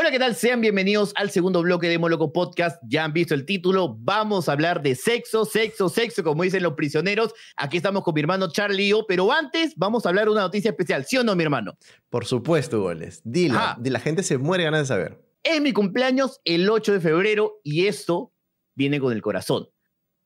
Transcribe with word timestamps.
Hola, 0.00 0.10
¿qué 0.10 0.18
tal? 0.18 0.34
Sean 0.34 0.62
bienvenidos 0.62 1.12
al 1.14 1.28
segundo 1.28 1.60
bloque 1.60 1.86
de 1.86 1.98
Moloco 1.98 2.32
Podcast. 2.32 2.82
Ya 2.88 3.04
han 3.04 3.12
visto 3.12 3.34
el 3.34 3.44
título. 3.44 3.98
Vamos 3.98 4.48
a 4.48 4.52
hablar 4.52 4.80
de 4.80 4.94
sexo, 4.94 5.44
sexo, 5.44 5.90
sexo, 5.90 6.24
como 6.24 6.42
dicen 6.42 6.62
los 6.62 6.72
prisioneros. 6.72 7.34
Aquí 7.54 7.76
estamos 7.76 8.02
con 8.02 8.14
mi 8.14 8.22
hermano 8.22 8.50
Charlie 8.50 8.94
o, 8.94 9.06
pero 9.06 9.30
antes 9.30 9.74
vamos 9.76 10.06
a 10.06 10.08
hablar 10.08 10.24
de 10.24 10.30
una 10.30 10.40
noticia 10.40 10.70
especial, 10.70 11.04
¿sí 11.04 11.18
o 11.18 11.22
no, 11.22 11.36
mi 11.36 11.42
hermano? 11.42 11.76
Por 12.08 12.24
supuesto, 12.24 12.80
goles. 12.80 13.20
Dile, 13.24 13.58
la 13.78 14.00
gente 14.00 14.22
se 14.22 14.38
muere 14.38 14.64
ganas 14.64 14.80
de 14.80 14.86
saber. 14.86 15.20
Es 15.42 15.60
mi 15.60 15.74
cumpleaños 15.74 16.40
el 16.46 16.70
8 16.70 16.94
de 16.94 17.00
febrero 17.00 17.60
y 17.62 17.84
esto 17.84 18.32
viene 18.74 19.00
con 19.00 19.12
el 19.12 19.20
corazón. 19.20 19.68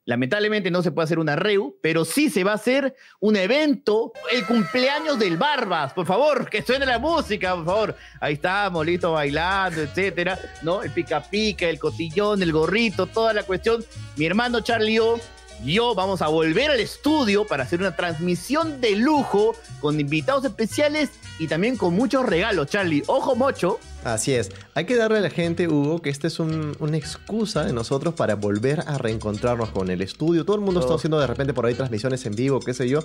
Lamentablemente 0.07 0.71
no 0.71 0.83
se 0.83 0.93
puede 0.93 1.05
hacer 1.05 1.19
una 1.19 1.35
REU, 1.35 1.77
pero 1.81 2.05
sí 2.05 2.29
se 2.29 2.45
va 2.45 2.53
a 2.53 2.57
hacer 2.57 2.95
un 3.21 3.37
evento, 3.37 4.13
el 4.33 4.45
cumpleaños 4.45 5.19
del 5.19 5.39
Barbas. 5.39 5.95
Por 5.95 6.07
favor, 6.07 6.51
que 6.51 6.63
suene 6.63 6.85
la 6.85 6.99
música, 6.99 7.55
por 7.55 7.65
favor. 7.65 7.97
Ahí 8.21 8.35
estamos, 8.35 8.85
listo, 8.85 9.13
bailando, 9.13 9.81
etcétera, 9.81 10.39
¿no? 10.63 10.83
El 10.83 10.91
pica 10.91 11.23
pica, 11.23 11.67
el 11.67 11.79
cotillón, 11.79 12.43
el 12.43 12.53
gorrito, 12.53 13.07
toda 13.07 13.33
la 13.33 13.45
cuestión. 13.45 13.83
Mi 14.17 14.27
hermano 14.27 14.61
Charlie 14.61 14.99
O 14.99 15.19
yo 15.65 15.95
vamos 15.95 16.21
a 16.21 16.29
volver 16.29 16.71
al 16.71 16.81
estudio 16.81 17.47
para 17.47 17.63
hacer 17.63 17.81
una 17.81 17.97
transmisión 17.97 18.81
de 18.81 18.97
lujo 18.97 19.55
con 19.81 19.99
invitados 19.99 20.45
especiales 20.45 21.11
y 21.39 21.47
también 21.47 21.77
con 21.77 21.95
muchos 21.95 22.27
regalos, 22.27 22.67
Charlie. 22.67 23.03
Ojo, 23.07 23.35
mocho. 23.37 23.79
Así 24.05 24.35
es. 24.35 24.51
Hay 24.75 24.85
que 24.85 24.97
darle 24.97 25.19
a 25.19 25.21
la 25.23 25.31
gente, 25.31 25.67
Hugo, 25.67 26.03
que 26.03 26.11
esta 26.11 26.27
es 26.27 26.39
una 26.39 26.97
excusa 26.97 27.65
de 27.65 27.73
nosotros 27.73 28.15
para 28.15 28.37
volver 28.37 28.81
a 28.87 28.99
reencontrarnos 28.99 29.71
con 29.71 29.91
el 29.91 30.03
estudio. 30.03 30.45
Todo 30.45 30.57
el 30.57 30.63
mundo 30.63 30.81
está 30.81 30.93
oh. 30.93 30.97
haciendo 30.97 31.19
de 31.19 31.27
repente 31.27 31.55
por 31.55 31.65
ahí 31.65 31.75
transmisiones 31.75 32.27
en 32.27 32.35
vivo, 32.35 32.61
qué 32.61 32.75
sé 32.75 32.89
yo. 32.89 33.01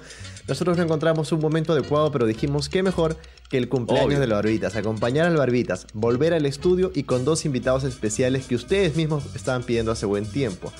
Nosotros 0.48 0.78
no 0.78 0.84
encontramos 0.84 1.32
un 1.32 1.40
momento 1.40 1.72
adecuado, 1.72 2.12
pero 2.12 2.26
dijimos 2.26 2.68
qué 2.68 2.84
mejor 2.84 3.16
que 3.50 3.58
el 3.58 3.70
cumpleaños 3.70 4.20
de 4.20 4.28
los 4.28 4.38
Barbitas. 4.38 4.76
Acompañar 4.76 5.26
al 5.26 5.38
Barbitas, 5.38 5.88
volver 5.94 6.34
al 6.34 6.46
estudio 6.46 6.92
y 6.94 7.04
con 7.04 7.24
dos 7.24 7.46
invitados 7.46 7.86
especiales 7.86 8.46
que 8.46 8.56
ustedes 8.56 8.98
mismos 8.98 9.24
estaban 9.36 9.64
pidiendo 9.64 9.94
hace 9.94 10.06
buen 10.06 10.26
tiempo. 10.26 10.72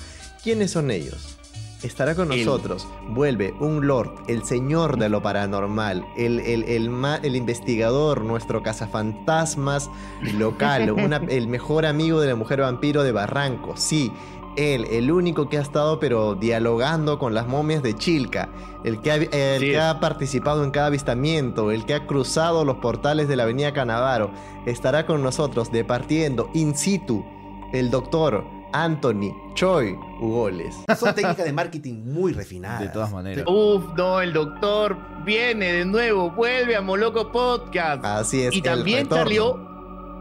¿Quiénes 0.42 0.70
son 0.70 0.90
ellos? 0.90 1.39
Estará 1.82 2.14
con 2.14 2.28
nosotros. 2.28 2.86
Vuelve 3.08 3.54
un 3.60 3.86
Lord, 3.86 4.14
el 4.28 4.44
señor 4.44 4.98
de 4.98 5.08
lo 5.08 5.22
paranormal, 5.22 6.06
el, 6.16 6.40
el, 6.40 6.64
el, 6.64 7.36
investigador, 7.36 8.22
nuestro 8.24 8.62
cazafantasmas 8.62 9.90
local, 10.34 10.94
el 11.28 11.48
mejor 11.48 11.86
amigo 11.86 12.20
de 12.20 12.28
la 12.28 12.34
mujer 12.34 12.60
vampiro 12.60 13.02
de 13.02 13.12
Barranco. 13.12 13.76
Sí, 13.76 14.12
él, 14.56 14.86
el 14.90 15.10
único 15.10 15.48
que 15.48 15.58
ha 15.58 15.62
estado 15.62 16.00
pero 16.00 16.34
dialogando 16.34 17.18
con 17.18 17.34
las 17.34 17.46
momias 17.46 17.82
de 17.82 17.94
Chilca, 17.94 18.48
el 18.84 19.00
que 19.00 19.12
ha, 19.12 19.14
el 19.16 19.60
que 19.60 19.78
ha 19.78 20.00
participado 20.00 20.64
en 20.64 20.70
cada 20.70 20.86
avistamiento, 20.86 21.70
el 21.70 21.84
que 21.84 21.94
ha 21.94 22.06
cruzado 22.06 22.64
los 22.64 22.76
portales 22.76 23.28
de 23.28 23.36
la 23.36 23.44
avenida 23.44 23.72
Canavaro, 23.72 24.30
estará 24.66 25.06
con 25.06 25.22
nosotros 25.22 25.70
departiendo 25.70 26.50
in 26.52 26.76
situ 26.76 27.24
el 27.72 27.90
doctor 27.90 28.44
Anthony 28.72 29.34
Choi 29.54 29.96
Ugoles. 30.20 30.76
Son 30.98 31.14
técnicas 31.14 31.44
de 31.44 31.52
marketing 31.52 32.04
muy 32.04 32.32
refinadas. 32.32 32.80
De 32.80 32.88
todas 32.88 33.12
maneras. 33.12 33.44
Uf, 33.48 33.84
no, 33.96 34.20
el 34.20 34.32
doctor 34.32 34.96
viene 35.24 35.72
de 35.72 35.84
nuevo, 35.84 36.30
vuelve 36.30 36.76
a 36.76 36.80
Moloco 36.80 37.30
Podcast. 37.32 38.04
Así 38.04 38.42
es. 38.42 38.54
Y 38.54 38.62
también 38.62 39.08
salió 39.08 39.70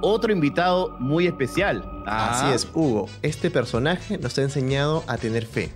otro 0.01 0.31
invitado 0.31 0.95
muy 0.99 1.27
especial. 1.27 1.83
Así 2.05 2.45
ah. 2.47 2.53
es, 2.55 2.67
Hugo. 2.73 3.07
Este 3.21 3.51
personaje 3.51 4.17
nos 4.17 4.37
ha 4.37 4.41
enseñado 4.41 5.03
a 5.07 5.17
tener 5.17 5.45
fe. 5.45 5.71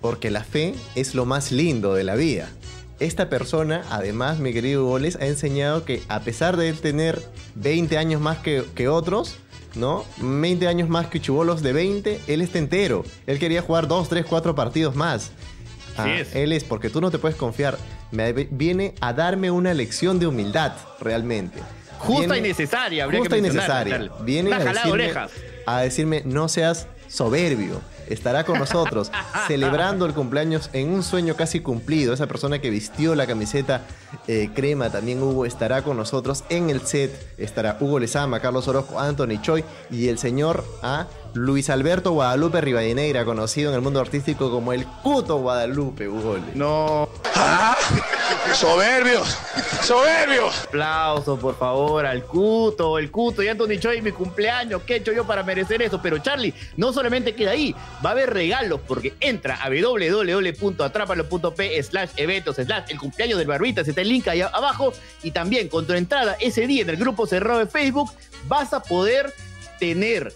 Porque 0.00 0.30
la 0.30 0.44
fe 0.44 0.74
es 0.94 1.14
lo 1.14 1.24
más 1.26 1.52
lindo 1.52 1.94
de 1.94 2.04
la 2.04 2.14
vida. 2.14 2.48
Esta 2.98 3.28
persona, 3.28 3.82
además, 3.90 4.38
mi 4.38 4.52
querido 4.52 4.84
Ugoles, 4.84 5.16
ha 5.16 5.26
enseñado 5.26 5.84
que 5.84 6.02
a 6.08 6.20
pesar 6.20 6.56
de 6.56 6.72
tener 6.72 7.22
20 7.56 7.98
años 7.98 8.20
más 8.20 8.38
que, 8.38 8.64
que 8.74 8.88
otros, 8.88 9.36
¿no? 9.76 10.04
20 10.18 10.66
años 10.66 10.88
más 10.88 11.06
que 11.06 11.20
Chibolos 11.20 11.62
de 11.62 11.72
20, 11.72 12.20
él 12.26 12.40
está 12.40 12.58
entero. 12.58 13.04
Él 13.26 13.38
quería 13.38 13.62
jugar 13.62 13.88
2, 13.88 14.08
3, 14.08 14.26
4 14.26 14.54
partidos 14.54 14.94
más. 14.94 15.30
Ah, 15.96 16.10
es. 16.10 16.34
Él 16.34 16.52
es, 16.52 16.64
porque 16.64 16.90
tú 16.90 17.00
no 17.00 17.10
te 17.10 17.18
puedes 17.18 17.36
confiar. 17.36 17.78
Me 18.10 18.32
viene 18.32 18.94
a 19.00 19.12
darme 19.12 19.50
una 19.50 19.74
lección 19.74 20.18
de 20.18 20.26
humildad, 20.26 20.72
realmente. 21.00 21.60
Justa 21.98 22.36
y 22.36 22.40
necesaria, 22.40 23.04
habría 23.04 23.20
Justa 23.20 23.38
y 23.38 23.42
necesaria. 23.42 24.10
Viene 24.20 24.52
a 24.52 24.58
decirme, 24.58 25.12
a 25.66 25.80
decirme, 25.80 26.22
no 26.24 26.48
seas 26.48 26.86
soberbio 27.08 27.80
estará 28.08 28.44
con 28.44 28.58
nosotros 28.58 29.10
celebrando 29.48 30.06
el 30.06 30.14
cumpleaños 30.14 30.70
en 30.72 30.92
un 30.92 31.02
sueño 31.02 31.36
casi 31.36 31.60
cumplido. 31.60 32.12
Esa 32.12 32.26
persona 32.26 32.60
que 32.60 32.70
vistió 32.70 33.14
la 33.14 33.26
camiseta 33.26 33.82
eh, 34.26 34.50
crema, 34.54 34.90
también 34.90 35.22
Hugo, 35.22 35.46
estará 35.46 35.82
con 35.82 35.96
nosotros 35.96 36.44
en 36.48 36.70
el 36.70 36.80
set. 36.80 37.34
Estará 37.38 37.76
Hugo 37.80 37.98
Lezama, 37.98 38.40
Carlos 38.40 38.68
Orozco, 38.68 38.98
Anthony 38.98 39.40
Choi 39.40 39.64
y 39.90 40.08
el 40.08 40.18
señor 40.18 40.64
A. 40.82 41.06
Luis 41.36 41.70
Alberto 41.70 42.12
Guadalupe 42.12 42.60
Rivadeneira, 42.60 43.24
conocido 43.24 43.70
en 43.70 43.76
el 43.76 43.82
mundo 43.82 44.00
artístico 44.00 44.50
como 44.50 44.72
el 44.72 44.86
Cuto 44.86 45.36
Guadalupe, 45.36 46.08
Hugo. 46.08 46.38
No. 46.54 47.08
¡Ah! 47.34 47.76
¡Soberbios! 48.54 49.36
¡Soberbios! 49.82 50.64
Aplauso, 50.64 51.38
por 51.38 51.58
favor, 51.58 52.06
al 52.06 52.24
Cuto, 52.24 52.98
el 52.98 53.10
Cuto 53.10 53.42
y 53.42 53.48
Anthony 53.48 53.78
Choi, 53.78 54.00
mi 54.00 54.12
cumpleaños. 54.12 54.80
¿Qué 54.82 54.94
he 54.94 54.96
hecho 54.96 55.12
yo 55.12 55.26
para 55.26 55.42
merecer 55.42 55.82
eso? 55.82 56.00
Pero 56.00 56.16
Charlie, 56.18 56.54
no 56.76 56.92
solamente 56.92 57.34
queda 57.34 57.50
ahí, 57.50 57.74
va 58.04 58.10
a 58.10 58.12
haber 58.12 58.32
regalos 58.32 58.80
porque 58.86 59.14
entra 59.20 59.62
a 59.62 59.68
www.atrápalo.p 59.68 61.82
slash 61.82 62.10
eventos 62.16 62.56
slash 62.56 62.84
el 62.88 62.98
cumpleaños 62.98 63.38
del 63.38 63.46
Barbitas, 63.46 63.86
está 63.86 64.00
el 64.00 64.08
link 64.08 64.26
ahí 64.28 64.40
abajo. 64.40 64.94
Y 65.22 65.32
también 65.32 65.68
con 65.68 65.86
tu 65.86 65.92
entrada 65.92 66.36
ese 66.40 66.66
día 66.66 66.82
en 66.82 66.90
el 66.90 66.96
grupo 66.96 67.26
cerrado 67.26 67.58
de 67.58 67.66
Facebook, 67.66 68.10
vas 68.48 68.72
a 68.72 68.82
poder 68.82 69.34
tener 69.78 70.32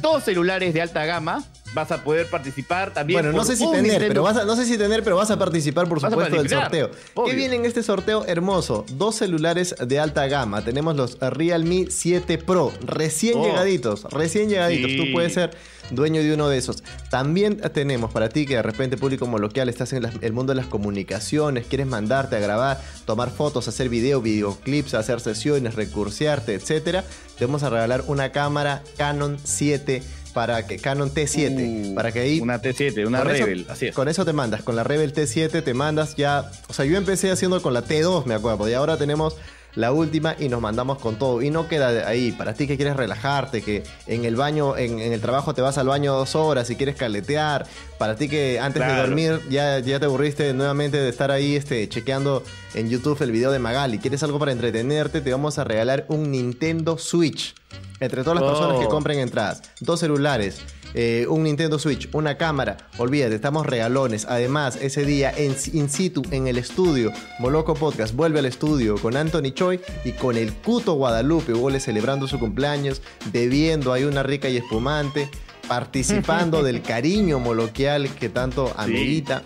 dos 0.00 0.24
celulares 0.24 0.74
de 0.74 0.82
alta 0.82 1.04
gama. 1.04 1.42
Vas 1.74 1.90
a 1.90 2.02
poder 2.02 2.28
participar 2.28 2.92
también. 2.92 3.20
Bueno, 3.20 3.36
no 3.36 3.44
sé 3.44 3.56
si 3.56 3.70
tener, 3.70 4.08
pero 4.08 4.22
vas 4.22 4.36
a, 4.36 4.44
no 4.44 4.56
sé 4.56 4.66
si 4.66 4.76
tener, 4.76 5.02
pero 5.02 5.16
vas 5.16 5.30
a 5.30 5.38
participar, 5.38 5.88
por 5.88 6.00
supuesto, 6.00 6.36
del 6.36 6.48
sorteo. 6.48 6.90
¿Qué 7.26 7.34
viene 7.34 7.56
en 7.56 7.64
este 7.64 7.82
sorteo 7.82 8.24
hermoso? 8.26 8.84
Dos 8.92 9.16
celulares 9.16 9.74
de 9.78 9.98
alta 9.98 10.26
gama. 10.26 10.64
Tenemos 10.64 10.96
los 10.96 11.18
Realme 11.18 11.86
7 11.88 12.38
Pro, 12.38 12.72
recién 12.84 13.38
oh. 13.38 13.44
llegaditos, 13.44 14.04
recién 14.04 14.48
llegaditos. 14.48 14.90
Tú 14.96 15.12
puedes 15.12 15.34
ser 15.34 15.56
dueño 15.90 16.22
de 16.22 16.34
uno 16.34 16.48
de 16.48 16.58
esos. 16.58 16.82
También 17.10 17.60
tenemos 17.72 18.12
para 18.12 18.28
ti 18.28 18.46
que 18.46 18.56
de 18.56 18.62
repente 18.62 18.96
público 18.96 19.26
local 19.38 19.68
estás 19.68 19.92
en 19.92 20.08
el 20.20 20.32
mundo 20.32 20.52
de 20.52 20.56
las 20.56 20.66
comunicaciones, 20.66 21.66
quieres 21.66 21.86
mandarte 21.86 22.36
a 22.36 22.38
grabar, 22.40 22.80
tomar 23.04 23.30
fotos, 23.30 23.68
hacer 23.68 23.88
video, 23.88 24.20
videoclips, 24.20 24.94
hacer 24.94 25.20
sesiones, 25.20 25.74
recursearte, 25.74 26.54
etcétera. 26.54 27.04
Te 27.38 27.46
vamos 27.46 27.62
a 27.62 27.70
regalar 27.70 28.04
una 28.06 28.30
cámara 28.32 28.82
Canon 28.96 29.38
7 29.42 30.02
para 30.32 30.66
que 30.66 30.78
Canon 30.78 31.12
T7, 31.12 31.92
uh, 31.92 31.94
para 31.94 32.12
que 32.12 32.20
ahí 32.20 32.40
una 32.40 32.60
T7, 32.60 33.06
una 33.06 33.22
Rebel, 33.22 33.66
así 33.68 33.86
es. 33.86 33.94
Con 33.94 34.08
eso 34.08 34.24
te 34.24 34.32
mandas, 34.32 34.62
con 34.62 34.76
la 34.76 34.84
Rebel 34.84 35.12
T7 35.12 35.62
te 35.62 35.74
mandas 35.74 36.16
ya, 36.16 36.50
o 36.68 36.72
sea, 36.72 36.84
yo 36.84 36.96
empecé 36.96 37.30
haciendo 37.30 37.60
con 37.62 37.74
la 37.74 37.84
T2, 37.84 38.24
me 38.26 38.34
acuerdo, 38.34 38.68
y 38.68 38.74
ahora 38.74 38.96
tenemos 38.96 39.36
la 39.74 39.92
última 39.92 40.36
y 40.38 40.48
nos 40.48 40.60
mandamos 40.60 40.98
con 40.98 41.16
todo. 41.16 41.42
Y 41.42 41.50
no 41.50 41.68
queda 41.68 42.08
ahí, 42.08 42.32
para 42.32 42.54
ti 42.54 42.66
que 42.66 42.76
quieres 42.76 42.96
relajarte, 42.96 43.62
que 43.62 43.82
en 44.06 44.24
el 44.24 44.36
baño, 44.36 44.76
en, 44.76 44.98
el 45.00 45.20
trabajo 45.20 45.54
te 45.54 45.62
vas 45.62 45.78
al 45.78 45.88
baño 45.88 46.14
dos 46.14 46.34
horas 46.34 46.68
y 46.70 46.76
quieres 46.76 46.96
caletear, 46.96 47.66
para 48.02 48.16
ti 48.16 48.28
que 48.28 48.58
antes 48.58 48.84
de 48.84 48.96
dormir 48.96 49.40
ya, 49.48 49.78
ya 49.78 50.00
te 50.00 50.06
aburriste 50.06 50.52
nuevamente 50.54 50.96
de 50.96 51.08
estar 51.08 51.30
ahí 51.30 51.54
este, 51.54 51.88
chequeando 51.88 52.42
en 52.74 52.90
YouTube 52.90 53.22
el 53.22 53.30
video 53.30 53.52
de 53.52 53.60
Magali, 53.60 54.00
quieres 54.00 54.24
algo 54.24 54.40
para 54.40 54.50
entretenerte, 54.50 55.20
te 55.20 55.30
vamos 55.30 55.60
a 55.60 55.62
regalar 55.62 56.06
un 56.08 56.32
Nintendo 56.32 56.98
Switch. 56.98 57.54
Entre 58.00 58.24
todas 58.24 58.40
las 58.40 58.50
personas 58.50 58.80
que 58.80 58.86
oh. 58.86 58.88
compren 58.88 59.20
entradas, 59.20 59.62
dos 59.78 60.00
celulares 60.00 60.62
eh, 60.94 61.26
un 61.28 61.44
Nintendo 61.44 61.78
Switch, 61.78 62.08
una 62.12 62.36
cámara. 62.36 62.76
Olvídate, 62.98 63.34
estamos 63.34 63.66
regalones. 63.66 64.26
Además, 64.28 64.76
ese 64.82 65.04
día 65.04 65.32
en 65.34 65.56
in 65.72 65.88
situ 65.88 66.22
en 66.30 66.48
el 66.48 66.58
estudio, 66.58 67.12
Moloco 67.38 67.74
Podcast 67.74 68.14
vuelve 68.14 68.40
al 68.40 68.46
estudio 68.46 68.96
con 68.96 69.16
Anthony 69.16 69.52
Choi 69.54 69.80
y 70.04 70.12
con 70.12 70.36
el 70.36 70.52
Cuto 70.52 70.94
Guadalupe, 70.94 71.54
Hugo 71.54 71.70
celebrando 71.78 72.26
su 72.26 72.38
cumpleaños, 72.38 73.00
bebiendo 73.32 73.92
ahí 73.92 74.04
una 74.04 74.22
rica 74.22 74.48
y 74.48 74.58
espumante, 74.58 75.30
participando 75.72 76.62
del 76.62 76.82
cariño 76.92 77.38
moloquial 77.38 78.10
que 78.14 78.28
tanto 78.28 78.74
amerita. 78.76 79.42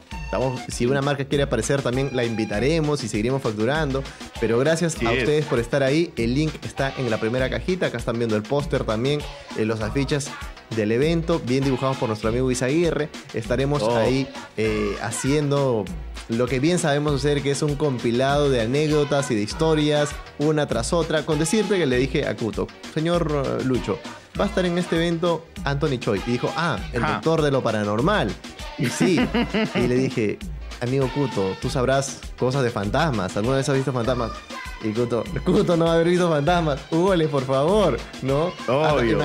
si 0.66 0.84
una 0.84 1.00
marca 1.00 1.24
quiere 1.24 1.44
aparecer, 1.44 1.82
también 1.82 2.10
la 2.14 2.24
invitaremos 2.24 3.04
y 3.04 3.08
seguiremos 3.08 3.42
facturando. 3.42 4.02
Pero 4.40 4.58
gracias 4.58 4.96
a 5.04 5.12
ustedes 5.12 5.44
por 5.44 5.60
estar 5.60 5.84
ahí. 5.84 6.12
El 6.16 6.34
link 6.34 6.52
está 6.64 6.92
en 6.98 7.10
la 7.10 7.20
primera 7.20 7.48
cajita. 7.48 7.86
Acá 7.86 7.98
están 7.98 8.18
viendo 8.18 8.34
el 8.34 8.42
póster 8.42 8.82
también, 8.82 9.20
eh, 9.56 9.64
los 9.64 9.82
afiches 9.82 10.28
del 10.74 10.90
evento, 10.90 11.40
bien 11.46 11.62
dibujados 11.62 11.96
por 11.96 12.08
nuestro 12.08 12.30
amigo 12.30 12.50
Isaguirre. 12.50 13.08
Estaremos 13.32 13.82
oh. 13.84 13.96
ahí 13.96 14.26
eh, 14.56 14.96
haciendo 15.02 15.84
lo 16.28 16.48
que 16.48 16.58
bien 16.58 16.80
sabemos 16.80 17.14
hacer, 17.14 17.40
que 17.40 17.52
es 17.52 17.62
un 17.62 17.76
compilado 17.76 18.50
de 18.50 18.62
anécdotas 18.62 19.30
y 19.30 19.36
de 19.36 19.42
historias, 19.42 20.10
una 20.40 20.66
tras 20.66 20.92
otra, 20.92 21.24
con 21.24 21.38
decirte 21.38 21.78
que 21.78 21.86
le 21.86 21.98
dije 21.98 22.26
a 22.26 22.34
Kuto, 22.34 22.66
señor 22.92 23.44
eh, 23.60 23.64
Lucho, 23.64 24.00
va 24.38 24.44
a 24.44 24.48
estar 24.48 24.64
en 24.66 24.78
este 24.78 24.96
evento 24.96 25.46
Anthony 25.64 25.98
Choi. 25.98 26.20
Y 26.26 26.32
dijo, 26.32 26.52
ah, 26.56 26.78
el 26.92 27.02
doctor 27.02 27.42
de 27.42 27.50
lo 27.50 27.62
paranormal. 27.62 28.30
Y 28.78 28.86
sí, 28.86 29.18
y 29.74 29.86
le 29.86 29.94
dije, 29.94 30.38
amigo 30.80 31.08
Kuto, 31.14 31.56
tú 31.60 31.70
sabrás 31.70 32.20
cosas 32.38 32.62
de 32.62 32.70
fantasmas, 32.70 33.36
¿alguna 33.36 33.56
vez 33.56 33.68
has 33.68 33.74
visto 33.76 33.92
fantasmas? 33.92 34.32
Y 34.84 34.90
Cuto, 34.92 35.24
Cuto 35.44 35.76
no 35.76 35.86
va 35.86 35.92
a 35.92 35.94
haber 35.94 36.08
visto 36.08 36.28
fantasmas. 36.28 36.78
Hugoles, 36.90 37.28
por 37.28 37.44
favor, 37.44 37.96
¿no? 38.22 38.52
Obvio. 38.68 39.18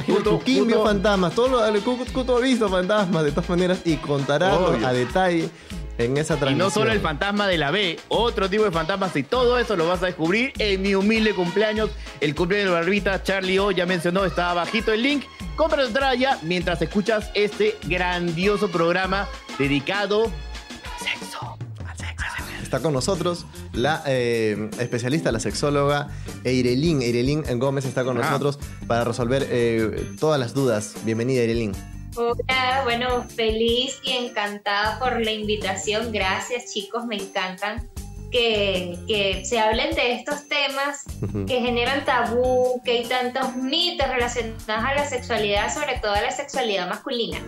Vio 0.46 0.66
Cuto- 0.66 0.84
fantasmas. 0.86 1.36
Todo 1.36 1.70
lo, 1.72 1.82
Cuto 2.14 2.38
ha 2.38 2.40
visto 2.40 2.70
fantasmas 2.70 3.24
de 3.26 3.32
todas 3.32 3.50
maneras 3.50 3.80
y 3.84 3.98
contará 3.98 4.58
Obvio. 4.58 4.88
a 4.88 4.94
detalle 4.94 5.50
en 5.98 6.18
esa 6.18 6.38
Y 6.50 6.56
no 6.56 6.70
solo 6.70 6.92
el 6.92 7.00
fantasma 7.00 7.48
de 7.48 7.58
la 7.58 7.72
B, 7.72 8.00
otro 8.08 8.50
tipo 8.50 8.64
de 8.64 8.72
fantasmas 8.72 9.16
y 9.16 9.24
todo 9.24 9.60
eso 9.60 9.76
lo 9.76 9.88
vas 9.88 10.02
a 10.04 10.08
descubrir 10.08 10.54
en 10.58 10.82
mi 10.82 10.96
humilde 10.96 11.34
cumpleaños. 11.34 11.90
El 12.20 12.34
cumpleaños 12.36 12.70
de 12.70 12.74
Barbita, 12.76 13.22
Charlie 13.24 13.60
O 13.60 13.72
ya 13.72 13.86
mencionó, 13.86 14.26
está 14.26 14.54
bajito 14.54 14.92
el 14.94 15.04
link. 15.04 15.26
Compra 15.56 15.82
tu 15.82 15.88
entrada 15.90 16.16
ya 16.16 16.40
mientras 16.44 16.82
escuchas 16.82 17.30
este 17.34 17.78
grandioso 17.84 18.70
programa 18.72 19.28
dedicado 19.60 20.26
al 20.26 21.08
sexo. 21.20 21.58
Al 21.88 21.98
sexo. 21.98 22.26
Está 22.64 22.80
con 22.80 22.94
nosotros 22.94 23.46
la 23.74 24.02
eh, 24.08 24.70
especialista, 24.80 25.32
la 25.32 25.40
sexóloga 25.40 26.08
Eirelín. 26.46 27.02
Eirelín 27.02 27.44
Gómez 27.60 27.86
está 27.86 28.04
con 28.04 28.18
Ah. 28.18 28.22
nosotros 28.22 28.60
para 28.88 29.04
resolver 29.04 29.46
eh, 29.50 30.10
todas 30.20 30.40
las 30.40 30.54
dudas. 30.54 30.94
Bienvenida, 31.04 31.42
Eirelín. 31.42 31.74
Hola, 32.16 32.82
bueno, 32.84 33.24
feliz 33.30 34.00
y 34.04 34.12
encantada 34.12 35.00
por 35.00 35.22
la 35.24 35.32
invitación. 35.32 36.12
Gracias, 36.12 36.74
chicos, 36.74 37.06
me 37.06 37.16
encantan 37.16 37.90
que, 38.32 38.98
que 39.08 39.46
se 39.46 39.60
hablen 39.60 39.96
de 39.96 40.14
estos 40.14 40.48
temas 40.50 41.04
que 41.48 41.62
generan 41.62 42.04
tabú, 42.04 42.82
que 42.84 42.92
hay 42.92 43.06
tantos 43.06 43.56
mitos 43.56 44.08
relacionados 44.10 44.60
a 44.68 44.94
la 44.96 45.06
sexualidad, 45.06 45.74
sobre 45.74 46.00
todo 46.02 46.12
a 46.12 46.22
la 46.22 46.32
sexualidad 46.32 46.90
masculina. 46.90 47.40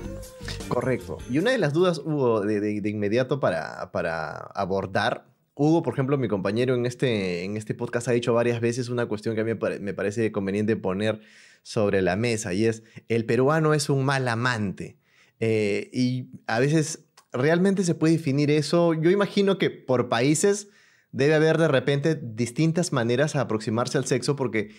Correcto. 0.69 1.17
Y 1.29 1.39
una 1.39 1.51
de 1.51 1.57
las 1.57 1.73
dudas, 1.73 1.99
Hugo, 1.99 2.41
de, 2.41 2.59
de- 2.61 2.79
de 2.81 2.89
inmediato 2.89 3.39
para, 3.39 3.91
para 3.91 4.31
abordar. 4.55 5.25
Hugo, 5.55 5.83
por 5.83 5.93
ejemplo, 5.93 6.17
mi 6.17 6.27
compañero 6.29 6.73
en 6.73 6.85
este, 6.85 7.43
en 7.43 7.57
este 7.57 7.75
podcast 7.75 8.07
ha 8.07 8.11
dicho 8.11 8.33
varias 8.33 8.59
veces 8.59 8.89
una 8.89 9.05
cuestión 9.07 9.35
que 9.35 9.41
a 9.41 9.43
mí 9.43 9.51
me 9.81 9.93
parece 9.93 10.31
conveniente 10.31 10.75
poner 10.77 11.19
sobre 11.63 12.01
la 12.01 12.15
mesa 12.15 12.53
y 12.53 12.65
es, 12.65 12.83
el 13.07 13.25
peruano 13.25 13.73
es 13.73 13.89
un 13.89 14.05
mal 14.05 14.27
amante. 14.27 14.97
Eh, 15.39 15.89
y 15.91 16.29
a 16.45 16.59
veces 16.59 17.05
realmente 17.31 17.83
se 17.83 17.95
puede 17.95 18.13
definir 18.13 18.51
eso. 18.51 18.93
Yo 18.93 19.09
imagino 19.09 19.57
que 19.57 19.69
por 19.71 20.07
países 20.07 20.69
debe 21.11 21.33
haber 21.35 21.57
de 21.57 21.67
repente 21.67 22.19
distintas 22.21 22.93
maneras 22.93 23.35
a 23.35 23.41
aproximarse 23.41 23.97
al 23.97 24.05
sexo 24.05 24.35
porque 24.35 24.71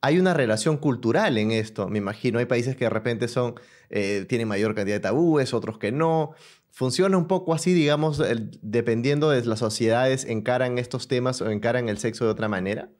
hay 0.00 0.18
una 0.18 0.34
relación 0.34 0.78
cultural 0.78 1.38
en 1.38 1.52
esto, 1.52 1.88
me 1.88 1.98
imagino. 1.98 2.40
Hay 2.40 2.46
países 2.46 2.76
que 2.76 2.84
de 2.84 2.90
repente 2.90 3.28
son, 3.28 3.54
eh, 3.88 4.26
tienen 4.28 4.48
mayor 4.48 4.74
cantidad 4.74 4.96
de 4.96 5.00
tabúes, 5.00 5.54
otros 5.54 5.78
que 5.78 5.92
no. 5.92 6.32
Funciona 6.70 7.16
un 7.16 7.28
poco 7.28 7.54
así, 7.54 7.72
digamos, 7.72 8.20
dependiendo 8.62 9.30
de 9.30 9.44
las 9.44 9.60
sociedades 9.60 10.24
encaran 10.24 10.78
estos 10.78 11.06
temas 11.06 11.40
o 11.40 11.50
encaran 11.50 11.88
el 11.88 11.98
sexo 11.98 12.24
de 12.24 12.32
otra 12.32 12.48
manera. 12.48 12.90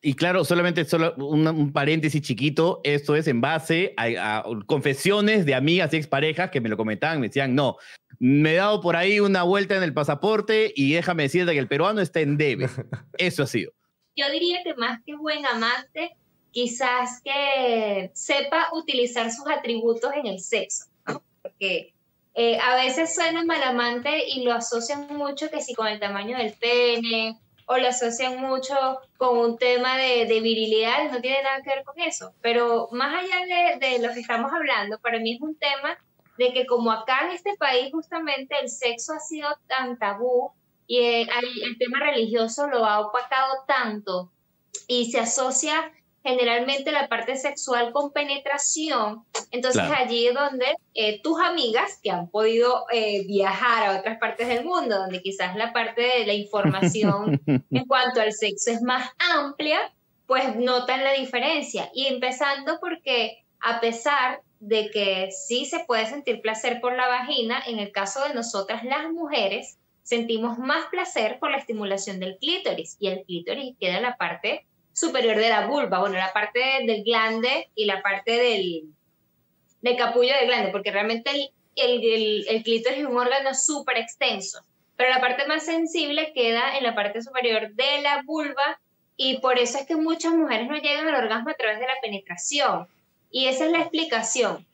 Y 0.00 0.14
claro, 0.14 0.44
solamente 0.44 0.84
solo 0.84 1.14
un, 1.16 1.46
un 1.48 1.72
paréntesis 1.72 2.22
chiquito, 2.22 2.80
esto 2.84 3.16
es 3.16 3.26
en 3.26 3.40
base 3.40 3.94
a, 3.96 4.38
a 4.38 4.44
confesiones 4.66 5.44
de 5.44 5.54
amigas 5.54 5.92
y 5.92 5.96
exparejas 5.96 6.50
que 6.50 6.60
me 6.60 6.68
lo 6.68 6.76
comentaban, 6.76 7.20
me 7.20 7.26
decían, 7.26 7.54
no, 7.54 7.76
me 8.20 8.52
he 8.52 8.56
dado 8.56 8.80
por 8.80 8.96
ahí 8.96 9.20
una 9.20 9.42
vuelta 9.42 9.76
en 9.76 9.82
el 9.82 9.94
pasaporte 9.94 10.72
y 10.74 10.92
déjame 10.92 11.24
decirte 11.24 11.52
que 11.52 11.58
el 11.58 11.68
peruano 11.68 12.00
está 12.00 12.20
en 12.20 12.36
debe. 12.36 12.68
Eso 13.18 13.42
ha 13.42 13.46
sido. 13.46 13.72
Yo 14.16 14.30
diría 14.30 14.62
que 14.64 14.74
más 14.74 15.00
que 15.04 15.14
buen 15.14 15.46
amante, 15.46 16.16
quizás 16.50 17.20
que 17.22 18.10
sepa 18.14 18.68
utilizar 18.72 19.30
sus 19.30 19.46
atributos 19.48 20.10
en 20.14 20.26
el 20.26 20.40
sexo, 20.40 20.86
¿no? 21.06 21.22
Porque 21.42 21.94
eh, 22.34 22.58
a 22.58 22.74
veces 22.76 23.14
suena 23.14 23.44
mal 23.44 23.62
amante 23.62 24.28
y 24.28 24.42
lo 24.42 24.52
asocian 24.52 25.06
mucho 25.16 25.48
que 25.50 25.60
si 25.60 25.74
con 25.74 25.86
el 25.86 26.00
tamaño 26.00 26.36
del 26.38 26.52
pene 26.54 27.38
o 27.68 27.76
lo 27.76 27.88
asocian 27.88 28.40
mucho 28.40 28.74
con 29.18 29.38
un 29.38 29.58
tema 29.58 29.98
de, 29.98 30.24
de 30.24 30.40
virilidad, 30.40 31.10
no 31.10 31.20
tiene 31.20 31.42
nada 31.42 31.62
que 31.62 31.70
ver 31.70 31.84
con 31.84 32.00
eso. 32.00 32.32
Pero 32.40 32.88
más 32.92 33.14
allá 33.14 33.76
de, 33.78 33.86
de 33.86 33.98
lo 34.06 34.12
que 34.14 34.20
estamos 34.20 34.50
hablando, 34.52 34.98
para 34.98 35.18
mí 35.18 35.34
es 35.34 35.40
un 35.40 35.54
tema 35.56 35.98
de 36.38 36.52
que 36.52 36.66
como 36.66 36.90
acá 36.90 37.26
en 37.26 37.32
este 37.32 37.56
país 37.56 37.92
justamente 37.92 38.54
el 38.60 38.70
sexo 38.70 39.12
ha 39.12 39.20
sido 39.20 39.48
tan 39.66 39.98
tabú 39.98 40.52
y 40.86 40.98
el, 40.98 41.28
el 41.64 41.78
tema 41.78 42.00
religioso 42.00 42.68
lo 42.68 42.86
ha 42.86 43.00
opacado 43.00 43.64
tanto 43.66 44.32
y 44.86 45.10
se 45.10 45.20
asocia 45.20 45.92
generalmente 46.24 46.92
la 46.92 47.08
parte 47.08 47.36
sexual 47.36 47.92
con 47.92 48.12
penetración, 48.12 49.24
entonces 49.50 49.82
Claro. 49.82 50.04
allí 50.04 50.26
es 50.26 50.34
donde 50.34 50.66
eh, 50.94 51.20
tus 51.22 51.40
amigas 51.40 52.00
que 52.02 52.10
han 52.10 52.28
podido 52.28 52.84
eh, 52.92 53.24
viajar 53.26 53.86
a 53.86 53.98
otras 53.98 54.18
partes 54.18 54.48
del 54.48 54.64
mundo, 54.64 54.98
donde 54.98 55.22
quizás 55.22 55.56
la 55.56 55.72
parte 55.72 56.02
de 56.02 56.26
la 56.26 56.34
información 56.34 57.40
en 57.70 57.84
cuanto 57.86 58.20
al 58.20 58.32
sexo 58.32 58.70
es 58.70 58.82
más 58.82 59.10
amplia, 59.36 59.78
pues 60.26 60.56
notan 60.56 61.04
la 61.04 61.12
diferencia. 61.12 61.90
Y 61.94 62.06
empezando 62.06 62.78
porque 62.80 63.44
a 63.60 63.80
pesar 63.80 64.42
de 64.60 64.90
que 64.90 65.30
sí 65.30 65.64
se 65.64 65.80
puede 65.80 66.06
sentir 66.06 66.40
placer 66.42 66.80
por 66.80 66.94
la 66.94 67.06
vagina, 67.08 67.62
en 67.66 67.78
el 67.78 67.92
caso 67.92 68.22
de 68.26 68.34
nosotras 68.34 68.84
las 68.84 69.10
mujeres, 69.10 69.78
sentimos 70.02 70.58
más 70.58 70.86
placer 70.90 71.38
por 71.38 71.50
la 71.50 71.58
estimulación 71.58 72.18
del 72.18 72.38
clítoris 72.38 72.96
y 72.98 73.08
el 73.08 73.24
clítoris 73.24 73.76
queda 73.78 73.98
en 73.98 74.02
la 74.02 74.16
parte 74.16 74.66
superior 74.98 75.36
de 75.36 75.48
la 75.48 75.66
vulva, 75.66 76.00
bueno, 76.00 76.16
la 76.16 76.32
parte 76.32 76.60
del 76.84 77.04
glande 77.04 77.70
y 77.74 77.84
la 77.84 78.02
parte 78.02 78.32
del, 78.32 78.84
del 79.80 79.96
capullo 79.96 80.34
del 80.34 80.46
glande, 80.46 80.70
porque 80.70 80.90
realmente 80.90 81.30
el, 81.30 81.50
el, 81.76 82.04
el, 82.04 82.48
el 82.48 82.62
clítoris 82.64 82.98
es 82.98 83.04
un 83.06 83.16
órgano 83.16 83.54
súper 83.54 83.98
extenso, 83.98 84.60
pero 84.96 85.10
la 85.10 85.20
parte 85.20 85.46
más 85.46 85.64
sensible 85.64 86.32
queda 86.34 86.76
en 86.76 86.82
la 86.82 86.96
parte 86.96 87.22
superior 87.22 87.72
de 87.74 88.02
la 88.02 88.22
vulva 88.24 88.80
y 89.16 89.38
por 89.38 89.58
eso 89.58 89.78
es 89.78 89.86
que 89.86 89.94
muchas 89.94 90.32
mujeres 90.34 90.68
no 90.68 90.76
llegan 90.76 91.06
al 91.06 91.22
orgasmo 91.22 91.50
a 91.50 91.54
través 91.54 91.78
de 91.78 91.86
la 91.86 92.00
penetración. 92.02 92.86
Y 93.30 93.46
esa 93.46 93.66
es 93.66 93.72
la 93.72 93.80
explicación. 93.80 94.64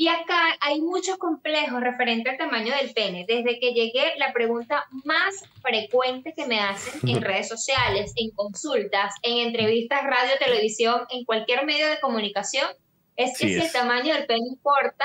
Y 0.00 0.08
acá 0.08 0.56
hay 0.62 0.80
muchos 0.80 1.18
complejos 1.18 1.78
referente 1.82 2.30
al 2.30 2.38
tamaño 2.38 2.74
del 2.74 2.94
pene. 2.94 3.26
Desde 3.28 3.60
que 3.60 3.74
llegué, 3.74 4.14
la 4.16 4.32
pregunta 4.32 4.86
más 5.04 5.44
frecuente 5.60 6.32
que 6.32 6.46
me 6.46 6.58
hacen 6.58 7.06
en 7.06 7.20
redes 7.20 7.48
sociales, 7.48 8.14
en 8.16 8.30
consultas, 8.30 9.14
en 9.22 9.48
entrevistas, 9.48 10.02
radio, 10.02 10.32
televisión, 10.38 11.02
en 11.10 11.26
cualquier 11.26 11.66
medio 11.66 11.86
de 11.86 12.00
comunicación, 12.00 12.66
es 13.14 13.36
que 13.36 13.48
si 13.48 13.56
el 13.56 13.70
tamaño 13.70 14.14
del 14.14 14.24
pene 14.24 14.46
importa. 14.48 15.04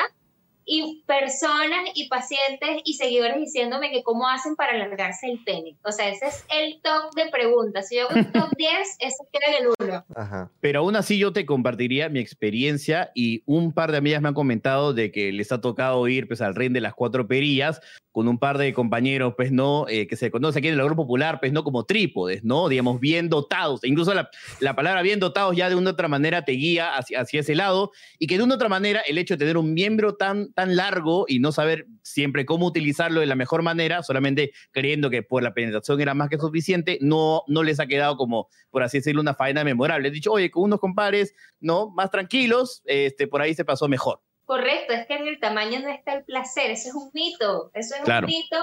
Y 0.65 1.03
personas 1.05 1.89
y 1.93 2.07
pacientes 2.07 2.81
y 2.83 2.93
seguidores 2.95 3.37
diciéndome 3.37 3.91
que 3.91 4.03
cómo 4.03 4.27
hacen 4.27 4.55
para 4.55 4.73
alargarse 4.73 5.29
el 5.29 5.43
pene. 5.43 5.77
O 5.83 5.91
sea, 5.91 6.09
ese 6.09 6.27
es 6.27 6.45
el 6.49 6.81
top 6.81 7.13
de 7.15 7.29
preguntas. 7.29 7.87
Si 7.87 7.97
yo 7.97 8.09
hago 8.09 8.19
un 8.19 8.31
top 8.31 8.49
10, 8.57 8.97
ese 8.99 9.23
queda 9.31 9.57
en 9.57 9.65
el 9.65 9.73
1. 9.79 10.05
Ajá. 10.15 10.51
Pero 10.61 10.79
aún 10.79 10.95
así 10.95 11.17
yo 11.17 11.33
te 11.33 11.45
compartiría 11.45 12.09
mi 12.09 12.19
experiencia 12.19 13.11
y 13.13 13.43
un 13.45 13.73
par 13.73 13.91
de 13.91 13.97
amigas 13.97 14.21
me 14.21 14.29
han 14.29 14.33
comentado 14.33 14.93
de 14.93 15.11
que 15.11 15.31
les 15.31 15.51
ha 15.51 15.61
tocado 15.61 16.07
ir 16.07 16.27
pues 16.27 16.41
al 16.41 16.55
ring 16.55 16.73
de 16.73 16.81
las 16.81 16.93
cuatro 16.93 17.27
perillas 17.27 17.81
con 18.15 18.29
un 18.29 18.39
par 18.39 18.57
de 18.57 18.73
compañeros, 18.73 19.33
pues 19.35 19.51
no, 19.51 19.87
eh, 19.89 20.07
que 20.07 20.15
se 20.15 20.31
conoce 20.31 20.59
aquí 20.59 20.69
en 20.69 20.75
el 20.75 20.79
agro 20.79 20.95
popular, 20.95 21.41
pues 21.41 21.51
no 21.51 21.65
como 21.65 21.83
trípodes, 21.83 22.45
¿no? 22.45 22.69
Digamos, 22.69 23.01
bien 23.01 23.27
dotados. 23.27 23.83
E 23.83 23.89
incluso 23.89 24.13
la, 24.13 24.29
la 24.61 24.73
palabra 24.73 25.01
bien 25.01 25.19
dotados 25.19 25.53
ya 25.53 25.67
de 25.67 25.75
una 25.75 25.89
u 25.89 25.93
otra 25.93 26.07
manera 26.07 26.45
te 26.45 26.53
guía 26.53 26.95
hacia, 26.95 27.19
hacia 27.19 27.41
ese 27.41 27.55
lado 27.55 27.91
y 28.17 28.27
que 28.27 28.37
de 28.37 28.45
una 28.45 28.53
u 28.53 28.55
otra 28.55 28.69
manera 28.69 29.01
el 29.01 29.17
hecho 29.17 29.33
de 29.33 29.39
tener 29.39 29.57
un 29.57 29.73
miembro 29.73 30.15
tan, 30.15 30.53
tan 30.55 30.75
largo 30.75 31.25
y 31.27 31.39
no 31.39 31.51
saber 31.51 31.85
siempre 32.01 32.45
cómo 32.45 32.65
utilizarlo 32.65 33.19
de 33.19 33.25
la 33.27 33.35
mejor 33.35 33.61
manera, 33.61 34.01
solamente 34.01 34.53
creyendo 34.71 35.09
que 35.09 35.21
por 35.21 35.43
la 35.43 35.53
penetración 35.53 36.01
era 36.01 36.13
más 36.13 36.29
que 36.29 36.39
suficiente, 36.39 36.97
no, 37.01 37.43
no 37.47 37.61
les 37.61 37.79
ha 37.79 37.85
quedado 37.87 38.15
como, 38.17 38.47
por 38.71 38.81
así 38.81 38.97
decirlo, 38.97 39.21
una 39.21 39.35
faena 39.35 39.63
memorable. 39.63 40.07
He 40.07 40.11
dicho, 40.11 40.31
oye, 40.31 40.49
con 40.49 40.63
unos 40.63 40.79
compadres, 40.79 41.35
¿no? 41.59 41.89
Más 41.89 42.09
tranquilos, 42.09 42.81
este, 42.85 43.27
por 43.27 43.41
ahí 43.41 43.53
se 43.53 43.65
pasó 43.65 43.87
mejor. 43.87 44.21
Correcto, 44.45 44.93
es 44.93 45.05
que 45.07 45.15
en 45.15 45.27
el 45.27 45.39
tamaño 45.39 45.79
no 45.81 45.89
está 45.89 46.13
el 46.13 46.23
placer, 46.23 46.71
eso 46.71 46.89
es 46.89 46.95
un 46.95 47.11
mito, 47.13 47.71
eso 47.73 47.95
es 47.95 48.01
Claro. 48.03 48.25
un 48.27 48.33
mito. 48.33 48.55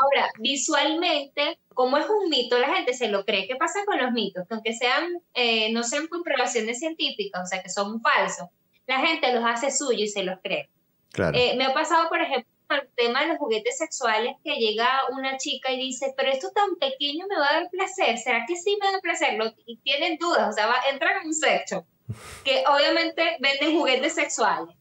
Ahora, 0.00 0.30
visualmente, 0.38 1.58
como 1.74 1.96
es 1.98 2.06
un 2.08 2.28
mito, 2.30 2.58
la 2.58 2.74
gente 2.74 2.94
se 2.94 3.08
lo 3.08 3.24
cree. 3.24 3.46
¿Qué 3.46 3.56
pasa 3.56 3.80
con 3.86 3.98
los 3.98 4.12
mitos? 4.12 4.46
Que 4.46 4.54
aunque 4.54 4.72
sean, 4.74 5.04
eh, 5.34 5.72
no 5.72 5.82
sean 5.84 6.06
comprobaciones 6.06 6.78
científicas, 6.78 7.42
o 7.44 7.46
sea, 7.46 7.62
que 7.62 7.68
son 7.70 8.00
falsos, 8.00 8.48
la 8.86 9.00
gente 9.00 9.32
los 9.34 9.44
hace 9.44 9.70
suyo 9.70 10.04
y 10.04 10.08
se 10.08 10.22
los 10.22 10.38
cree. 10.42 10.70
Claro. 11.16 11.36
Eh, 11.36 11.54
me 11.56 11.64
ha 11.64 11.74
pasado, 11.74 12.08
por 12.08 12.20
ejemplo, 12.20 12.48
el 12.70 12.88
tema 12.96 13.22
de 13.22 13.28
los 13.28 13.38
juguetes 13.38 13.78
sexuales, 13.78 14.34
que 14.44 14.56
llega 14.56 14.88
una 15.12 15.36
chica 15.38 15.72
y 15.72 15.78
dice, 15.78 16.12
pero 16.16 16.30
esto 16.30 16.50
tan 16.54 16.76
pequeño 16.76 17.26
me 17.28 17.36
va 17.38 17.48
a 17.48 17.52
dar 17.60 17.70
placer, 17.70 18.18
¿será 18.18 18.44
que 18.46 18.54
sí 18.56 18.76
me 18.80 18.90
da 18.92 19.00
placer? 19.00 19.34
Lo- 19.38 19.52
y 19.66 19.78
tienen 19.78 20.18
dudas, 20.18 20.48
o 20.48 20.52
sea, 20.52 20.66
va, 20.66 20.76
entran 20.92 21.20
en 21.22 21.28
un 21.28 21.34
sexo, 21.34 21.86
que 22.44 22.62
obviamente 22.68 23.36
venden 23.40 23.76
juguetes 23.78 24.14
sexuales 24.14 24.74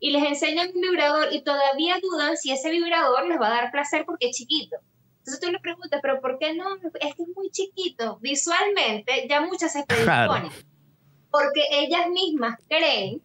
y 0.00 0.10
les 0.10 0.24
enseñan 0.24 0.70
un 0.74 0.80
vibrador 0.82 1.28
y 1.32 1.42
todavía 1.42 1.96
dudan 2.02 2.36
si 2.36 2.52
ese 2.52 2.70
vibrador 2.70 3.26
les 3.28 3.40
va 3.40 3.46
a 3.46 3.50
dar 3.62 3.70
placer 3.70 4.04
porque 4.04 4.28
es 4.28 4.36
chiquito. 4.36 4.76
Entonces 5.18 5.40
tú 5.40 5.50
le 5.50 5.58
preguntas, 5.58 5.98
pero 6.02 6.20
¿por 6.20 6.38
qué 6.38 6.52
no? 6.54 6.66
Es 7.00 7.14
que 7.16 7.22
es 7.22 7.28
muy 7.34 7.50
chiquito. 7.50 8.18
Visualmente 8.20 9.26
ya 9.28 9.40
muchas 9.40 9.72
se 9.72 9.84
Claro. 9.86 10.32
predisponen. 10.32 10.66
Porque 11.30 11.62
ellas 11.72 12.08
mismas 12.10 12.58
creen 12.68 13.22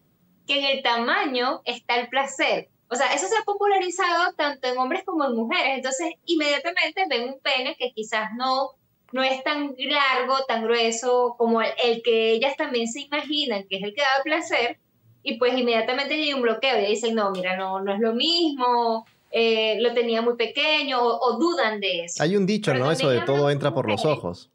que 0.52 0.60
en 0.60 0.78
el 0.78 0.84
tamaño 0.84 1.62
está 1.64 1.96
el 1.96 2.10
placer. 2.10 2.68
O 2.90 2.96
sea, 2.96 3.14
eso 3.14 3.28
se 3.28 3.38
ha 3.38 3.44
popularizado 3.44 4.34
tanto 4.34 4.68
en 4.68 4.78
hombres 4.78 5.04
como 5.06 5.26
en 5.26 5.36
mujeres. 5.36 5.78
Entonces, 5.78 6.14
inmediatamente 6.26 7.06
ven 7.10 7.30
un 7.30 7.40
pene 7.40 7.76
que 7.78 7.94
quizás 7.94 8.32
no 8.36 8.72
no 9.14 9.24
es 9.24 9.44
tan 9.44 9.76
largo, 9.78 10.38
tan 10.48 10.64
grueso 10.64 11.36
como 11.38 11.62
el, 11.62 12.02
que 12.02 12.32
ellas 12.32 12.56
también 12.56 12.88
se 12.88 13.02
imaginan, 13.02 13.66
que 13.68 13.76
es 13.76 13.84
el 13.84 13.94
que 13.94 14.00
da 14.00 14.24
placer, 14.24 14.78
y 15.22 15.38
pues 15.38 15.58
inmediatamente 15.58 16.14
hay 16.14 16.34
un 16.34 16.42
bloqueo 16.42 16.80
y 16.80 16.86
dicen, 16.86 17.16
no, 17.16 17.30
mira, 17.32 17.58
no, 17.58 17.82
no 17.82 17.94
es 17.94 18.00
lo 18.00 18.14
mismo, 18.14 19.06
eh, 19.30 19.78
lo 19.82 19.94
tenía 19.94 20.22
muy 20.22 20.38
pequeño, 20.38 20.98
o, 21.02 21.38
dudan 21.38 21.82
de 21.82 22.06
eso. 22.06 22.24
Hay 22.24 22.38
un 22.38 22.46
dicho, 22.46 22.74
¿no? 22.74 22.90
Eso 22.90 23.10
de 23.10 23.20
todo 23.20 23.50
entra 23.50 23.74
por 23.74 23.90
los 23.90 24.06
ojos. 24.06 24.50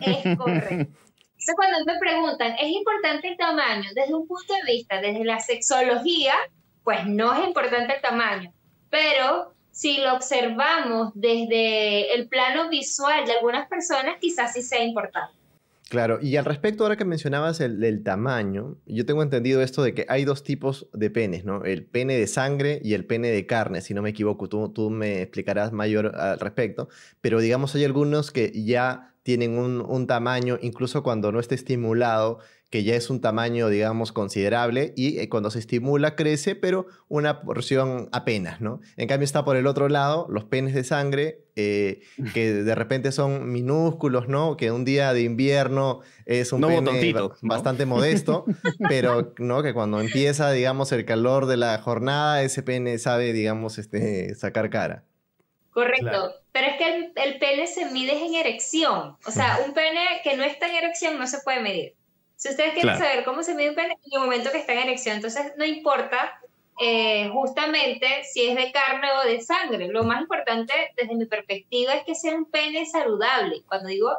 Es 0.00 0.38
correcto. 0.38 1.03
Entonces, 1.46 1.56
cuando 1.56 1.92
me 1.92 1.98
preguntan, 1.98 2.54
¿es 2.58 2.70
importante 2.70 3.28
el 3.28 3.36
tamaño? 3.36 3.90
Desde 3.94 4.14
un 4.14 4.26
punto 4.26 4.54
de 4.54 4.72
vista, 4.72 4.98
desde 4.98 5.24
la 5.24 5.40
sexología, 5.40 6.32
pues 6.82 7.06
no 7.06 7.34
es 7.34 7.46
importante 7.46 7.96
el 7.96 8.00
tamaño, 8.00 8.50
pero 8.88 9.52
si 9.70 9.98
lo 9.98 10.14
observamos 10.14 11.12
desde 11.14 12.14
el 12.14 12.28
plano 12.28 12.70
visual 12.70 13.26
de 13.26 13.32
algunas 13.32 13.68
personas, 13.68 14.16
quizás 14.20 14.54
sí 14.54 14.62
sea 14.62 14.82
importante. 14.82 15.34
Claro, 15.90 16.18
y 16.22 16.36
al 16.36 16.46
respecto, 16.46 16.82
ahora 16.82 16.96
que 16.96 17.04
mencionabas 17.04 17.60
el, 17.60 18.02
tamaño, 18.02 18.78
yo 18.86 19.04
tengo 19.04 19.22
entendido 19.22 19.60
esto 19.60 19.82
de 19.82 19.92
que 19.92 20.06
hay 20.08 20.24
dos 20.24 20.44
tipos 20.44 20.88
de 20.94 21.10
penes, 21.10 21.44
¿no? 21.44 21.62
El 21.64 21.84
pene 21.84 22.16
de 22.16 22.26
sangre 22.26 22.80
y 22.82 22.94
el 22.94 23.04
pene 23.04 23.28
de 23.28 23.44
carne, 23.44 23.82
si 23.82 23.92
no 23.92 24.00
me 24.00 24.10
equivoco, 24.10 24.48
tú, 24.48 24.70
tú 24.70 24.88
me 24.88 25.20
explicarás 25.20 25.72
mayor 25.72 26.16
al 26.16 26.40
respecto, 26.40 26.88
pero 27.20 27.38
digamos 27.38 27.74
hay 27.74 27.84
algunos 27.84 28.30
que 28.30 28.50
ya 28.64 29.13
tienen 29.24 29.58
un, 29.58 29.80
un 29.80 30.06
tamaño, 30.06 30.58
incluso 30.62 31.02
cuando 31.02 31.32
no 31.32 31.40
esté 31.40 31.56
estimulado, 31.56 32.38
que 32.74 32.82
ya 32.82 32.96
es 32.96 33.08
un 33.08 33.20
tamaño, 33.20 33.68
digamos, 33.68 34.10
considerable 34.10 34.92
y 34.96 35.18
eh, 35.18 35.28
cuando 35.28 35.48
se 35.52 35.60
estimula 35.60 36.16
crece, 36.16 36.56
pero 36.56 36.86
una 37.06 37.42
porción 37.42 38.08
apenas, 38.10 38.60
¿no? 38.60 38.80
En 38.96 39.06
cambio 39.06 39.24
está 39.24 39.44
por 39.44 39.56
el 39.56 39.68
otro 39.68 39.88
lado 39.88 40.26
los 40.28 40.44
penes 40.44 40.74
de 40.74 40.82
sangre, 40.82 41.44
eh, 41.54 42.00
que 42.34 42.52
de 42.52 42.74
repente 42.74 43.12
son 43.12 43.52
minúsculos, 43.52 44.26
¿no? 44.26 44.56
Que 44.56 44.72
un 44.72 44.84
día 44.84 45.12
de 45.12 45.22
invierno 45.22 46.00
es 46.26 46.52
un 46.52 46.62
pene 46.62 47.14
bastante 47.42 47.86
modesto, 47.86 48.44
pero, 48.88 49.34
¿no? 49.38 49.62
Que 49.62 49.72
cuando 49.72 50.00
empieza, 50.00 50.50
digamos, 50.50 50.90
el 50.90 51.04
calor 51.04 51.46
de 51.46 51.56
la 51.56 51.78
jornada, 51.78 52.42
ese 52.42 52.64
pene 52.64 52.98
sabe, 52.98 53.32
digamos, 53.32 53.78
este, 53.78 54.34
sacar 54.34 54.68
cara. 54.68 55.04
Correcto. 55.74 56.36
Pero 56.52 56.68
es 56.68 56.76
que 56.76 56.86
el, 56.86 57.12
el, 57.16 57.38
pene 57.38 57.66
se 57.66 57.86
mide 57.86 58.24
en 58.24 58.34
erección. 58.36 59.16
O 59.26 59.30
sea, 59.30 59.58
un 59.66 59.74
pene 59.74 60.20
que 60.22 60.36
no 60.36 60.44
está 60.44 60.68
en 60.68 60.76
erección 60.76 61.18
no 61.18 61.26
se 61.26 61.40
puede 61.40 61.60
medir. 61.60 61.94
Si 62.36 62.48
ustedes 62.48 62.74
quieren 62.74 62.96
saber 62.96 63.24
cómo 63.24 63.42
se 63.42 63.54
mide 63.54 63.70
un 63.70 63.74
pene, 63.74 63.94
en 63.94 64.12
el 64.12 64.20
momento 64.20 64.52
que 64.52 64.58
está 64.58 64.72
en 64.72 64.80
erección, 64.80 65.16
entonces 65.16 65.52
no 65.56 65.64
importa 65.64 66.40
eh, 66.80 67.28
justamente 67.32 68.06
si 68.24 68.46
es 68.46 68.56
de 68.56 68.70
carne 68.70 69.08
o 69.20 69.26
de 69.26 69.40
sangre. 69.40 69.88
Lo 69.88 70.04
más 70.04 70.20
importante 70.20 70.72
desde 70.96 71.14
mi 71.16 71.26
perspectiva 71.26 71.94
es 71.94 72.04
que 72.04 72.14
sea 72.14 72.36
un 72.36 72.48
pene 72.48 72.86
saludable. 72.86 73.62
Cuando 73.66 73.88
digo 73.88 74.10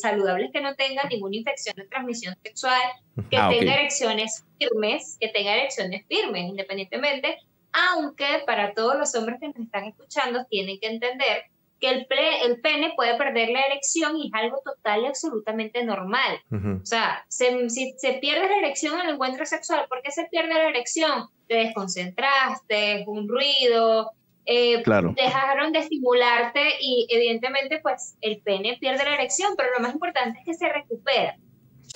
saludable 0.00 0.46
es 0.46 0.52
que 0.52 0.62
no 0.62 0.74
tenga 0.76 1.04
ninguna 1.04 1.36
infección 1.36 1.76
de 1.76 1.86
transmisión 1.86 2.36
sexual, 2.42 2.80
que 3.30 3.36
ah, 3.36 3.50
tenga 3.50 3.74
erecciones 3.74 4.44
firmes, 4.58 5.18
que 5.20 5.28
tenga 5.28 5.56
erecciones 5.56 6.06
firmes 6.06 6.44
independientemente, 6.44 7.38
aunque 7.76 8.42
para 8.46 8.72
todos 8.74 8.96
los 8.96 9.14
hombres 9.14 9.38
que 9.40 9.48
nos 9.48 9.58
están 9.58 9.84
escuchando 9.84 10.44
tienen 10.48 10.78
que 10.80 10.88
entender 10.88 11.44
que 11.78 11.90
el, 11.90 12.06
el 12.44 12.60
pene 12.60 12.94
puede 12.96 13.16
perder 13.18 13.50
la 13.50 13.60
erección 13.60 14.16
y 14.16 14.28
es 14.28 14.34
algo 14.34 14.62
total 14.64 15.02
y 15.02 15.06
absolutamente 15.06 15.84
normal. 15.84 16.40
O 16.50 16.86
sea, 16.86 17.24
si 17.28 17.44
se 17.98 18.14
pierde 18.14 18.48
la 18.48 18.58
erección 18.58 18.98
en 18.98 19.06
el 19.06 19.14
encuentro 19.14 19.44
sexual, 19.44 19.86
¿por 19.88 20.00
qué 20.00 20.10
se 20.10 20.24
pierde 20.30 20.54
la 20.54 20.68
erección? 20.68 21.28
Te 21.48 21.56
desconcentraste, 21.56 23.04
un 23.06 23.28
ruido, 23.28 24.10
eh, 24.46 24.82
dejaron 25.16 25.72
de 25.72 25.80
estimularte 25.80 26.62
y 26.80 27.06
evidentemente 27.10 27.80
pues 27.82 28.16
el 28.20 28.40
pene 28.40 28.78
pierde 28.80 29.04
la 29.04 29.14
erección, 29.14 29.54
pero 29.56 29.70
lo 29.76 29.82
más 29.82 29.92
importante 29.92 30.38
es 30.38 30.44
que 30.46 30.54
se 30.54 30.72
recupera. 30.72 31.36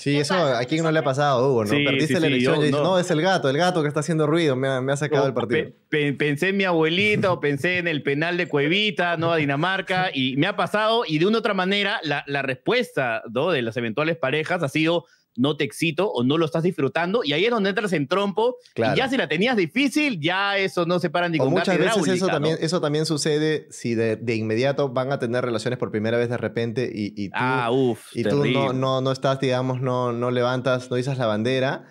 Sí, 0.00 0.16
eso 0.16 0.34
a 0.34 0.64
quién 0.64 0.82
no 0.82 0.90
le 0.90 0.98
ha 0.98 1.04
pasado, 1.04 1.46
Hugo, 1.46 1.66
¿no? 1.66 1.72
Perdiste 1.72 2.18
la 2.18 2.28
elección 2.28 2.58
y 2.62 2.68
dices, 2.68 2.80
no. 2.80 2.98
es 2.98 3.10
el 3.10 3.20
gato, 3.20 3.50
el 3.50 3.58
gato 3.58 3.82
que 3.82 3.88
está 3.88 4.00
haciendo 4.00 4.26
ruido, 4.26 4.56
me 4.56 4.66
ha, 4.66 4.96
sacado 4.96 5.26
el 5.26 5.34
partido. 5.34 5.72
pensé 5.90 6.48
en 6.48 6.56
mi 6.56 6.64
abuelita 6.64 7.30
o 7.30 7.38
pensé 7.40 7.76
en 7.76 7.86
el 7.86 8.02
penal 8.02 8.38
de 8.38 8.48
Cuevita, 8.48 9.18
¿no? 9.18 9.30
A 9.30 9.36
Dinamarca, 9.36 10.08
y 10.14 10.38
me 10.38 10.46
ha 10.46 10.56
pasado, 10.56 11.04
y 11.06 11.18
de 11.18 11.26
una 11.26 11.36
u 11.36 11.40
otra 11.40 11.52
manera, 11.52 12.00
la, 12.02 12.24
la 12.26 12.40
respuesta 12.40 13.22
¿no? 13.30 13.50
de 13.50 13.60
las 13.60 13.76
eventuales 13.76 14.16
parejas 14.16 14.62
ha 14.62 14.70
sido 14.70 15.04
no 15.36 15.56
te 15.56 15.64
excito 15.64 16.10
o 16.10 16.24
no 16.24 16.38
lo 16.38 16.44
estás 16.44 16.62
disfrutando 16.62 17.22
y 17.24 17.32
ahí 17.32 17.44
es 17.44 17.50
donde 17.50 17.70
entras 17.70 17.92
en 17.92 18.08
trompo 18.08 18.56
y 18.74 18.96
ya 18.96 19.08
si 19.08 19.16
la 19.16 19.28
tenías 19.28 19.56
difícil 19.56 20.20
ya 20.20 20.58
eso 20.58 20.86
no 20.86 20.98
se 20.98 21.10
para 21.10 21.28
ni 21.28 21.38
con 21.38 21.50
muchas 21.50 21.78
veces 21.78 22.06
eso 22.08 22.26
también 22.26 22.58
eso 22.60 22.80
también 22.80 23.06
sucede 23.06 23.66
si 23.70 23.94
de, 23.94 24.18
inmediato 24.34 24.88
van 24.88 25.12
a 25.12 25.18
tener 25.18 25.44
relaciones 25.44 25.78
por 25.78 25.90
primera 25.90 26.18
vez 26.18 26.28
de 26.28 26.36
repente 26.36 26.90
y, 26.92 27.28
tú, 27.28 27.34
ah, 27.36 27.70
y 28.14 28.22
tú 28.24 28.44
no, 28.46 28.72
no, 28.72 29.00
no, 29.00 29.12
estás 29.12 29.40
digamos 29.40 29.80
no, 29.80 30.12
no 30.12 30.30
levantas 30.30 30.90
no 30.90 30.98
izas 30.98 31.18
la 31.18 31.26
bandera 31.26 31.86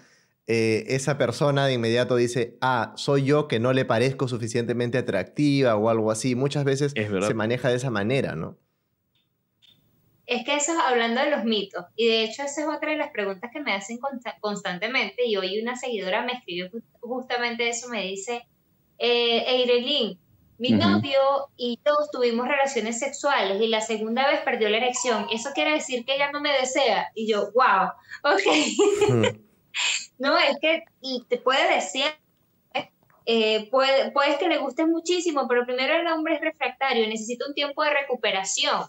eh, 0.52 0.96
esa 0.96 1.20
persona 1.20 1.68
de 1.68 1.74
inmediato 1.74 2.16
dice, 2.16 2.58
ah, 2.60 2.94
soy 2.96 3.24
yo 3.24 3.48
que 3.48 3.60
no 3.60 3.72
le 3.72 3.86
parezco 3.86 4.28
suficientemente 4.28 4.98
atractiva 4.98 5.76
o 5.76 5.90
algo 5.92 6.10
así. 6.10 6.34
Muchas 6.34 6.64
veces 6.64 6.92
se 6.96 7.34
maneja 7.36 7.70
de 7.70 7.76
esa 7.76 7.92
manera, 7.92 8.36
¿no? 8.36 8.58
Es 10.30 10.46
que 10.46 10.56
eso 10.56 10.74
hablando 10.80 11.22
de 11.22 11.32
los 11.32 11.44
mitos, 11.44 11.86
y 11.96 12.08
de 12.08 12.24
hecho 12.24 12.44
esa 12.44 12.62
es 12.62 12.68
otra 12.68 12.92
de 12.92 12.98
las 12.98 13.10
preguntas 13.10 13.50
que 13.52 13.62
me 13.62 13.74
hacen 13.74 13.98
constantemente, 14.40 15.26
y 15.26 15.36
hoy 15.36 15.60
una 15.60 15.76
seguidora 15.76 16.22
me 16.22 16.34
escribió 16.34 16.70
justamente 17.02 17.68
eso, 17.68 17.90
me 17.90 18.04
dice, 18.04 18.48
eh, 19.00 19.44
Eirelín, 19.48 20.20
mi 20.60 20.70
novio 20.72 21.20
y 21.58 21.80
todos 21.84 22.12
tuvimos 22.12 22.48
relaciones 22.48 23.00
sexuales 23.00 23.60
y 23.60 23.70
la 23.70 23.82
segunda 23.82 24.28
vez 24.30 24.42
perdió 24.42 24.70
la 24.70 24.78
erección, 24.78 25.26
¿eso 25.32 25.50
quiere 25.56 25.72
decir 25.72 26.06
que 26.06 26.14
ella 26.14 26.32
no 26.32 26.42
me 26.42 26.54
desea? 26.54 27.10
Y 27.16 27.28
yo, 27.28 27.50
wow, 27.54 27.90
ok. 28.24 29.34
no, 30.20 30.38
es 30.38 30.60
que, 30.62 30.84
y 31.02 31.24
te 31.28 31.38
puede 31.38 31.74
decir, 31.74 32.06
eh, 33.26 33.68
puede, 33.72 34.12
puede 34.12 34.38
que 34.38 34.48
le 34.48 34.60
guste 34.60 34.86
muchísimo, 34.86 35.48
pero 35.48 35.66
primero 35.66 35.96
el 35.96 36.06
hombre 36.06 36.36
es 36.36 36.42
refractario, 36.42 37.08
necesita 37.08 37.48
un 37.48 37.56
tiempo 37.56 37.84
de 37.84 37.96
recuperación 37.96 38.84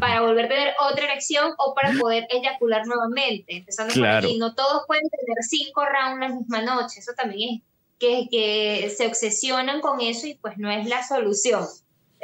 para 0.00 0.20
volver 0.20 0.46
a 0.46 0.48
tener 0.48 0.74
otra 0.80 1.04
erección 1.04 1.52
o 1.58 1.74
para 1.74 1.92
poder 1.98 2.26
eyacular 2.30 2.86
nuevamente. 2.86 3.58
Empezando 3.58 3.94
por 3.94 4.06
aquí, 4.06 4.38
no 4.38 4.54
todos 4.54 4.82
pueden 4.86 5.08
tener 5.08 5.36
cinco 5.42 5.84
rounds 5.84 6.20
la 6.20 6.28
misma 6.28 6.62
noche, 6.62 7.00
eso 7.00 7.12
también 7.16 7.56
es 7.56 7.62
que, 7.98 8.28
que 8.30 8.90
se 8.90 9.06
obsesionan 9.06 9.80
con 9.80 10.00
eso 10.00 10.26
y 10.26 10.34
pues 10.34 10.58
no 10.58 10.70
es 10.70 10.86
la 10.86 11.06
solución 11.06 11.64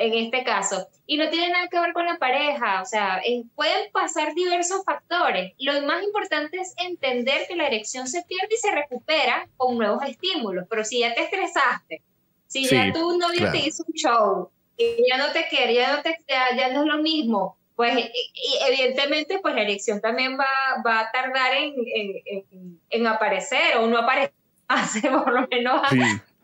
en 0.01 0.15
este 0.15 0.45
caso. 0.45 0.89
Y 1.07 1.19
no 1.19 1.29
tiene 1.29 1.51
nada 1.51 1.69
que 1.69 1.79
ver 1.79 1.93
con 1.93 2.07
la 2.07 2.19
pareja, 2.19 2.83
o 2.83 2.87
sea, 2.87 3.21
pueden 3.55 3.91
pasar 3.93 4.35
diversos 4.35 4.83
factores. 4.85 5.53
Lo 5.59 5.83
más 5.83 6.03
importante 6.03 6.59
es 6.59 6.73
entender 6.79 7.47
que 7.49 7.57
la 7.57 7.67
erección 7.67 8.07
se 8.07 8.23
pierde 8.23 8.55
y 8.55 8.57
se 8.57 8.71
recupera 8.71 9.49
con 9.57 9.77
nuevos 9.77 10.03
estímulos, 10.05 10.67
pero 10.71 10.85
si 10.85 11.01
ya 11.01 11.15
te 11.15 11.23
estresaste, 11.23 12.03
si 12.47 12.67
ya 12.67 12.93
tu 12.93 13.19
novio 13.19 13.51
te 13.51 13.59
hizo 13.59 13.85
un 13.87 13.95
show, 13.95 14.51
y 14.77 15.09
ya 15.09 15.19
no 15.19 15.33
te 15.33 15.47
quiere, 15.49 15.75
ya 15.75 15.97
no, 15.97 16.03
te, 16.03 16.17
ya 16.27 16.73
no 16.73 16.83
es 16.83 16.87
lo 16.87 17.03
mismo, 17.03 17.59
pues 17.81 17.97
y 17.97 18.59
evidentemente 18.69 19.39
pues 19.39 19.55
la 19.55 19.63
elección 19.63 20.03
también 20.03 20.39
va, 20.39 20.83
va 20.87 21.01
a 21.01 21.11
tardar 21.13 21.55
en, 21.55 21.75
en, 22.91 23.07
aparecer 23.07 23.79
o 23.79 23.87
no 23.87 23.97
aparecer 23.97 24.35
por 25.25 25.33
lo 25.33 25.49
menos 25.49 25.81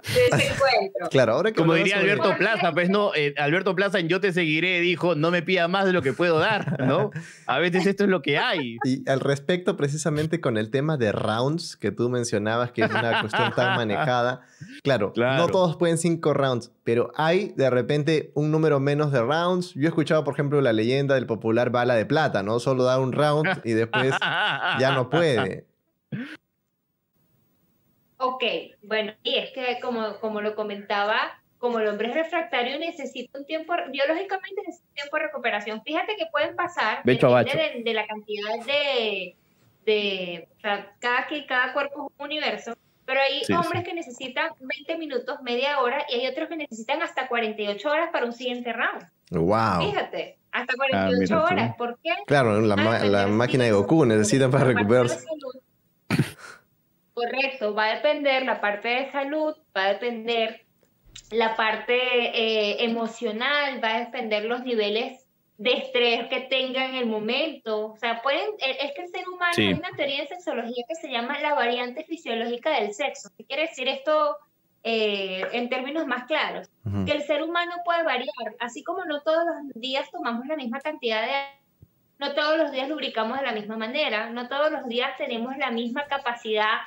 ese 0.06 0.48
encuentro. 0.48 1.08
Claro, 1.10 1.34
ahora 1.34 1.52
Como 1.52 1.74
diría 1.74 1.98
Alberto 1.98 2.34
Plaza, 2.36 2.72
pues 2.72 2.90
no, 2.90 3.14
eh, 3.14 3.34
Alberto 3.38 3.74
Plaza 3.74 3.98
en 3.98 4.08
Yo 4.08 4.20
te 4.20 4.32
seguiré 4.32 4.80
dijo, 4.80 5.14
no 5.14 5.30
me 5.30 5.42
pida 5.42 5.68
más 5.68 5.84
de 5.86 5.92
lo 5.92 6.02
que 6.02 6.12
puedo 6.12 6.38
dar, 6.38 6.80
¿no? 6.84 7.10
A 7.46 7.58
veces 7.58 7.86
esto 7.86 8.04
es 8.04 8.10
lo 8.10 8.22
que 8.22 8.38
hay. 8.38 8.76
Y 8.84 9.08
al 9.08 9.20
respecto, 9.20 9.76
precisamente 9.76 10.40
con 10.40 10.56
el 10.56 10.70
tema 10.70 10.96
de 10.96 11.12
rounds 11.12 11.76
que 11.76 11.92
tú 11.92 12.08
mencionabas, 12.08 12.72
que 12.72 12.82
es 12.82 12.90
una 12.90 13.20
cuestión 13.20 13.52
tan 13.54 13.76
manejada, 13.76 14.42
Claro, 14.82 15.12
no 15.16 15.48
todos 15.48 15.76
pueden 15.76 15.98
cinco 15.98 16.32
rounds, 16.32 16.70
pero 16.84 17.12
hay 17.16 17.52
de 17.56 17.68
repente 17.70 18.30
un 18.34 18.50
número 18.50 18.80
menos 18.80 19.12
de 19.12 19.20
rounds. 19.20 19.74
Yo 19.74 19.82
he 19.82 19.88
escuchado, 19.88 20.24
por 20.24 20.34
ejemplo, 20.34 20.60
la 20.60 20.72
leyenda 20.72 21.14
del 21.14 21.26
popular 21.26 21.70
bala 21.70 21.94
de 21.94 22.06
plata, 22.06 22.42
¿no? 22.42 22.58
Solo 22.58 22.84
da 22.84 22.98
un 22.98 23.12
round 23.12 23.60
y 23.64 23.72
después 23.72 24.14
ya 24.78 24.92
no 24.92 25.10
puede. 25.10 25.66
Ok, 28.18 28.42
bueno, 28.82 29.12
y 29.22 29.36
es 29.36 29.50
que 29.52 29.78
como, 29.80 30.18
como 30.20 30.40
lo 30.40 30.54
comentaba, 30.54 31.38
como 31.58 31.78
el 31.80 31.88
hombre 31.88 32.08
es 32.08 32.14
refractario, 32.14 32.78
necesita 32.78 33.38
un 33.38 33.44
tiempo, 33.44 33.74
biológicamente 33.90 34.62
necesita 34.66 34.88
un 34.88 34.94
tiempo 34.94 35.16
de 35.16 35.22
recuperación. 35.24 35.82
Fíjate 35.82 36.16
que 36.16 36.26
pueden 36.26 36.56
pasar, 36.56 37.02
depende 37.04 37.82
de, 37.84 37.94
la 37.94 38.06
cantidad 38.06 38.64
de, 38.64 39.36
de 39.84 40.48
o 40.56 40.60
sea, 40.60 40.94
cada, 40.98 41.26
cada 41.46 41.72
cuerpo 41.72 42.10
es 42.10 42.20
un 42.20 42.24
universo, 42.24 42.74
pero 43.04 43.20
hay 43.20 43.42
hombres 43.54 43.84
que 43.84 43.94
necesitan 43.94 44.50
20 44.60 44.96
minutos, 44.96 45.40
media 45.42 45.80
hora, 45.80 46.04
y 46.08 46.14
hay 46.14 46.26
otros 46.26 46.48
que 46.48 46.56
necesitan 46.56 47.02
hasta 47.02 47.28
48 47.28 47.88
horas 47.88 48.10
para 48.12 48.26
un 48.26 48.32
siguiente 48.32 48.72
round. 48.72 49.06
Wow. 49.30 49.90
Fíjate, 49.90 50.38
hasta 50.52 50.74
48 50.74 51.34
ah, 51.34 51.44
horas. 51.44 51.76
¿Por 51.76 51.98
qué? 52.02 52.10
Claro, 52.26 52.60
la, 52.60 52.76
la 53.04 53.26
máquina 53.26 53.64
de 53.64 53.72
Goku 53.72 54.04
necesitan 54.06 54.50
para 54.50 54.64
recuperarse. 54.64 55.24
Correcto, 57.16 57.72
va 57.72 57.86
a 57.86 57.94
depender 57.94 58.44
la 58.44 58.60
parte 58.60 58.88
de 58.88 59.10
salud, 59.10 59.56
va 59.74 59.84
a 59.84 59.92
depender 59.94 60.66
la 61.30 61.56
parte 61.56 61.94
eh, 61.94 62.84
emocional, 62.84 63.82
va 63.82 63.94
a 63.94 64.00
depender 64.00 64.44
los 64.44 64.62
niveles 64.64 65.26
de 65.56 65.72
estrés 65.72 66.28
que 66.28 66.40
tengan 66.42 66.90
en 66.90 66.96
el 66.96 67.06
momento. 67.06 67.92
O 67.92 67.96
sea, 67.96 68.20
pueden, 68.20 68.50
e, 68.58 68.84
es 68.84 68.92
que 68.92 69.00
el 69.00 69.08
ser 69.08 69.26
humano, 69.30 69.54
hay 69.56 69.72
una 69.72 69.96
teoría 69.96 70.20
de 70.20 70.26
sexología 70.26 70.84
que 70.86 70.94
se 70.94 71.08
llama 71.08 71.40
la 71.40 71.54
variante 71.54 72.04
fisiológica 72.04 72.78
del 72.78 72.92
sexo. 72.92 73.30
¿Qué 73.34 73.46
quiere 73.46 73.62
decir 73.62 73.88
esto 73.88 74.36
eh, 74.82 75.42
en 75.52 75.70
términos 75.70 76.06
más 76.06 76.24
claros? 76.24 76.68
Que 77.06 77.12
el 77.12 77.22
ser 77.22 77.42
humano 77.42 77.76
puede 77.86 78.02
variar, 78.02 78.56
así 78.60 78.84
como 78.84 79.06
no 79.06 79.22
todos 79.22 79.42
los 79.46 79.80
días 79.80 80.10
tomamos 80.10 80.46
la 80.46 80.56
misma 80.56 80.80
cantidad 80.80 81.22
de... 81.22 81.32
No 82.18 82.34
todos 82.34 82.58
los 82.58 82.72
días 82.72 82.88
lubricamos 82.90 83.38
de 83.38 83.46
la 83.46 83.52
misma 83.52 83.76
manera, 83.76 84.30
no 84.30 84.48
todos 84.48 84.70
los 84.70 84.86
días 84.86 85.16
tenemos 85.18 85.56
la 85.58 85.70
misma 85.70 86.06
capacidad 86.06 86.78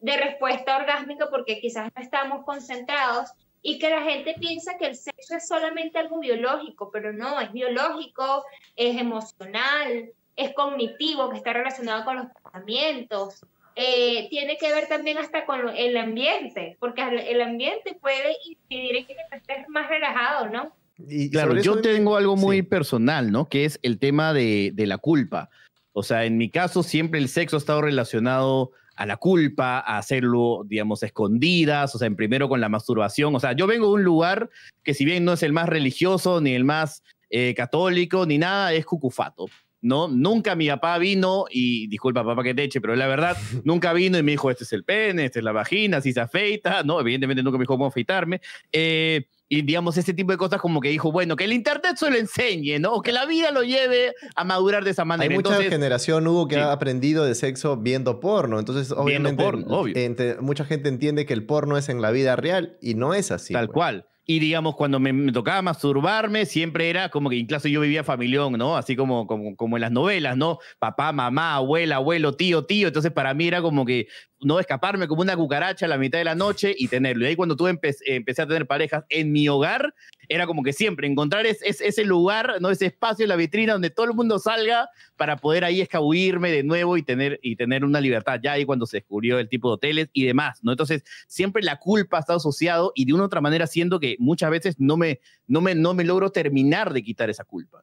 de 0.00 0.16
respuesta 0.16 0.76
orgásmica 0.76 1.28
porque 1.30 1.60
quizás 1.60 1.90
no 1.94 2.02
estamos 2.02 2.44
concentrados 2.44 3.30
y 3.62 3.78
que 3.78 3.90
la 3.90 4.02
gente 4.02 4.34
piensa 4.38 4.78
que 4.78 4.86
el 4.86 4.96
sexo 4.96 5.36
es 5.36 5.48
solamente 5.48 5.98
algo 5.98 6.20
biológico, 6.20 6.90
pero 6.92 7.12
no, 7.12 7.40
es 7.40 7.52
biológico, 7.52 8.44
es 8.76 8.96
emocional, 8.96 10.10
es 10.36 10.54
cognitivo, 10.54 11.28
que 11.30 11.38
está 11.38 11.52
relacionado 11.52 12.04
con 12.04 12.16
los 12.16 12.26
pensamientos. 12.26 13.44
Eh, 13.74 14.28
tiene 14.30 14.56
que 14.56 14.72
ver 14.72 14.88
también 14.88 15.18
hasta 15.18 15.44
con 15.44 15.68
el 15.76 15.96
ambiente, 15.96 16.76
porque 16.80 17.02
el 17.02 17.40
ambiente 17.40 17.96
puede 18.00 18.36
incidir 18.44 18.96
en 18.96 19.06
que 19.06 19.16
estés 19.32 19.68
más 19.68 19.88
relajado, 19.88 20.48
¿no? 20.48 20.72
Y 21.06 21.30
claro, 21.30 21.56
yo 21.60 21.80
tengo 21.80 22.16
algo 22.16 22.36
muy 22.36 22.62
personal, 22.62 23.30
¿no? 23.30 23.48
Que 23.48 23.64
es 23.64 23.78
el 23.82 23.98
tema 23.98 24.32
de, 24.32 24.72
de 24.74 24.86
la 24.86 24.98
culpa. 24.98 25.48
O 25.92 26.02
sea, 26.02 26.24
en 26.24 26.38
mi 26.38 26.50
caso 26.50 26.82
siempre 26.82 27.20
el 27.20 27.28
sexo 27.28 27.56
ha 27.56 27.58
estado 27.58 27.82
relacionado 27.82 28.72
a 28.98 29.06
la 29.06 29.16
culpa, 29.16 29.78
a 29.78 29.98
hacerlo, 29.98 30.64
digamos, 30.66 31.04
escondidas, 31.04 31.94
o 31.94 31.98
sea, 31.98 32.08
en 32.08 32.16
primero 32.16 32.48
con 32.48 32.60
la 32.60 32.68
masturbación. 32.68 33.32
O 33.36 33.38
sea, 33.38 33.52
yo 33.52 33.68
vengo 33.68 33.86
de 33.86 33.92
un 33.92 34.02
lugar 34.02 34.50
que 34.82 34.92
si 34.92 35.04
bien 35.04 35.24
no 35.24 35.34
es 35.34 35.44
el 35.44 35.52
más 35.52 35.68
religioso, 35.68 36.40
ni 36.40 36.52
el 36.52 36.64
más 36.64 37.04
eh, 37.30 37.54
católico, 37.54 38.26
ni 38.26 38.38
nada, 38.38 38.72
es 38.72 38.84
cucufato. 38.84 39.46
¿No? 39.80 40.08
Nunca 40.08 40.54
mi 40.54 40.68
papá 40.68 40.98
vino, 40.98 41.44
y 41.50 41.86
disculpa 41.88 42.24
papá 42.24 42.42
que 42.42 42.54
te 42.54 42.64
eche, 42.64 42.80
pero 42.80 42.96
la 42.96 43.06
verdad, 43.06 43.36
nunca 43.64 43.92
vino 43.92 44.18
y 44.18 44.22
me 44.22 44.32
dijo, 44.32 44.50
este 44.50 44.64
es 44.64 44.72
el 44.72 44.84
pene, 44.84 45.26
esta 45.26 45.38
es 45.38 45.44
la 45.44 45.52
vagina, 45.52 45.98
así 45.98 46.12
se 46.12 46.20
afeita, 46.20 46.82
¿no? 46.82 47.00
Evidentemente 47.00 47.42
nunca 47.42 47.58
me 47.58 47.62
dijo 47.62 47.74
cómo 47.74 47.86
afeitarme. 47.86 48.40
Eh, 48.72 49.26
y 49.50 49.62
digamos, 49.62 49.96
ese 49.96 50.12
tipo 50.12 50.30
de 50.30 50.36
cosas 50.36 50.60
como 50.60 50.80
que 50.80 50.90
dijo, 50.90 51.10
bueno, 51.10 51.34
que 51.34 51.44
el 51.44 51.54
internet 51.54 51.96
se 51.96 52.10
lo 52.10 52.16
enseñe, 52.16 52.78
¿no? 52.78 52.92
O 52.94 53.02
que 53.02 53.12
la 53.12 53.24
vida 53.24 53.50
lo 53.50 53.62
lleve 53.62 54.12
a 54.36 54.44
madurar 54.44 54.84
de 54.84 54.90
esa 54.90 55.06
manera. 55.06 55.30
Hay 55.30 55.36
mucha 55.36 55.62
generación, 55.62 56.26
Hugo, 56.26 56.48
que 56.48 56.56
ha 56.56 56.70
aprendido 56.70 57.24
de 57.24 57.34
sexo 57.34 57.78
viendo 57.78 58.20
porno. 58.20 58.58
Entonces, 58.58 58.92
obviamente, 58.92 60.36
mucha 60.40 60.66
gente 60.66 60.90
entiende 60.90 61.24
que 61.24 61.32
el 61.32 61.46
porno 61.46 61.78
es 61.78 61.88
en 61.88 62.02
la 62.02 62.10
vida 62.10 62.36
real 62.36 62.76
y 62.82 62.94
no 62.94 63.14
es 63.14 63.30
así. 63.30 63.54
Tal 63.54 63.68
pues. 63.68 63.74
cual. 63.74 64.06
Y 64.30 64.40
digamos, 64.40 64.76
cuando 64.76 65.00
me, 65.00 65.32
tocaba 65.32 65.62
masturbarme, 65.62 66.44
siempre 66.44 66.90
era 66.90 67.08
como 67.08 67.30
que 67.30 67.36
incluso 67.36 67.66
yo 67.66 67.80
vivía 67.80 68.04
familión, 68.04 68.52
¿no? 68.58 68.76
Así 68.76 68.94
como, 68.94 69.26
como, 69.26 69.56
como 69.56 69.78
en 69.78 69.80
las 69.80 69.90
novelas, 69.90 70.36
¿no? 70.36 70.58
Papá, 70.78 71.12
mamá, 71.12 71.54
abuela, 71.54 71.96
abuelo, 71.96 72.36
tío, 72.36 72.66
tío. 72.66 72.88
Entonces 72.88 73.10
para 73.10 73.32
mí 73.32 73.48
era 73.48 73.62
como 73.62 73.86
que 73.86 74.06
no 74.42 74.60
escaparme 74.60 75.08
como 75.08 75.22
una 75.22 75.34
cucaracha 75.34 75.86
a 75.86 75.88
la 75.88 75.96
mitad 75.96 76.18
de 76.18 76.24
la 76.24 76.34
noche 76.34 76.74
y 76.76 76.88
tenerlo. 76.88 77.24
Y 77.24 77.28
ahí 77.28 77.36
cuando 77.36 77.56
tuve 77.56 77.70
empecé 77.70 78.42
a 78.42 78.46
tener 78.46 78.66
parejas 78.66 79.04
en 79.08 79.32
mi 79.32 79.48
hogar, 79.48 79.94
era 80.28 80.46
como 80.46 80.62
que 80.62 80.72
siempre 80.72 81.06
encontrar 81.06 81.46
es, 81.46 81.62
ese 81.62 82.04
lugar, 82.04 82.56
¿no? 82.60 82.70
ese 82.70 82.86
espacio 82.86 83.26
la 83.26 83.36
vitrina 83.36 83.72
donde 83.72 83.90
todo 83.90 84.06
el 84.06 84.14
mundo 84.14 84.38
salga 84.38 84.90
para 85.16 85.36
poder 85.36 85.64
ahí 85.64 85.80
escabullirme 85.80 86.50
de 86.50 86.62
nuevo 86.62 86.96
y 86.96 87.02
tener, 87.02 87.40
y 87.42 87.56
tener 87.56 87.84
una 87.84 88.00
libertad. 88.00 88.38
Ya 88.42 88.52
ahí 88.52 88.64
cuando 88.64 88.86
se 88.86 88.98
descubrió 88.98 89.38
el 89.38 89.48
tipo 89.48 89.68
de 89.68 89.74
hoteles 89.74 90.10
y 90.12 90.26
demás, 90.26 90.62
¿no? 90.62 90.72
Entonces, 90.72 91.02
siempre 91.26 91.62
la 91.62 91.78
culpa 91.78 92.18
ha 92.18 92.20
estado 92.20 92.36
asociado 92.36 92.92
y 92.94 93.06
de 93.06 93.14
una 93.14 93.22
u 93.22 93.26
otra 93.26 93.40
manera 93.40 93.66
siento 93.66 93.98
que 93.98 94.16
muchas 94.18 94.50
veces 94.50 94.76
no 94.78 94.96
me, 94.96 95.20
no 95.46 95.60
me, 95.60 95.74
no 95.74 95.94
me 95.94 96.04
logro 96.04 96.30
terminar 96.30 96.92
de 96.92 97.02
quitar 97.02 97.30
esa 97.30 97.44
culpa. 97.44 97.82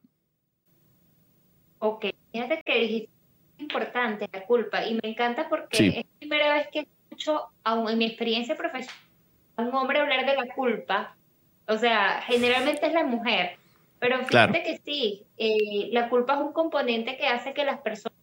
Ok, 1.78 2.06
fíjate 2.32 2.62
que 2.64 2.80
dijiste 2.80 3.10
importante 3.58 4.28
la 4.32 4.44
culpa 4.44 4.86
y 4.86 4.94
me 4.94 5.10
encanta 5.10 5.48
porque 5.48 5.88
es 5.88 5.96
la 5.96 6.18
primera 6.18 6.54
vez 6.54 6.68
que 6.72 6.86
escucho, 7.10 7.46
aún 7.64 7.88
en 7.88 7.98
mi 7.98 8.06
experiencia 8.06 8.54
profesional, 8.54 8.96
a 9.56 9.62
un 9.62 9.74
hombre 9.74 10.00
hablar 10.00 10.26
de 10.26 10.36
la 10.36 10.54
culpa 10.54 11.16
o 11.68 11.76
sea, 11.76 12.22
generalmente 12.22 12.86
es 12.86 12.92
la 12.92 13.04
mujer. 13.04 13.56
Pero 13.98 14.24
fíjate 14.24 14.62
que 14.62 14.78
sí, 14.84 15.24
eh, 15.38 15.88
la 15.92 16.08
culpa 16.08 16.34
es 16.34 16.40
un 16.40 16.52
componente 16.52 17.16
que 17.16 17.26
hace 17.26 17.54
que 17.54 17.64
las 17.64 17.80
personas 17.80 18.18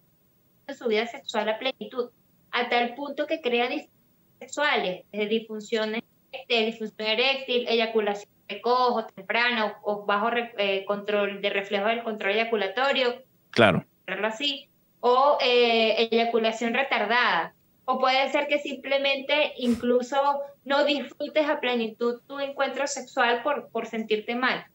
en 0.66 0.74
su 0.76 0.88
vida 0.88 1.06
sexual 1.06 1.48
a 1.48 1.58
plenitud, 1.58 2.10
a 2.52 2.68
tal 2.68 2.94
punto 2.94 3.26
que 3.26 3.40
crea 3.40 3.68
disfunciones 3.68 3.94
sexuales, 4.38 5.04
disfunciones, 5.12 6.02
de 6.48 6.66
disfunción 6.66 7.08
eréctil, 7.08 7.66
eyaculación 7.68 8.30
precoz 8.46 8.96
o 8.96 9.06
temprana 9.06 9.78
o, 9.82 10.04
bajo 10.04 10.30
eh, 10.58 10.84
control 10.86 11.40
de 11.40 11.50
reflejo 11.50 11.86
del 11.86 12.02
control 12.02 12.32
eyaculatorio. 12.32 13.22
Claro. 13.50 13.84
Así, 14.22 14.68
o 15.00 15.38
eh, 15.40 16.08
eyaculación 16.10 16.74
retardada. 16.74 17.53
O 17.86 17.98
puede 17.98 18.30
ser 18.30 18.46
que 18.46 18.58
simplemente 18.58 19.52
incluso 19.58 20.16
no 20.64 20.84
disfrutes 20.84 21.48
a 21.48 21.60
plenitud 21.60 22.20
tu 22.26 22.38
encuentro 22.40 22.86
sexual 22.86 23.42
por, 23.42 23.68
por 23.68 23.86
sentirte 23.86 24.34
mal. 24.34 24.66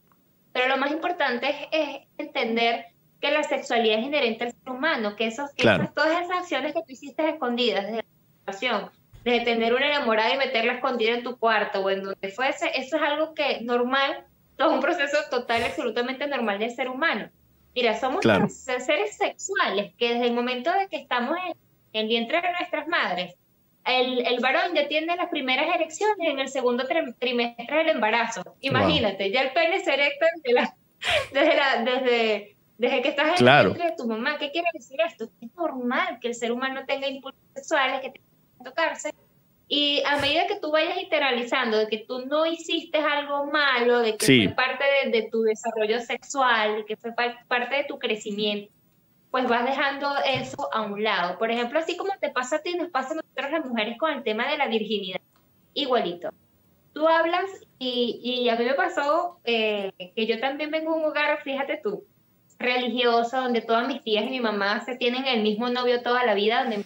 Pero 0.53 0.67
lo 0.67 0.77
más 0.77 0.91
importante 0.91 1.69
es, 1.71 2.07
entender 2.17 2.85
que 3.21 3.31
la 3.31 3.43
sexualidad 3.43 3.99
es 3.99 4.05
inherente 4.05 4.45
al 4.45 4.51
ser 4.51 4.69
humano, 4.69 5.15
que, 5.15 5.27
esos, 5.27 5.53
todas 5.55 6.21
esas 6.21 6.37
acciones 6.37 6.73
que 6.73 6.81
tú 6.81 6.91
hiciste 6.91 7.29
escondidas 7.29 7.85
desde 7.85 7.97
la 7.97 8.05
situación, 8.39 8.89
desde 9.23 9.45
tener 9.45 9.73
una 9.73 9.87
enamorada 9.87 10.33
y 10.33 10.37
meterla 10.37 10.73
escondida 10.73 11.11
en 11.11 11.23
tu 11.23 11.37
cuarto 11.37 11.81
o 11.81 11.89
en 11.89 12.03
donde 12.03 12.29
fuese, 12.29 12.71
eso 12.75 12.95
es 12.95 13.01
algo 13.01 13.33
que 13.33 13.61
normal, 13.61 14.25
todo 14.55 14.73
un 14.73 14.79
proceso 14.79 15.17
total, 15.29 15.63
absolutamente 15.63 16.27
normal 16.27 16.59
del 16.59 16.71
ser 16.71 16.89
humano. 16.89 17.29
Mira, 17.75 17.97
somos 17.99 18.25
seres 18.47 19.17
sexuales 19.17 19.93
que 19.97 20.13
desde 20.13 20.27
el 20.27 20.33
momento 20.33 20.71
de 20.71 20.87
que 20.87 20.97
estamos 20.97 21.37
en 21.45 21.53
el 21.93 22.07
vientre 22.07 22.41
de 22.41 22.51
nuestras 22.51 22.87
madres, 22.87 23.35
el, 23.85 24.25
el, 24.25 24.39
varón 24.39 24.75
ya 24.75 24.87
tiene 24.87 25.15
las 25.15 25.29
primeras 25.29 25.73
erecciones 25.73 26.27
en 26.27 26.39
el 26.39 26.49
segundo 26.49 26.85
trimestre 27.19 27.77
del 27.77 27.89
embarazo. 27.89 28.43
Imagínate, 28.61 29.31
ya 29.31 29.41
el 29.41 29.51
pene 29.51 29.79
se 29.79 29.93
erecta 29.93 30.25
desde, 30.35 30.53
la, 30.53 30.75
desde, 31.31 31.55
la, 31.55 31.83
desde, 31.83 32.55
desde 32.77 33.01
que 33.01 33.09
estás 33.09 33.41
en 33.41 33.47
el 33.47 33.65
vientre 33.65 33.85
de 33.85 33.95
tu 33.97 34.07
mamá. 34.07 34.37
¿Qué 34.37 34.51
quiere 34.51 34.67
decir 34.73 34.99
esto? 35.07 35.29
Es 35.41 35.55
normal 35.55 36.19
que 36.21 36.27
el 36.27 36.35
ser 36.35 36.51
humano 36.51 36.81
tenga 36.85 37.07
impulsos 37.07 37.41
sexuales, 37.55 38.01
que 38.01 38.11
tenga 38.11 38.27
que 38.57 38.63
tocarse. 38.63 39.11
Y 39.71 40.01
a 40.05 40.17
medida 40.17 40.47
que 40.47 40.59
tú 40.59 40.71
vayas 40.71 40.97
internalizando 40.97 41.77
de 41.77 41.87
que 41.87 41.99
tú 41.99 42.25
no 42.25 42.45
hiciste 42.45 42.97
algo 42.97 43.45
malo, 43.45 43.99
de 43.99 44.17
que 44.17 44.25
fue 44.25 44.55
parte 44.55 44.83
de, 45.05 45.11
de, 45.11 45.29
tu 45.29 45.43
desarrollo 45.43 45.99
sexual, 45.99 46.77
de 46.77 46.85
que 46.85 46.97
fue 46.97 47.13
parte 47.13 47.75
de 47.75 47.83
tu 47.83 47.99
crecimiento, 47.99 48.73
pues 49.31 49.47
vas 49.47 49.65
dejando 49.65 50.09
eso 50.25 50.69
a 50.73 50.81
un 50.81 51.03
lado. 51.03 51.37
Por 51.37 51.51
ejemplo, 51.51 51.79
así 51.79 51.95
como 51.95 52.11
te 52.19 52.29
pasa 52.29 52.57
a 52.57 52.61
ti, 52.61 52.75
nos 52.75 52.89
pasa 52.89 53.11
a 53.13 53.15
nosotros 53.15 53.51
las 53.51 53.65
mujeres 53.65 53.97
con 53.97 54.11
el 54.11 54.23
tema 54.23 54.49
de 54.49 54.57
la 54.57 54.67
virginidad. 54.67 55.21
Igualito. 55.73 56.29
Tú 56.93 57.07
hablas 57.07 57.45
y, 57.77 58.19
y 58.23 58.49
a 58.49 58.55
mí 58.55 58.65
me 58.65 58.73
pasó 58.73 59.39
eh, 59.43 59.91
que 60.15 60.25
yo 60.25 60.39
también 60.39 60.71
vengo 60.71 60.93
de 60.93 61.01
un 61.01 61.05
hogar, 61.05 61.41
fíjate 61.43 61.79
tú, 61.81 62.03
religioso, 62.57 63.37
donde 63.41 63.61
todas 63.61 63.87
mis 63.87 64.03
tías 64.03 64.25
y 64.25 64.31
mi 64.31 64.39
mamá 64.39 64.83
se 64.83 64.97
tienen 64.97 65.25
el 65.25 65.43
mismo 65.43 65.69
novio 65.69 66.01
toda 66.01 66.25
la 66.25 66.33
vida, 66.33 66.63
donde 66.63 66.77
no 66.77 66.83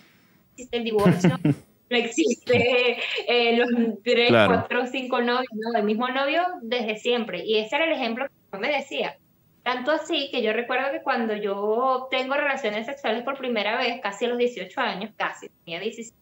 existe 0.51 0.77
el 0.77 0.83
divorcio, 0.83 1.29
no 1.89 1.97
existe 1.97 2.97
eh, 3.27 3.57
los 3.57 3.69
tres, 4.03 4.29
cuatro, 4.29 4.85
cinco 4.87 5.21
novios, 5.21 5.47
no, 5.53 5.79
el 5.79 5.85
mismo 5.85 6.09
novio 6.09 6.43
desde 6.61 6.97
siempre. 6.97 7.45
Y 7.45 7.57
ese 7.57 7.77
era 7.77 7.85
el 7.85 7.93
ejemplo 7.93 8.27
que 8.51 8.57
me 8.59 8.67
decía 8.67 9.17
tanto 9.63 9.91
así 9.91 10.29
que 10.29 10.41
yo 10.41 10.51
recuerdo 10.51 10.91
que 10.91 11.01
cuando 11.01 11.35
yo 11.35 12.07
tengo 12.11 12.35
relaciones 12.35 12.85
sexuales 12.85 13.23
por 13.23 13.37
primera 13.37 13.77
vez, 13.77 14.01
casi 14.01 14.25
a 14.25 14.27
los 14.27 14.37
18 14.37 14.81
años, 14.81 15.11
casi, 15.15 15.49
tenía 15.63 15.79
16, 15.79 16.13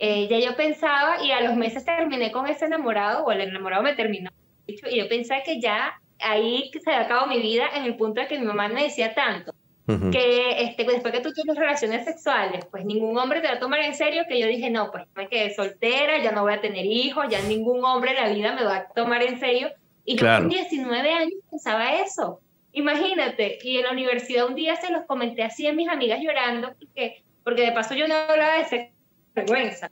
eh, 0.00 0.28
ya 0.28 0.38
yo 0.38 0.56
pensaba 0.56 1.22
y 1.24 1.30
a 1.30 1.40
los 1.40 1.56
meses 1.56 1.84
terminé 1.84 2.30
con 2.32 2.46
ese 2.46 2.66
enamorado 2.66 3.24
o 3.24 3.32
el 3.32 3.40
enamorado 3.40 3.82
me 3.82 3.94
terminó. 3.94 4.30
Y 4.66 4.98
yo 4.98 5.08
pensaba 5.08 5.42
que 5.42 5.60
ya 5.60 6.00
ahí 6.20 6.70
se 6.82 6.90
había 6.90 7.06
acabado 7.06 7.26
mi 7.26 7.40
vida 7.40 7.64
en 7.74 7.84
el 7.84 7.96
punto 7.96 8.20
de 8.20 8.26
que 8.26 8.38
mi 8.38 8.44
mamá 8.44 8.68
me 8.68 8.84
decía 8.84 9.14
tanto. 9.14 9.54
Que 10.12 10.64
este, 10.64 10.84
después 10.84 11.14
que 11.14 11.20
tú 11.20 11.32
tienes 11.32 11.56
relaciones 11.56 12.04
sexuales, 12.04 12.66
pues 12.70 12.84
ningún 12.84 13.16
hombre 13.16 13.40
te 13.40 13.48
va 13.48 13.54
a 13.54 13.58
tomar 13.58 13.80
en 13.80 13.94
serio, 13.94 14.24
que 14.28 14.38
yo 14.38 14.46
dije, 14.46 14.68
no, 14.68 14.90
pues 14.90 15.04
me 15.14 15.28
quedé 15.28 15.54
soltera, 15.54 16.22
ya 16.22 16.30
no 16.30 16.42
voy 16.42 16.52
a 16.52 16.60
tener 16.60 16.84
hijos, 16.84 17.24
ya 17.30 17.40
ningún 17.40 17.82
hombre 17.82 18.10
en 18.10 18.16
la 18.16 18.28
vida 18.28 18.54
me 18.54 18.64
va 18.64 18.76
a 18.76 18.88
tomar 18.88 19.22
en 19.22 19.40
serio. 19.40 19.70
Y 20.04 20.16
yo 20.16 20.26
con 20.26 20.50
19 20.50 21.10
años 21.10 21.40
pensaba 21.50 21.94
eso. 22.02 22.40
Imagínate, 22.72 23.58
y 23.62 23.78
en 23.78 23.84
la 23.84 23.92
universidad 23.92 24.46
un 24.46 24.54
día 24.54 24.76
se 24.76 24.92
los 24.92 25.04
comenté 25.06 25.42
así 25.42 25.66
a 25.66 25.72
mis 25.72 25.88
amigas 25.88 26.20
llorando, 26.20 26.74
porque, 26.78 27.22
porque 27.42 27.62
de 27.62 27.72
paso 27.72 27.94
yo 27.94 28.06
no 28.06 28.14
hablaba 28.14 28.58
de 28.58 28.92
vergüenza. 29.34 29.90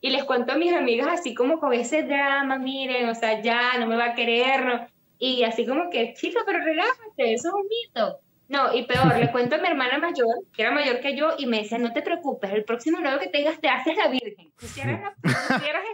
Y 0.00 0.10
les 0.10 0.24
cuento 0.24 0.52
a 0.52 0.56
mis 0.56 0.72
amigas 0.72 1.08
así 1.08 1.34
como 1.34 1.58
con 1.58 1.72
ese 1.72 2.02
drama, 2.02 2.58
miren, 2.58 3.08
o 3.08 3.14
sea, 3.14 3.40
ya 3.42 3.78
no 3.78 3.86
me 3.86 3.96
va 3.96 4.06
a 4.06 4.14
querer, 4.14 4.88
y 5.18 5.42
así 5.42 5.66
como 5.66 5.90
que, 5.90 6.14
chica, 6.14 6.40
pero 6.46 6.60
relájate, 6.62 7.32
eso 7.32 7.48
es 7.48 7.54
un 7.54 7.68
mito. 7.68 8.20
No, 8.48 8.74
y 8.74 8.84
peor, 8.84 9.18
le 9.18 9.30
cuento 9.32 9.56
a 9.56 9.58
mi 9.58 9.68
hermana 9.68 9.98
mayor, 9.98 10.44
que 10.52 10.62
era 10.62 10.70
mayor 10.70 11.00
que 11.00 11.16
yo, 11.16 11.34
y 11.38 11.46
me 11.46 11.62
decía, 11.62 11.78
no 11.78 11.92
te 11.92 12.02
preocupes, 12.02 12.52
el 12.52 12.64
próximo 12.64 13.00
nuevo 13.00 13.18
que 13.18 13.28
tengas 13.28 13.60
te 13.60 13.68
haces 13.68 13.96
la 13.96 14.08
virgen. 14.08 14.52
Pusieras, 14.58 15.00
la, 15.00 15.14
pusieras 15.22 15.84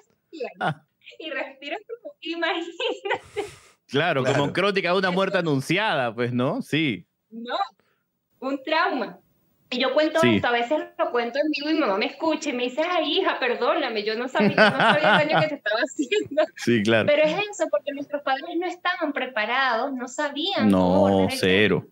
y 1.19 1.31
respiras 1.31 1.81
como, 1.87 2.15
imagínate. 2.21 3.44
Claro, 3.95 4.25
como 4.25 4.53
crónica 4.53 4.91
de 4.93 4.99
una 4.99 5.11
muerte 5.13 5.39
anunciada, 5.39 6.13
pues, 6.15 6.33
¿no? 6.33 6.61
Sí. 6.63 7.07
No, 7.31 7.57
un 8.41 8.61
trauma. 8.65 9.19
Y 9.71 9.79
yo 9.79 9.93
cuento 9.95 10.21
Sí. 10.21 10.37
esto, 10.37 10.49
a 10.49 10.53
veces 10.53 10.85
lo 10.99 11.11
cuento 11.11 11.39
en 11.39 11.51
vivo 11.51 11.71
y 11.71 11.75
mi 11.75 11.81
mamá 11.81 11.97
me 11.97 12.07
escucha 12.07 12.51
y 12.51 12.53
me 12.53 12.65
dice, 12.65 12.83
ay 12.83 13.19
hija, 13.19 13.39
perdóname, 13.41 14.05
yo 14.05 14.15
no 14.17 14.29
sabía, 14.29 14.51
yo 14.55 14.71
no 14.71 14.79
sabía 14.79 15.19
el 15.21 15.29
daño 15.29 15.41
que 15.41 15.49
te 15.49 15.55
estaba 15.55 15.81
haciendo. 15.85 16.43
Sí, 16.57 16.83
claro. 16.83 17.07
Pero 17.07 17.23
es 17.25 17.33
eso, 17.51 17.65
porque 17.71 17.93
nuestros 17.93 18.23
padres 18.23 18.45
no 18.59 18.67
estaban 18.67 19.13
preparados, 19.13 19.93
no 19.93 20.07
sabían. 20.07 20.71
cómo 20.71 21.09
No, 21.09 21.25
el 21.25 21.31
cero. 21.33 21.87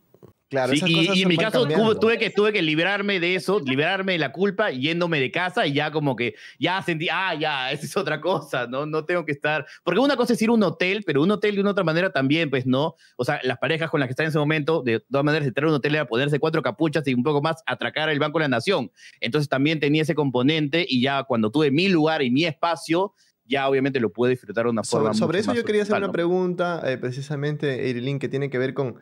Claro, 0.53 0.75
Sí, 0.75 0.83
y, 0.87 1.19
y 1.19 1.23
en 1.23 1.29
mi 1.29 1.39
caso 1.39 1.61
cambiando. 1.61 1.99
tuve, 1.99 2.19
que, 2.19 2.29
tuve 2.29 2.53
que 2.53 2.61
liberarme 2.61 3.19
de 3.21 3.37
eso, 3.37 3.59
liberarme 3.59 4.13
de 4.13 4.19
la 4.19 4.33
culpa, 4.33 4.71
yéndome 4.71 5.19
de 5.19 5.31
casa 5.31 5.67
y 5.67 5.73
ya 5.73 5.91
como 5.91 6.15
que 6.15 6.35
ya 6.59 6.83
sentí, 6.83 7.09
ah, 7.11 7.35
ya, 7.35 7.73
esa 7.73 7.87
es 7.87 7.97
otra 7.97 8.21
cosa, 8.21 8.67
¿no? 8.67 8.85
No 8.85 9.07
tengo 9.07 9.25
que 9.25 9.33
estar, 9.33 9.65
porque 9.83 9.99
una 9.99 10.15
cosa 10.15 10.35
es 10.35 10.43
ir 10.43 10.51
a 10.51 10.53
un 10.53 10.63
hotel, 10.63 11.05
pero 11.07 11.23
un 11.23 11.31
hotel 11.31 11.55
de 11.55 11.63
una 11.63 11.71
otra 11.71 11.85
manera 11.85 12.13
también, 12.13 12.51
pues, 12.51 12.67
¿no? 12.67 12.97
O 13.17 13.25
sea, 13.25 13.41
las 13.45 13.57
parejas 13.57 13.89
con 13.89 14.01
las 14.01 14.09
que 14.09 14.11
están 14.11 14.25
en 14.25 14.29
ese 14.29 14.39
momento, 14.39 14.83
de 14.83 15.01
todas 15.01 15.25
maneras, 15.25 15.49
entrar 15.49 15.65
a 15.65 15.69
un 15.71 15.75
hotel 15.77 15.95
era 15.95 16.07
ponerse 16.07 16.39
cuatro 16.39 16.61
capuchas 16.61 17.07
y 17.07 17.15
un 17.15 17.23
poco 17.23 17.41
más 17.41 17.63
atracar 17.65 18.11
el 18.11 18.19
Banco 18.19 18.39
de 18.39 18.45
la 18.45 18.49
Nación. 18.49 18.91
Entonces 19.21 19.49
también 19.49 19.81
tenía 19.81 20.03
ese 20.03 20.15
componente 20.15 20.85
y 20.87 21.01
ya 21.01 21.23
cuando 21.25 21.51
tuve 21.51 21.71
mi 21.71 21.89
lugar 21.89 22.21
y 22.21 22.31
mi 22.31 22.45
espacio, 22.45 23.15
ya 23.47 23.67
obviamente 23.71 24.01
lo 24.01 24.13
pude 24.13 24.33
disfrutar 24.33 24.65
de 24.65 24.71
una 24.71 24.83
forma 24.83 25.15
Sobre, 25.15 25.19
sobre 25.19 25.39
eso 25.39 25.55
yo 25.55 25.65
quería 25.65 25.83
hacer 25.83 25.97
una 25.97 26.13
pregunta, 26.13 26.83
eh, 26.85 26.99
precisamente, 26.99 27.89
Erilín, 27.89 28.19
que 28.19 28.29
tiene 28.29 28.51
que 28.51 28.59
ver 28.59 28.75
con, 28.75 28.99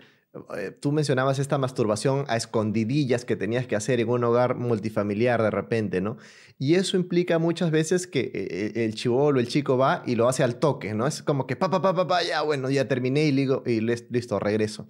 eh, 0.56 0.70
tú 0.70 0.92
mencionabas 0.92 1.38
esta 1.38 1.58
masturbación 1.58 2.24
a 2.28 2.36
escondidillas 2.36 3.24
que 3.24 3.36
tenías 3.36 3.66
que 3.66 3.76
hacer 3.76 4.00
en 4.00 4.08
un 4.08 4.22
hogar 4.24 4.54
multifamiliar 4.56 5.42
de 5.42 5.50
repente, 5.50 6.00
¿no? 6.00 6.18
Y 6.58 6.74
eso 6.74 6.96
implica 6.96 7.38
muchas 7.38 7.70
veces 7.70 8.06
que 8.06 8.30
eh, 8.34 8.84
el 8.84 8.94
chivolo, 8.94 9.40
el 9.40 9.48
chico 9.48 9.76
va 9.76 10.02
y 10.06 10.14
lo 10.14 10.28
hace 10.28 10.42
al 10.44 10.56
toque, 10.60 10.94
¿no? 10.94 11.06
Es 11.06 11.22
como 11.22 11.46
que, 11.46 11.56
pa, 11.56 11.70
pa, 11.70 11.82
pa, 11.82 11.94
pa, 11.94 12.06
pa, 12.06 12.22
ya, 12.22 12.42
bueno, 12.42 12.70
ya 12.70 12.86
terminé 12.86 13.24
y, 13.24 13.32
ligo, 13.32 13.62
y 13.66 13.80
lis- 13.80 14.06
listo, 14.10 14.38
regreso. 14.38 14.86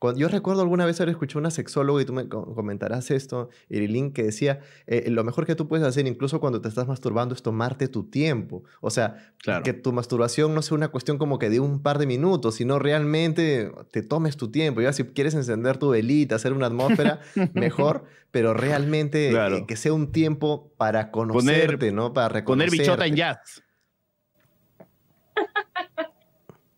Cuando, 0.00 0.18
yo 0.18 0.26
recuerdo 0.28 0.62
alguna 0.62 0.86
vez 0.86 1.00
haber 1.00 1.10
escuchado 1.10 1.38
una 1.38 1.50
sexóloga 1.52 2.02
y 2.02 2.04
tú 2.06 2.12
me 2.12 2.26
co- 2.26 2.54
comentarás 2.54 3.10
esto, 3.12 3.50
Irilín, 3.68 4.12
que 4.12 4.24
decía, 4.24 4.58
eh, 4.88 5.08
lo 5.10 5.22
mejor 5.22 5.46
que 5.46 5.54
tú 5.54 5.68
puedes 5.68 5.86
hacer 5.86 6.06
incluso 6.08 6.40
cuando 6.40 6.60
te 6.60 6.68
estás 6.68 6.88
masturbando 6.88 7.34
es 7.34 7.42
tomarte 7.42 7.86
tu 7.86 8.04
tiempo. 8.10 8.64
O 8.80 8.90
sea, 8.90 9.32
Claro. 9.38 9.62
que 9.62 9.72
tu 9.74 9.92
masturbación 9.92 10.54
no 10.54 10.62
sea 10.62 10.74
una 10.74 10.88
cuestión 10.88 11.18
como 11.18 11.38
que 11.38 11.50
de 11.50 11.60
un 11.60 11.82
par 11.82 11.98
de 11.98 12.06
minutos, 12.06 12.56
sino 12.56 12.78
realmente 12.78 13.70
te 13.92 14.02
tomes 14.02 14.36
tu 14.36 14.50
tiempo. 14.50 14.80
Ya 14.80 14.92
si 14.92 15.04
quieres 15.04 15.34
encender 15.34 15.76
tu 15.76 15.90
velita, 15.90 16.34
hacer 16.34 16.52
una 16.54 16.66
atmósfera, 16.66 17.20
mejor, 17.54 18.04
pero 18.30 18.54
realmente 18.54 19.30
eh, 19.32 19.64
que 19.68 19.76
sea 19.76 19.92
un 19.92 20.12
tiempo 20.12 20.72
para 20.76 21.10
conocerte, 21.10 21.92
¿no? 21.92 22.12
Para 22.14 22.42
Poner 22.44 22.70
bichota 22.70 23.04
en 23.06 23.12
reconocerte. 23.12 23.16
jazz. 23.16 23.62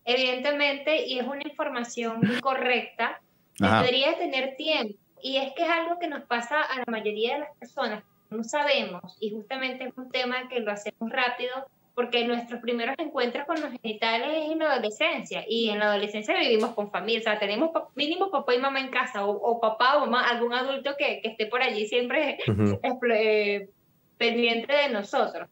Evidentemente, 0.04 1.06
y 1.06 1.18
es 1.18 1.26
una 1.26 1.42
información 1.44 2.20
correcta, 2.40 3.20
que 3.54 3.66
Ajá. 3.66 3.78
debería 3.82 4.16
tener 4.18 4.56
tiempo. 4.56 4.98
Y 5.22 5.36
es 5.36 5.52
que 5.54 5.62
es 5.62 5.68
algo 5.70 5.98
que 6.00 6.08
nos 6.08 6.24
pasa 6.24 6.60
a 6.62 6.78
la 6.78 6.84
mayoría 6.88 7.34
de 7.34 7.40
las 7.40 7.56
personas, 7.58 8.02
no 8.30 8.42
sabemos, 8.42 9.16
y 9.20 9.30
justamente 9.30 9.84
es 9.84 9.92
un 9.96 10.10
tema 10.10 10.48
que 10.48 10.60
lo 10.60 10.72
hacemos 10.72 11.10
rápido, 11.10 11.52
porque 11.94 12.24
nuestros 12.26 12.60
primeros 12.62 12.96
encuentros 12.98 13.46
con 13.46 13.60
los 13.60 13.70
genitales 13.70 14.28
es 14.44 14.50
en 14.50 14.58
la 14.58 14.72
adolescencia, 14.72 15.44
y 15.46 15.68
en 15.68 15.78
la 15.78 15.92
adolescencia 15.92 16.36
vivimos 16.38 16.74
con 16.74 16.90
familia, 16.90 17.20
o 17.20 17.22
sea, 17.22 17.38
tenemos 17.38 17.70
mínimo 17.94 18.30
papá 18.30 18.54
y 18.54 18.58
mamá 18.58 18.80
en 18.80 18.88
casa, 18.88 19.24
o, 19.26 19.30
o 19.30 19.60
papá 19.60 19.98
o 19.98 20.00
mamá, 20.00 20.26
algún 20.28 20.54
adulto 20.54 20.94
que, 20.98 21.20
que 21.20 21.28
esté 21.28 21.46
por 21.46 21.62
allí 21.62 21.86
siempre 21.86 22.38
explo- 22.82 23.14
eh, 23.14 23.68
pendiente 24.16 24.72
de 24.72 24.88
nosotros. 24.88 25.48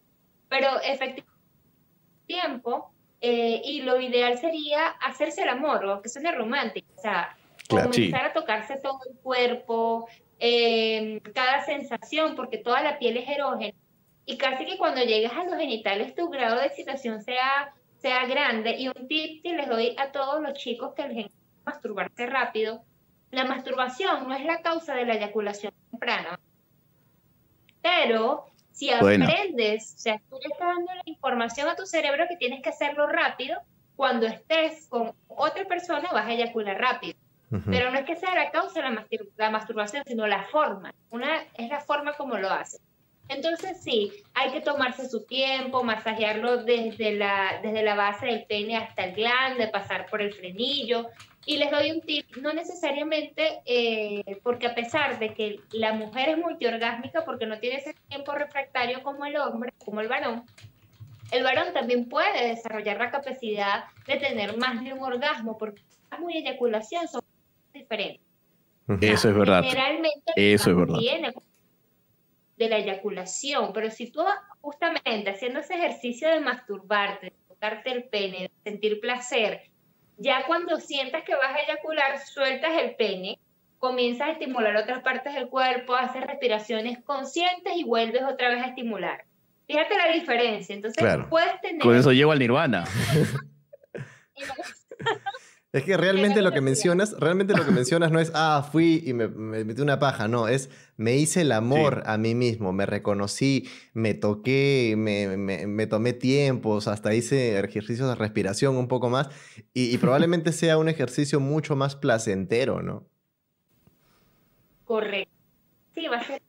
Pero 0.49 0.81
efectivamente, 0.81 1.27
tiempo, 2.27 2.93
eh, 3.21 3.61
y 3.65 3.83
lo 3.83 4.01
ideal 4.01 4.39
sería 4.39 4.89
hacerse 4.89 5.43
el 5.43 5.51
amor, 5.51 5.85
o 5.85 6.03
que 6.03 6.09
suene 6.09 6.33
romántico, 6.33 6.89
o 6.97 7.01
sea, 7.01 7.37
Claro, 7.69 7.93
sí. 7.93 8.11
comenzar 8.11 8.31
a 8.31 8.33
tocarse 8.33 8.77
todo 8.79 8.99
el 9.09 9.17
cuerpo, 9.19 10.09
eh, 10.41 11.21
cada 11.35 11.65
sensación, 11.65 12.35
porque 12.35 12.59
toda 12.59 12.83
la 12.83 12.99
piel 12.99 13.17
es 13.17 13.29
erógena, 13.29 13.79
y 14.27 14.37
casi 14.39 14.67
que 14.67 14.77
cuando 14.77 15.03
llegas 15.03 15.33
a 15.35 15.45
los 15.45 15.57
genitales 15.57 16.15
tu 16.15 16.29
grado 16.31 16.59
de 16.59 16.67
excitación 16.67 17.23
sea, 17.23 17.73
sea 17.99 18.27
grande, 18.27 18.77
y 18.77 18.89
un 18.89 19.07
tip 19.07 19.43
que 19.43 19.53
les 19.53 19.69
doy 19.69 19.95
a 19.99 20.11
todos 20.11 20.43
los 20.43 20.55
chicos 20.55 20.95
que 20.95 21.07
les 21.07 21.17
encanta 21.19 21.37
masturbarse 21.65 22.27
rápido, 22.27 22.83
la 23.31 23.45
masturbación 23.45 24.27
no 24.27 24.35
es 24.35 24.45
la 24.45 24.63
causa 24.63 24.95
de 24.95 25.05
la 25.05 25.15
eyaculación 25.15 25.73
temprana, 25.91 26.41
pero 27.83 28.47
si 28.73 28.91
Bueno. 29.01 29.25
aprendes, 29.27 29.95
o 29.97 29.99
sea, 29.99 30.21
tú 30.29 30.37
le 30.43 30.49
estás 30.53 30.69
dando 30.69 30.93
la 30.95 31.03
información 31.05 31.69
a 31.69 31.77
tu 31.77 31.87
cerebro 31.87 32.25
que 32.29 32.37
tienes 32.37 32.63
que 32.63 32.71
hacerlo 32.71 33.07
rápido, 33.07 33.61
cuando 33.97 34.27
estés 34.27 34.87
con 34.89 35.13
otra 35.29 35.65
persona 35.67 36.09
vas 36.13 36.27
a 36.27 36.33
eyacular 36.33 36.79
rápido. 36.81 37.19
Pero 37.67 37.91
no 37.91 37.99
es 37.99 38.05
que 38.07 38.15
sea 38.15 38.33
la 38.35 38.51
causa 38.53 38.81
la, 38.81 38.91
mastur- 38.91 39.29
la 39.37 39.51
masturbación, 39.51 40.05
sino 40.07 40.25
la 40.29 40.45
forma. 40.45 40.95
Una 41.11 41.43
es 41.55 41.69
la 41.69 41.81
forma 41.81 42.13
como 42.13 42.39
lo 42.39 42.49
hace. 42.49 42.79
Entonces 43.31 43.81
sí, 43.81 44.13
hay 44.35 44.51
que 44.51 44.61
tomarse 44.61 45.09
su 45.09 45.25
tiempo, 45.25 45.85
masajearlo 45.85 46.65
desde 46.65 47.13
la, 47.13 47.61
desde 47.63 47.85
la 47.85 47.95
base 47.95 48.27
del 48.27 48.45
pene 48.45 48.77
hasta 48.77 49.05
el 49.05 49.15
glande, 49.15 49.69
pasar 49.69 50.07
por 50.07 50.21
el 50.21 50.33
frenillo. 50.35 51.07
Y 51.47 51.57
les 51.57 51.71
doy 51.71 51.93
un 51.93 52.01
tip, 52.01 52.37
no 52.39 52.53
necesariamente, 52.53 53.61
eh, 53.65 54.41
porque 54.43 54.67
a 54.67 54.75
pesar 54.75 55.21
de 55.21 55.33
que 55.33 55.61
la 55.73 55.93
mujer 55.93 56.31
es 56.31 56.39
multiorgásmica 56.39 57.25
porque 57.25 57.47
no 57.47 57.61
tiene 57.61 57.77
ese 57.77 57.95
tiempo 58.09 58.33
refractario 58.33 59.03
como 59.05 59.25
el 59.25 59.37
hombre, 59.37 59.73
como 59.79 60.01
el 60.01 60.09
varón, 60.09 60.45
el 61.31 61.45
varón 61.45 61.73
también 61.73 62.09
puede 62.09 62.49
desarrollar 62.49 62.99
la 62.99 63.13
capacidad 63.13 63.85
de 64.09 64.17
tener 64.17 64.57
más 64.57 64.83
de 64.83 64.93
un 64.93 65.05
orgasmo, 65.05 65.57
porque 65.57 65.83
orgasmo 66.07 66.31
y 66.31 66.39
eyaculación 66.39 67.07
son 67.07 67.23
diferentes. 67.73 68.27
Eso 69.01 69.29
es 69.29 69.37
verdad. 69.37 69.63
Generalmente 69.63 70.33
Eso 70.35 70.71
es 70.71 70.77
verdad. 70.77 70.99
De 72.61 72.69
la 72.69 72.77
eyaculación, 72.77 73.73
pero 73.73 73.91
si 73.91 74.13
tú 74.13 74.23
justamente 74.61 75.31
haciendo 75.31 75.61
ese 75.61 75.75
ejercicio 75.75 76.29
de 76.29 76.41
masturbarte, 76.41 77.27
de 77.27 77.33
tocarte 77.49 77.91
el 77.91 78.05
pene, 78.05 78.43
de 78.43 78.51
sentir 78.71 79.01
placer, 79.01 79.63
ya 80.19 80.45
cuando 80.47 80.79
sientas 80.79 81.25
que 81.25 81.35
vas 81.35 81.55
a 81.57 81.61
eyacular, 81.61 82.19
sueltas 82.21 82.71
el 82.83 82.95
pene, 82.97 83.39
comienzas 83.79 84.29
a 84.29 84.33
estimular 84.33 84.77
otras 84.77 85.03
partes 85.03 85.33
del 85.33 85.49
cuerpo, 85.49 85.95
haces 85.95 86.23
respiraciones 86.23 86.99
conscientes 87.03 87.73
y 87.75 87.85
vuelves 87.85 88.23
otra 88.31 88.51
vez 88.51 88.63
a 88.63 88.67
estimular. 88.67 89.25
Fíjate 89.67 89.97
la 89.97 90.13
diferencia. 90.13 90.75
Entonces, 90.75 91.03
Claro. 91.03 91.29
puedes 91.31 91.59
tener 91.63 91.81
Con 91.81 91.97
eso 91.97 92.13
llego 92.13 92.33
al 92.33 92.39
nirvana. 92.39 92.85
Es 95.73 95.85
que 95.85 95.97
realmente 95.97 96.43
lo 96.43 96.51
que 96.51 96.61
mencionas, 96.61 97.15
realmente 97.21 97.55
lo 97.55 97.65
que 97.65 97.71
mencionas 97.71 98.11
no 98.11 98.19
es, 98.19 98.33
ah, 98.35 98.69
fui 98.73 99.05
y 99.07 99.13
me, 99.15 99.29
me 99.29 99.65
metí 99.65 99.81
una 99.81 100.01
paja, 100.01 100.27
no, 100.27 100.49
es 100.49 100.69
me 100.97 101.17
hice 101.17 101.43
el 101.43 101.53
amor 101.53 102.03
a 102.07 102.19
mí 102.19 102.35
mismo, 102.35 102.73
me 102.73 102.87
reconocí, 102.87 103.69
me 103.95 104.15
toqué, 104.15 104.95
me, 104.99 105.37
me- 105.37 105.69
me 105.69 105.87
tomé 105.87 106.13
tiempos, 106.13 106.89
hasta 106.89 107.15
hice 107.15 107.57
ejercicios 107.61 108.09
de 108.09 108.17
respiración 108.17 108.77
un 108.77 108.89
poco 108.89 109.11
más 109.11 109.29
y, 109.73 109.95
y 109.95 109.99
probablemente 109.99 110.51
sea 110.53 110.77
un 110.77 110.89
ejercicio 110.89 111.39
mucho 111.39 111.77
más 111.77 111.95
placentero, 111.95 112.83
¿no? 112.83 113.07
Correcto. 114.85 115.33
Sí, 115.95 116.07
va 116.09 116.17
a 116.17 116.25
ser 116.25 116.43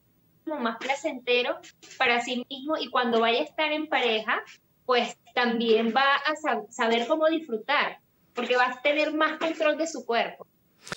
como 0.45 0.59
más 0.61 0.77
placentero 0.77 1.57
para 1.99 2.21
sí 2.21 2.43
mismo 2.49 2.75
y 2.77 2.89
cuando 2.89 3.19
vaya 3.19 3.41
a 3.41 3.43
estar 3.43 3.71
en 3.71 3.85
pareja, 3.87 4.39
pues 4.85 5.15
también 5.35 5.93
va 5.95 6.15
a 6.15 6.33
sab- 6.43 6.67
saber 6.71 7.05
cómo 7.07 7.27
disfrutar, 7.29 7.99
porque 8.33 8.55
va 8.55 8.67
a 8.67 8.81
tener 8.81 9.13
más 9.13 9.37
control 9.39 9.77
de 9.77 9.87
su 9.87 10.05
cuerpo. 10.05 10.47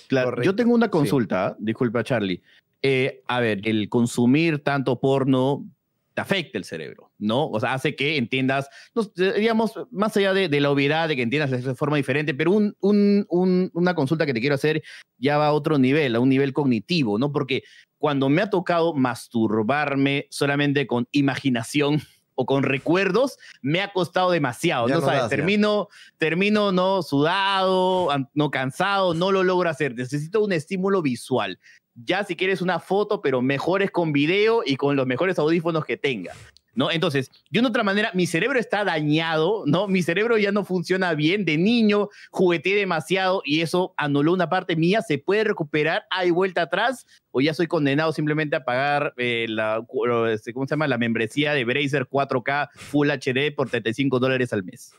Claro, 0.07 0.29
Correcto, 0.29 0.45
yo 0.51 0.55
tengo 0.55 0.73
una 0.73 0.87
sí. 0.87 0.91
consulta, 0.91 1.47
¿ah? 1.47 1.55
disculpa 1.59 2.03
Charlie. 2.03 2.41
Eh, 2.81 3.21
a 3.27 3.39
ver, 3.39 3.61
el 3.67 3.89
consumir 3.89 4.63
tanto 4.63 4.99
porno 4.99 5.65
te 6.13 6.21
afecta 6.21 6.57
el 6.57 6.63
cerebro, 6.63 7.11
¿no? 7.17 7.47
O 7.49 7.59
sea, 7.59 7.73
hace 7.73 7.93
que 7.95 8.15
entiendas, 8.17 8.69
digamos, 9.17 9.73
más 9.91 10.15
allá 10.15 10.33
de, 10.33 10.47
de 10.47 10.61
la 10.61 10.71
obviedad 10.71 11.09
de 11.09 11.15
que 11.17 11.21
entiendas 11.23 11.51
de 11.51 11.75
forma 11.75 11.97
diferente, 11.97 12.33
pero 12.33 12.51
un, 12.51 12.73
un- 12.79 13.25
un- 13.29 13.69
una 13.73 13.93
consulta 13.95 14.25
que 14.25 14.33
te 14.33 14.39
quiero 14.39 14.55
hacer 14.55 14.81
ya 15.17 15.37
va 15.37 15.47
a 15.47 15.51
otro 15.53 15.77
nivel, 15.77 16.15
a 16.15 16.19
un 16.21 16.29
nivel 16.29 16.53
cognitivo, 16.53 17.19
¿no? 17.19 17.31
Porque 17.33 17.63
cuando 17.97 18.29
me 18.29 18.41
ha 18.41 18.49
tocado 18.49 18.93
masturbarme 18.93 20.27
solamente 20.29 20.87
con 20.87 21.07
imaginación 21.11 22.01
o 22.35 22.45
con 22.45 22.63
recuerdos, 22.63 23.37
me 23.61 23.81
ha 23.81 23.91
costado 23.91 24.31
demasiado, 24.31 24.87
Ya 24.87 24.95
¿no? 24.95 25.01
sabes, 25.01 25.21
das, 25.21 25.31
ya. 25.31 25.35
termino, 25.37 25.87
termino 26.17 26.71
no 26.71 27.01
sudado, 27.01 28.09
no 28.33 28.51
cansado, 28.51 29.13
no 29.13 29.31
lo 29.31 29.43
logro 29.43 29.69
hacer. 29.69 29.95
Necesito 29.95 30.43
un 30.43 30.51
estímulo 30.51 31.01
visual. 31.01 31.59
Ya 31.95 32.23
si 32.25 32.35
quieres 32.35 32.61
una 32.61 32.79
foto, 32.79 33.21
pero 33.21 33.41
mejor 33.41 33.81
es 33.81 33.89
con 33.89 34.11
video 34.11 34.63
y 34.65 34.75
con 34.75 34.95
los 34.95 35.07
mejores 35.07 35.39
audífonos 35.39 35.85
que 35.85 35.95
tenga. 35.97 36.33
¿No? 36.75 36.91
Entonces, 36.91 37.31
de 37.49 37.59
una 37.59 37.69
otra 37.69 37.83
manera, 37.83 38.11
mi 38.13 38.27
cerebro 38.27 38.59
está 38.59 38.83
dañado, 38.83 39.63
¿no? 39.65 39.87
Mi 39.87 40.03
cerebro 40.03 40.37
ya 40.37 40.51
no 40.51 40.65
funciona 40.65 41.13
bien. 41.13 41.45
De 41.45 41.57
niño 41.57 42.09
jugueteé 42.31 42.75
demasiado 42.75 43.41
y 43.45 43.61
eso 43.61 43.93
anuló 43.97 44.33
una 44.33 44.49
parte 44.49 44.75
mía. 44.75 45.01
¿Se 45.01 45.17
puede 45.17 45.45
recuperar? 45.45 46.05
¿Hay 46.09 46.31
vuelta 46.31 46.63
atrás? 46.63 47.07
¿O 47.31 47.41
ya 47.41 47.53
soy 47.53 47.67
condenado 47.67 48.11
simplemente 48.11 48.57
a 48.57 48.65
pagar 48.65 49.13
eh, 49.17 49.45
la, 49.47 49.85
este, 50.31 50.53
¿cómo 50.53 50.67
se 50.67 50.71
llama? 50.71 50.87
la 50.87 50.97
membresía 50.97 51.53
de 51.53 51.65
Bracer 51.65 52.07
4K 52.09 52.69
Full 52.73 53.09
HD 53.09 53.55
por 53.55 53.69
35 53.69 54.19
dólares 54.19 54.53
al 54.53 54.63
mes? 54.63 54.93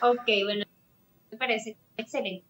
Ok, 0.00 0.28
bueno, 0.44 0.64
me 1.30 1.38
parece 1.38 1.76
excelente. 1.96 2.44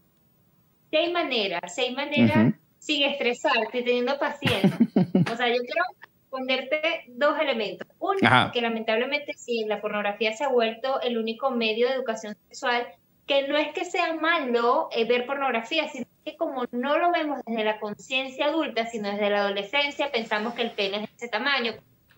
Si 0.90 0.96
hay 0.96 1.12
maneras, 1.12 1.74
si 1.74 1.82
hay 1.82 1.94
maneras 1.94 2.48
Ujú. 2.48 2.56
sin 2.78 3.02
estresarte, 3.04 3.82
teniendo 3.82 4.18
paciencia. 4.18 4.78
O 5.32 5.36
sea, 5.36 5.48
yo 5.48 5.60
quiero 5.60 5.82
ponerte 6.30 7.04
dos 7.08 7.38
elementos. 7.38 7.86
Uno, 7.98 8.18
Ajá. 8.22 8.50
que 8.52 8.60
lamentablemente 8.60 9.32
sí, 9.34 9.64
la 9.66 9.80
pornografía 9.80 10.32
se 10.32 10.44
ha 10.44 10.48
vuelto 10.48 11.00
el 11.00 11.18
único 11.18 11.50
medio 11.50 11.88
de 11.88 11.94
educación 11.94 12.36
sexual, 12.48 12.86
que 13.26 13.46
no 13.46 13.56
es 13.56 13.72
que 13.72 13.84
sea 13.84 14.14
malo 14.14 14.88
eh, 14.92 15.04
ver 15.04 15.26
pornografía, 15.26 15.88
sino 15.88 16.06
que 16.24 16.36
como 16.36 16.64
no 16.72 16.98
lo 16.98 17.12
vemos 17.12 17.40
desde 17.46 17.64
la 17.64 17.78
conciencia 17.78 18.46
adulta, 18.46 18.86
sino 18.86 19.10
desde 19.10 19.30
la 19.30 19.40
adolescencia, 19.40 20.10
pensamos 20.10 20.54
que 20.54 20.62
el 20.62 20.70
pene 20.70 20.96
es 20.96 21.02
de 21.02 21.16
ese 21.16 21.28
tamaño, 21.28 21.74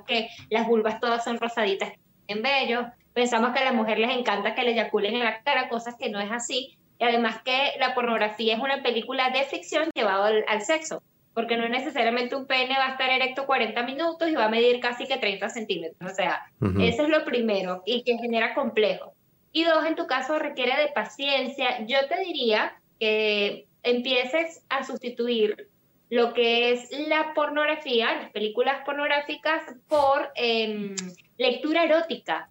que 0.06 0.28
las 0.48 0.66
vulvas 0.66 1.00
todas 1.00 1.24
son 1.24 1.38
rosaditas 1.38 1.92
en 2.26 2.42
bello, 2.42 2.86
pensamos 3.12 3.52
que 3.52 3.60
a 3.60 3.64
la 3.64 3.72
mujer 3.72 3.98
les 3.98 4.16
encanta 4.16 4.54
que 4.54 4.62
le 4.62 4.72
eyaculen 4.72 5.14
en 5.14 5.24
la 5.24 5.42
cara, 5.42 5.68
cosas 5.68 5.96
que 5.98 6.10
no 6.10 6.20
es 6.20 6.30
así, 6.30 6.78
y 6.98 7.04
además 7.04 7.42
que 7.42 7.72
la 7.78 7.94
pornografía 7.94 8.54
es 8.54 8.60
una 8.60 8.82
película 8.82 9.30
de 9.30 9.44
ficción 9.44 9.90
llevado 9.94 10.24
al, 10.24 10.44
al 10.48 10.62
sexo, 10.62 11.02
porque 11.34 11.56
no 11.56 11.68
necesariamente 11.68 12.34
un 12.34 12.46
pene 12.46 12.76
va 12.76 12.86
a 12.86 12.90
estar 12.92 13.10
erecto 13.10 13.46
40 13.46 13.82
minutos 13.84 14.28
y 14.28 14.34
va 14.34 14.46
a 14.46 14.50
medir 14.50 14.80
casi 14.80 15.06
que 15.06 15.16
30 15.16 15.48
centímetros, 15.48 16.12
o 16.12 16.14
sea, 16.14 16.42
Ujú. 16.60 16.80
eso 16.80 17.04
es 17.04 17.08
lo 17.08 17.24
primero 17.24 17.82
y 17.86 18.02
que 18.02 18.18
genera 18.18 18.54
complejo. 18.54 19.14
Y 19.52 19.64
dos, 19.64 19.84
en 19.84 19.96
tu 19.96 20.06
caso 20.06 20.38
requiere 20.38 20.80
de 20.80 20.88
paciencia. 20.88 21.84
Yo 21.86 21.98
te 22.08 22.20
diría 22.20 22.74
que 23.00 23.66
empieces 23.82 24.62
a 24.68 24.84
sustituir 24.84 25.68
lo 26.08 26.32
que 26.34 26.72
es 26.72 26.90
la 27.08 27.32
pornografía, 27.34 28.12
las 28.14 28.30
películas 28.30 28.82
pornográficas, 28.84 29.62
por 29.88 30.30
em, 30.34 30.94
lectura 31.38 31.84
erótica. 31.84 32.50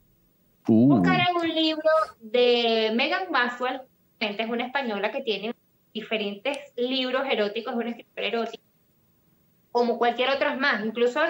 Uh, 0.67 0.95
Buscar 0.95 1.19
un 1.35 1.47
libro 1.47 1.89
de 2.19 2.91
Megan 2.95 3.31
Maxwell, 3.31 3.81
es 4.19 4.49
una 4.49 4.65
española 4.65 5.11
que 5.11 5.21
tiene 5.21 5.53
diferentes 5.93 6.57
libros 6.75 7.23
eróticos, 7.29 7.73
es 7.73 7.79
una 7.79 7.89
escritora 7.89 8.27
erótica, 8.27 8.63
como 9.79 9.97
cualquier 9.97 10.29
otra 10.29 10.55
más. 10.55 10.83
Incluso 10.83 11.21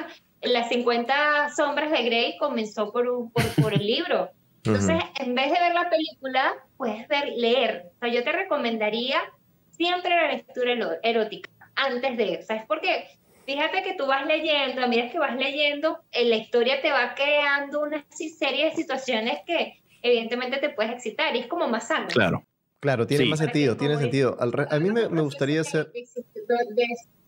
las 0.41 0.69
50 0.69 1.49
sombras 1.55 1.91
de 1.91 2.01
Grey 2.03 2.37
comenzó 2.37 2.91
por, 2.91 3.07
un- 3.07 3.31
por, 3.31 3.43
por 3.61 3.73
el 3.73 3.85
libro. 3.85 4.29
Entonces, 4.65 4.97
en 5.19 5.35
vez 5.35 5.51
de 5.51 5.59
ver 5.59 5.73
la 5.75 5.89
película, 5.89 6.55
puedes 6.77 7.07
ver, 7.07 7.29
leer. 7.37 7.91
O 7.95 7.99
sea, 7.99 8.09
yo 8.09 8.23
te 8.23 8.31
recomendaría 8.31 9.21
siempre 9.71 10.09
la 10.15 10.31
lectura 10.33 10.73
erótica 11.03 11.49
antes 11.75 12.17
de, 12.17 12.41
¿sabes? 12.41 12.63
Porque 12.67 13.07
fíjate 13.45 13.83
que 13.83 13.93
tú 13.93 14.07
vas 14.07 14.25
leyendo, 14.25 14.81
a 14.81 14.87
medida 14.87 15.09
que 15.11 15.19
vas 15.19 15.35
leyendo, 15.35 15.99
eh, 16.11 16.25
la 16.25 16.35
historia 16.37 16.81
te 16.81 16.91
va 16.91 17.13
creando 17.15 17.81
una 17.81 18.03
serie 18.09 18.65
de 18.65 18.71
situaciones 18.75 19.39
que 19.45 19.79
evidentemente 20.01 20.57
te 20.57 20.69
puedes 20.71 20.91
excitar 20.91 21.35
y 21.35 21.39
es 21.39 21.47
como 21.47 21.67
más 21.67 21.87
sano. 21.87 22.07
claro. 22.07 22.43
Claro, 22.81 23.05
tiene 23.05 23.25
Sí. 23.25 23.29
más 23.29 23.39
sentido, 23.39 23.75
tiene 23.75 23.97
sentido. 23.97 24.37
Al 24.39 24.53
re- 24.53 24.67
a 24.71 24.79
mí 24.79 24.89
me, 24.89 25.09
me 25.09 25.19
gustaría 25.21 25.59
hacer... 25.59 25.91
De 25.91 26.85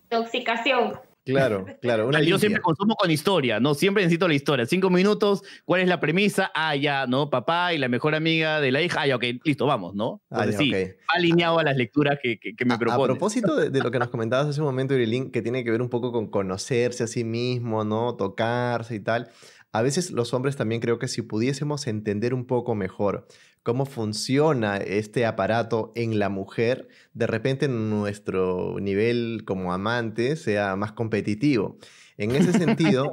intoxicación. 0.10 0.94
Claro, 1.24 1.66
claro, 1.82 2.08
una 2.08 2.22
Yo 2.22 2.38
siempre 2.40 2.62
consumo 2.62 2.96
con 2.96 3.12
historia, 3.12 3.60
¿no? 3.60 3.74
Siempre 3.74 4.04
necesito 4.04 4.28
la 4.28 4.34
historia. 4.34 4.66
Cinco 4.66 4.90
minutos, 4.90 5.44
¿cuál 5.66 5.82
es 5.82 5.88
la 5.88 6.00
premisa? 6.00 6.52
Ah, 6.56 6.76
ya, 6.76 7.06
¿no? 7.08 7.30
Papá 7.30 7.74
y 7.74 7.78
la 7.78 7.88
mejor 7.88 8.16
amiga 8.16 8.60
de 8.60 8.72
la 8.72 8.82
hija. 8.82 9.02
Ah, 9.02 9.08
ya, 9.08 9.16
ok, 9.16 9.24
listo, 9.44 9.66
vamos, 9.66 9.94
¿no? 9.96 10.22
Ah, 10.30 10.52
sí, 10.52 10.74
alineado 11.16 11.60
a 11.60 11.64
las 11.64 11.78
lecturas 11.78 12.18
que, 12.22 12.40
que, 12.40 12.56
que 12.56 12.66
me 12.66 12.74
A- 12.74 12.78
A, 12.78 13.02
propósito 13.04 13.56
de, 13.56 13.70
de 13.70 13.82
lo 13.82 13.92
que 13.92 14.00
nos 14.00 14.10
comentabas 14.10 14.48
hace 14.48 14.62
un 14.62 14.68
momento, 14.68 14.94
Irilín, 14.96 15.32
que 15.32 15.42
tiene 15.42 15.64
que 15.64 15.72
ver 15.72 15.82
un 15.82 15.90
poco 15.90 16.12
con 16.12 16.28
conocerse 16.30 17.04
a 17.04 17.08
sí 17.08 17.24
mismo, 17.24 17.84
¿no? 17.84 18.16
Tocarse 18.16 18.96
y 18.96 19.00
tal. 19.00 19.30
A 19.74 19.82
veces 19.82 20.12
los 20.12 20.34
hombres 20.34 20.58
también 20.58 20.82
creo 20.82 21.00
que 21.00 21.08
si 21.08 21.22
pudiésemos 21.22 21.88
entender 21.88 22.34
un 22.34 22.46
poco 22.46 22.76
mejor 22.76 23.28
cómo 23.64 23.86
funciona 23.86 24.78
este 24.78 25.26
aparato 25.26 25.92
en 25.96 26.20
la 26.20 26.30
mujer, 26.30 26.88
de 27.14 27.28
repente 27.28 27.68
nuestro 27.68 28.80
nivel 28.80 29.44
como 29.46 29.74
amante 29.74 30.36
sea 30.36 30.76
más 30.76 30.92
competitivo. 30.94 31.78
En 32.18 32.32
ese 32.32 32.54
sentido, 32.58 33.12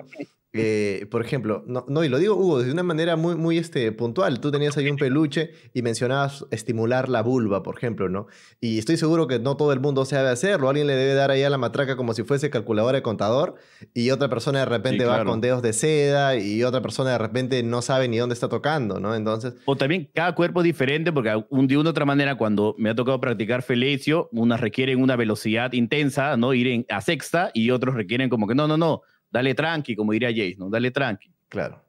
eh, 0.55 1.07
por 1.11 1.23
ejemplo, 1.25 1.63
no, 1.67 1.85
no, 1.89 2.05
y 2.05 2.09
lo 2.09 2.19
digo, 2.19 2.35
Hugo, 2.35 2.63
de 2.63 2.73
una 2.73 2.83
manera 2.83 3.17
muy, 3.17 3.37
muy 3.37 3.59
este, 3.59 3.93
puntual. 3.93 4.41
Tú 4.41 4.51
tenías 4.51 4.77
ahí 4.79 4.89
un 4.89 4.97
peluche 4.97 5.51
y 5.75 5.83
mencionabas 5.83 6.47
estimular 6.51 7.09
la 7.09 7.23
vulva, 7.23 7.63
por 7.63 7.77
ejemplo, 7.77 8.09
¿no? 8.09 8.27
Y 8.61 8.79
estoy 8.79 8.97
seguro 8.97 9.27
que 9.27 9.39
no 9.39 9.57
todo 9.57 9.73
el 9.73 9.81
mundo 9.81 10.05
sabe 10.07 10.31
hacerlo. 10.31 10.69
Alguien 10.69 10.87
le 10.87 10.95
debe 10.95 11.15
dar 11.15 11.31
ahí 11.31 11.43
a 11.43 11.51
la 11.51 11.59
matraca 11.59 11.97
como 11.97 12.15
si 12.15 12.23
fuese 12.23 12.49
calculadora 12.51 12.97
de 12.99 13.03
contador 13.03 13.57
y 13.93 14.11
otra 14.11 14.29
persona 14.29 14.61
de 14.61 14.65
repente 14.65 15.05
Sí, 15.05 15.09
va 15.09 15.25
con 15.25 15.41
dedos 15.41 15.61
de 15.63 15.73
seda 15.75 16.37
y 16.37 16.63
otra 16.65 16.81
persona 16.81 17.11
de 17.11 17.19
repente 17.19 17.63
no 17.63 17.83
sabe 17.83 18.09
ni 18.09 18.17
dónde 18.19 18.33
está 18.35 18.49
tocando, 18.49 19.01
¿no? 19.01 19.15
Entonces, 19.15 19.55
O 19.67 19.77
también 19.77 20.11
cada 20.15 20.35
cuerpo 20.35 20.61
es 20.61 20.65
diferente 20.65 21.13
porque 21.13 21.45
un, 21.51 21.67
de 21.69 21.77
una 21.77 21.89
u 21.89 21.93
otra 21.93 22.05
manera 22.07 22.37
cuando 22.37 22.75
me 22.79 22.91
ha 22.91 22.95
tocado 22.95 23.21
practicar 23.21 23.63
felecio, 23.63 24.29
unas 24.33 24.61
requieren 24.61 25.03
una 25.03 25.15
velocidad 25.17 25.73
intensa, 25.73 26.37
¿no? 26.37 26.55
Ir 26.55 26.69
en- 26.69 26.87
a 26.89 27.01
sexta 27.03 27.51
y 27.53 27.71
otros 27.71 27.95
requieren 27.95 28.29
como 28.31 28.47
que 28.49 28.55
no, 28.55 28.67
no, 28.67 28.77
no, 28.77 29.03
dale 29.31 29.55
tranqui, 29.55 29.95
como 29.97 30.13
diría 30.13 30.31
Jace, 30.31 30.57
¿no? 30.59 30.69
Dale 30.71 30.91
tranqui. 30.91 31.31
claro. 31.49 31.83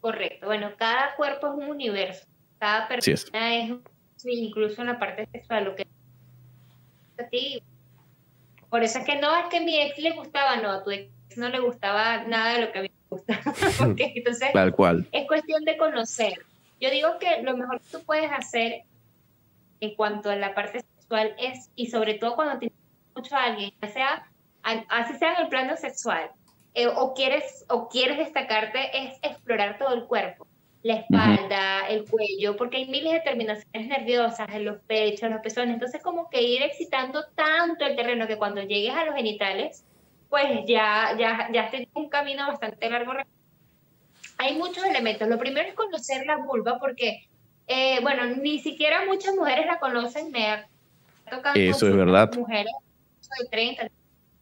Correcto. 0.00 0.46
Bueno, 0.46 0.70
cada 0.78 1.16
cuerpo 1.16 1.48
es 1.48 1.54
un 1.54 1.64
universo. 1.70 2.24
Cada 2.60 2.82
es. 2.82 2.86
persona 3.04 3.56
es, 3.56 3.72
sí, 4.16 4.30
incluso 4.32 4.80
en 4.80 4.86
la 4.86 4.98
parte 4.98 5.26
sexual, 5.32 5.64
lo 5.64 5.74
que 5.74 5.86
a 7.18 7.28
ti. 7.28 7.60
Por 8.70 8.84
eso 8.84 9.00
es 9.00 9.04
que 9.04 9.16
no 9.20 9.34
es 9.36 9.46
que 9.50 9.56
a 9.56 9.60
mi 9.60 9.76
ex 9.80 9.98
le 9.98 10.12
gustaba, 10.12 10.56
no, 10.56 10.70
a 10.70 10.84
tu 10.84 10.90
ex 10.92 11.10
no 11.36 11.48
le 11.48 11.58
gustaba 11.58 12.24
nada 12.24 12.54
de 12.54 12.60
lo 12.66 12.72
que 12.72 12.78
a 12.78 12.82
mí 12.82 12.88
me 12.90 13.16
gusta. 13.16 13.40
Entonces, 13.98 14.52
Tal 14.52 14.72
cual. 14.74 15.06
es 15.10 15.26
cuestión 15.26 15.64
de 15.64 15.76
conocer. 15.76 16.34
Yo 16.80 16.90
digo 16.90 17.18
que 17.18 17.42
lo 17.42 17.56
mejor 17.56 17.80
que 17.80 17.88
tú 17.90 18.04
puedes 18.04 18.30
hacer 18.30 18.82
en 19.80 19.94
cuanto 19.96 20.30
a 20.30 20.36
la 20.36 20.54
parte 20.54 20.80
sexual 20.80 21.34
es, 21.38 21.70
y 21.74 21.86
sobre 21.86 22.14
todo 22.14 22.36
cuando 22.36 22.58
tienes 22.60 22.78
mucho 23.16 23.34
a 23.34 23.44
alguien, 23.46 23.72
ya 23.82 23.88
sea, 23.88 24.30
así 24.88 25.14
sea 25.18 25.34
en 25.34 25.42
el 25.42 25.48
plano 25.48 25.76
sexual, 25.76 26.30
eh, 26.74 26.86
o, 26.86 27.14
quieres, 27.14 27.64
o 27.68 27.88
quieres 27.88 28.18
destacarte, 28.18 28.90
es 28.96 29.18
explorar 29.22 29.78
todo 29.78 29.94
el 29.94 30.04
cuerpo. 30.04 30.46
La 30.82 30.94
espalda, 30.94 31.88
el 31.88 32.04
cuello, 32.04 32.56
porque 32.56 32.76
hay 32.76 32.86
miles 32.86 33.12
de 33.12 33.20
terminaciones 33.20 33.88
nerviosas 33.88 34.48
en 34.52 34.64
los 34.64 34.80
pechos, 34.82 35.24
en 35.24 35.32
los 35.32 35.42
pezones. 35.42 35.74
Entonces, 35.74 36.00
como 36.02 36.30
que 36.30 36.40
ir 36.40 36.62
excitando 36.62 37.24
tanto 37.34 37.84
el 37.84 37.96
terreno 37.96 38.28
que 38.28 38.38
cuando 38.38 38.62
llegues 38.62 38.94
a 38.94 39.04
los 39.04 39.14
genitales, 39.16 39.84
pues 40.28 40.64
ya, 40.66 41.16
ya, 41.18 41.48
ya 41.52 41.68
tienes 41.70 41.88
un 41.94 42.08
camino 42.08 42.46
bastante 42.46 42.88
largo 42.88 43.12
hay 44.38 44.56
muchos 44.56 44.84
elementos. 44.84 45.28
Lo 45.28 45.38
primero 45.38 45.68
es 45.68 45.74
conocer 45.74 46.24
la 46.24 46.36
vulva 46.36 46.78
porque, 46.78 47.28
eh, 47.66 47.98
bueno, 48.02 48.24
ni 48.36 48.60
siquiera 48.60 49.04
muchas 49.04 49.34
mujeres 49.34 49.66
la 49.66 49.80
conocen. 49.80 50.30
Me 50.30 50.46
ha 50.46 50.68
tocado 51.28 51.56
Eso 51.56 51.88
es 51.88 51.96
verdad. 51.96 52.32
Mujeres 52.34 52.72
de 53.40 53.48
30 53.48 53.84
o 53.84 53.86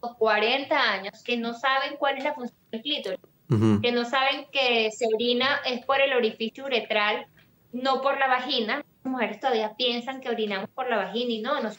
40 0.00 0.78
años 0.92 1.22
que 1.24 1.36
no 1.36 1.54
saben 1.54 1.96
cuál 1.98 2.18
es 2.18 2.24
la 2.24 2.34
función 2.34 2.58
del 2.70 2.82
clítoris, 2.82 3.20
Ujú. 3.50 3.80
que 3.80 3.92
no 3.92 4.04
saben 4.04 4.46
que 4.52 4.90
se 4.92 5.06
orina 5.12 5.60
es 5.66 5.84
por 5.84 6.00
el 6.00 6.12
orificio 6.12 6.64
uretral, 6.64 7.26
no 7.72 8.00
por 8.00 8.18
la 8.18 8.26
vagina. 8.28 8.84
Las 9.04 9.12
mujeres 9.12 9.40
todavía 9.40 9.74
piensan 9.76 10.20
que 10.20 10.28
orinamos 10.28 10.68
por 10.70 10.88
la 10.88 10.96
vagina 10.96 11.32
y 11.32 11.40
no, 11.40 11.60
no. 11.60 11.70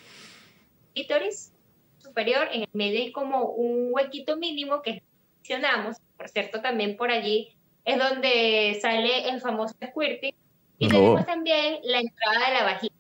Clítoris 0.94 1.54
superior, 2.00 2.48
en 2.52 2.62
el 2.64 2.70
medio 2.74 3.00
hay 3.00 3.12
como 3.12 3.44
un 3.46 3.90
huequito 3.92 4.38
mínimo 4.38 4.82
que 4.82 5.04
mencionamos, 5.38 5.98
por 6.18 6.30
cierto, 6.30 6.62
también 6.62 6.98
por 6.98 7.12
allí 7.12 7.56
es 7.86 7.98
donde 7.98 8.78
sale 8.82 9.30
el 9.30 9.40
famoso 9.42 9.76
squirting. 9.86 10.34
Y 10.80 10.86
Oh. 10.88 10.90
tenemos 10.90 11.26
también 11.26 11.80
la 11.84 12.00
entrada 12.00 12.48
de 12.48 12.54
la 12.54 12.64
vagina. 12.64 12.96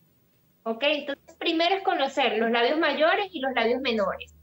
¿Ok? 0.63 0.84
Entonces, 0.84 1.36
primero 1.38 1.75
es 1.75 1.84
conocer 1.84 2.38
los 2.38 2.51
labios 2.51 2.77
mayores 2.80 3.27
y 3.32 3.39
los 3.39 3.53
labios 3.53 3.82
menores. 3.82 4.34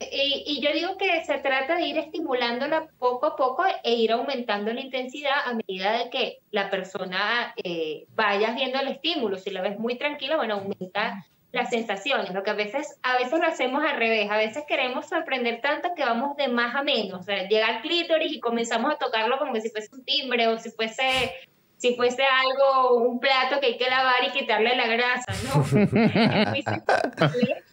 Y, 0.00 0.60
yo 0.62 0.72
digo 0.72 0.96
que 0.96 1.24
se 1.24 1.38
trata 1.38 1.74
de 1.76 1.86
ir 1.86 1.98
estimulándola 1.98 2.88
poco 2.98 3.26
a 3.26 3.36
poco 3.36 3.64
e 3.82 3.94
ir 3.94 4.12
aumentando 4.12 4.72
la 4.72 4.80
intensidad 4.80 5.40
a 5.44 5.54
medida 5.54 5.98
de 5.98 6.10
que 6.10 6.38
la 6.52 6.70
persona 6.70 7.52
eh, 7.56 8.06
vaya 8.14 8.52
viendo 8.52 8.78
el 8.78 8.88
estímulo. 8.88 9.38
Si 9.38 9.50
la 9.50 9.60
ves 9.60 9.78
muy 9.78 9.98
tranquila, 9.98 10.36
bueno, 10.36 10.54
aumenta 10.54 11.26
las 11.52 11.70
sensaciones. 11.70 12.32
Lo 12.32 12.42
que 12.42 12.50
a 12.50 12.54
veces, 12.54 12.98
a 13.02 13.16
veces 13.18 13.40
lo 13.40 13.46
hacemos 13.46 13.82
al 13.84 13.96
revés. 13.96 14.30
A 14.30 14.36
veces 14.36 14.64
queremos 14.68 15.06
sorprender 15.08 15.60
tanto 15.60 15.94
que 15.96 16.04
vamos 16.04 16.36
de 16.36 16.48
más 16.48 16.74
a 16.76 16.82
menos. 16.82 17.20
O 17.20 17.22
sea, 17.22 17.48
llega 17.48 17.66
al 17.66 17.82
clítoris 17.82 18.32
y 18.32 18.40
comenzamos 18.40 18.92
a 18.92 18.98
tocarlo 18.98 19.38
como 19.38 19.52
que 19.52 19.60
si 19.60 19.70
fuese 19.70 19.88
un 19.94 20.04
timbre 20.04 20.46
o 20.48 20.58
si 20.58 20.70
fuese, 20.70 21.32
si 21.78 21.94
fuese 21.94 22.22
algo, 22.24 22.96
un 22.96 23.18
plato 23.20 23.58
que 23.60 23.66
hay 23.66 23.78
que 23.78 23.88
lavar 23.88 24.16
y 24.26 24.30
quitarle 24.38 24.76
la 24.76 24.86
grasa, 24.86 25.32
¿no? 25.44 25.62
Es 25.64 25.72
muy 25.72 26.62
sensible. 26.62 27.64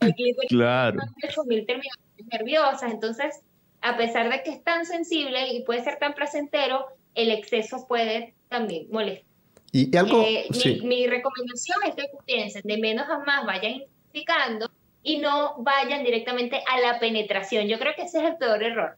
El 0.00 0.14
clítoris 0.14 0.48
Claro. 0.50 0.98
tiene 1.20 1.34
8.000 1.34 1.66
terminaciones 1.66 2.26
nerviosas. 2.32 2.92
Entonces, 2.92 3.40
a 3.80 3.96
pesar 3.96 4.28
de 4.30 4.42
que 4.42 4.50
es 4.50 4.62
tan 4.64 4.84
sensible 4.86 5.48
y 5.52 5.62
puede 5.64 5.82
ser 5.82 5.98
tan 5.98 6.14
placentero, 6.14 6.86
el 7.14 7.30
exceso 7.30 7.86
puede 7.88 8.34
también 8.48 8.88
molestar. 8.90 9.24
Y, 9.72 9.94
y 9.94 9.96
algo, 9.98 10.22
Eh, 10.22 10.46
mi- 10.50 10.60
sí. 10.60 10.80
mi, 10.82 11.06
recomendación 11.06 11.78
es 11.86 11.94
que 11.94 12.04
piensen 12.26 12.62
de 12.64 12.78
menos 12.78 13.08
a 13.08 13.18
más, 13.20 13.44
vayan 13.46 13.72
intensificando 13.72 14.70
y 15.02 15.18
no 15.18 15.54
vayan 15.58 16.02
directamente 16.04 16.62
a 16.70 16.80
la 16.80 16.98
penetración. 16.98 17.66
Yo 17.66 17.78
creo 17.78 17.92
que 17.94 18.02
ese 18.02 18.18
es 18.18 18.24
el 18.24 18.36
peor 18.36 18.62
error. 18.62 18.96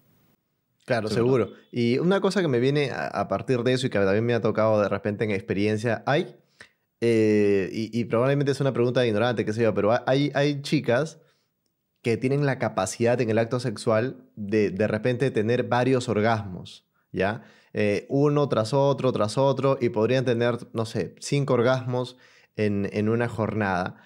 Claro, 0.87 1.09
Seguro. 1.09 1.47
seguro. 1.47 1.61
Y 1.73 1.99
una 1.99 2.21
cosa 2.21 2.41
que 2.41 2.49
me 2.49 2.61
viene 2.61 2.93
a, 2.93 3.29
partir 3.29 3.63
de 3.65 3.73
eso 3.73 3.87
y 3.89 3.91
que 3.91 3.99
también 3.99 4.25
me 4.25 4.35
ha 4.35 4.41
tocado 4.41 4.81
de 4.81 4.89
repente 4.89 5.25
en 5.25 5.33
experiencia, 5.33 6.03
hay 6.07 6.37
eh, 7.01 7.69
y, 7.73 7.99
y 7.99 8.05
probablemente 8.05 8.53
es 8.53 8.61
una 8.61 8.73
pregunta 8.73 9.05
ignorante, 9.07 9.45
qué 9.45 9.53
sé 9.53 9.63
yo, 9.63 9.75
pero 9.75 9.93
hay, 10.07 10.31
hay 10.35 10.63
chicas 10.63 11.19
que 12.03 12.17
tienen 12.17 12.47
la 12.47 12.59
capacidad 12.59 13.21
en 13.21 13.31
el 13.31 13.39
acto 13.39 13.61
sexual 13.61 14.25
de 14.37 14.71
de 14.71 14.87
repente 14.87 15.31
tener 15.31 15.65
varios 15.65 16.09
orgasmos, 16.09 16.87
¿ya? 17.13 17.43
Eh, 17.73 18.07
uno 18.09 18.49
tras 18.49 18.73
otro, 18.73 19.13
tras 19.13 19.37
otro, 19.37 19.77
y 19.81 19.91
podrían 19.91 20.25
tener, 20.25 20.57
no 20.73 20.87
sé, 20.87 21.15
cinco 21.19 21.55
orgasmos 21.55 22.17
en, 22.55 22.89
en 22.93 23.09
una 23.09 23.29
jornada. 23.29 23.97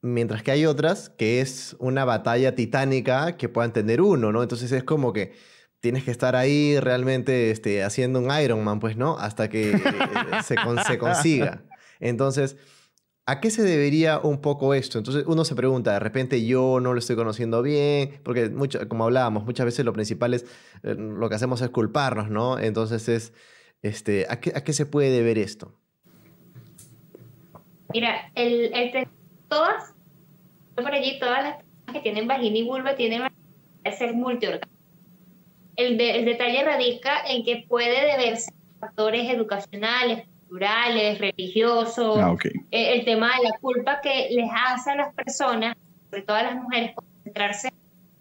Mientras 0.00 0.42
que 0.42 0.52
hay 0.52 0.66
otras 0.66 1.10
que 1.10 1.40
es 1.40 1.76
una 1.78 2.04
batalla 2.04 2.54
titánica 2.54 3.36
que 3.36 3.48
puedan 3.48 3.72
tener 3.72 4.00
uno, 4.00 4.32
¿no? 4.32 4.42
Entonces 4.42 4.72
es 4.72 4.84
como 4.84 5.12
que 5.12 5.32
tienes 5.82 6.04
que 6.04 6.12
estar 6.12 6.36
ahí 6.36 6.78
realmente 6.78 7.50
este, 7.50 7.82
haciendo 7.82 8.20
un 8.20 8.30
Ironman, 8.32 8.78
pues, 8.78 8.96
¿no? 8.96 9.18
Hasta 9.18 9.50
que 9.50 9.72
eh, 9.72 9.78
se, 10.44 10.54
con- 10.54 10.78
se 10.78 10.96
consiga. 10.96 11.64
Entonces, 11.98 12.56
¿a 13.26 13.40
qué 13.40 13.50
se 13.50 13.64
debería 13.64 14.20
un 14.20 14.40
poco 14.40 14.74
esto? 14.74 14.98
Entonces 14.98 15.24
uno 15.26 15.44
se 15.44 15.56
pregunta, 15.56 15.92
de 15.94 15.98
repente 15.98 16.46
yo 16.46 16.78
no 16.80 16.92
lo 16.92 17.00
estoy 17.00 17.16
conociendo 17.16 17.62
bien, 17.62 18.20
porque 18.22 18.48
mucho, 18.48 18.88
como 18.88 19.04
hablábamos, 19.04 19.44
muchas 19.44 19.66
veces 19.66 19.84
lo 19.84 19.92
principal 19.92 20.34
es, 20.34 20.44
eh, 20.84 20.94
lo 20.96 21.28
que 21.28 21.34
hacemos 21.34 21.60
es 21.62 21.70
culparnos, 21.70 22.30
¿no? 22.30 22.60
Entonces 22.60 23.08
es, 23.08 23.32
este, 23.82 24.26
¿a 24.30 24.38
qué, 24.40 24.52
a 24.54 24.62
qué 24.62 24.72
se 24.72 24.86
puede 24.86 25.10
deber 25.10 25.36
esto? 25.36 25.76
Mira, 27.92 28.30
el, 28.36 28.72
el 28.72 29.08
todas, 29.48 29.94
por 30.76 30.92
allí, 30.92 31.18
todas 31.18 31.42
las 31.42 31.56
personas 31.56 31.92
que 31.94 32.00
tienen 32.00 32.28
vagina 32.28 32.56
y 32.56 32.62
vulva 32.68 32.94
tienen 32.94 33.22
que 33.84 33.92
ser 33.92 34.14
multiorgánicas. 34.14 34.70
El, 35.76 35.96
de- 35.98 36.16
el 36.16 36.24
detalle 36.24 36.62
radica 36.64 37.22
en 37.26 37.44
que 37.44 37.64
puede 37.68 38.00
deberse 38.06 38.50
a 38.50 38.86
factores 38.86 39.28
educacionales, 39.30 40.26
culturales, 40.48 41.18
religiosos, 41.18 42.18
Ah, 42.20 42.34
eh, 42.70 42.92
el 42.94 43.04
tema 43.04 43.28
de 43.36 43.48
la 43.48 43.58
culpa 43.60 44.00
que 44.02 44.28
les 44.30 44.50
hace 44.54 44.90
a 44.90 44.96
las 44.96 45.14
personas, 45.14 45.76
sobre 46.10 46.22
todo 46.22 46.36
a 46.36 46.42
las 46.42 46.56
mujeres, 46.56 46.92
concentrarse 46.94 47.72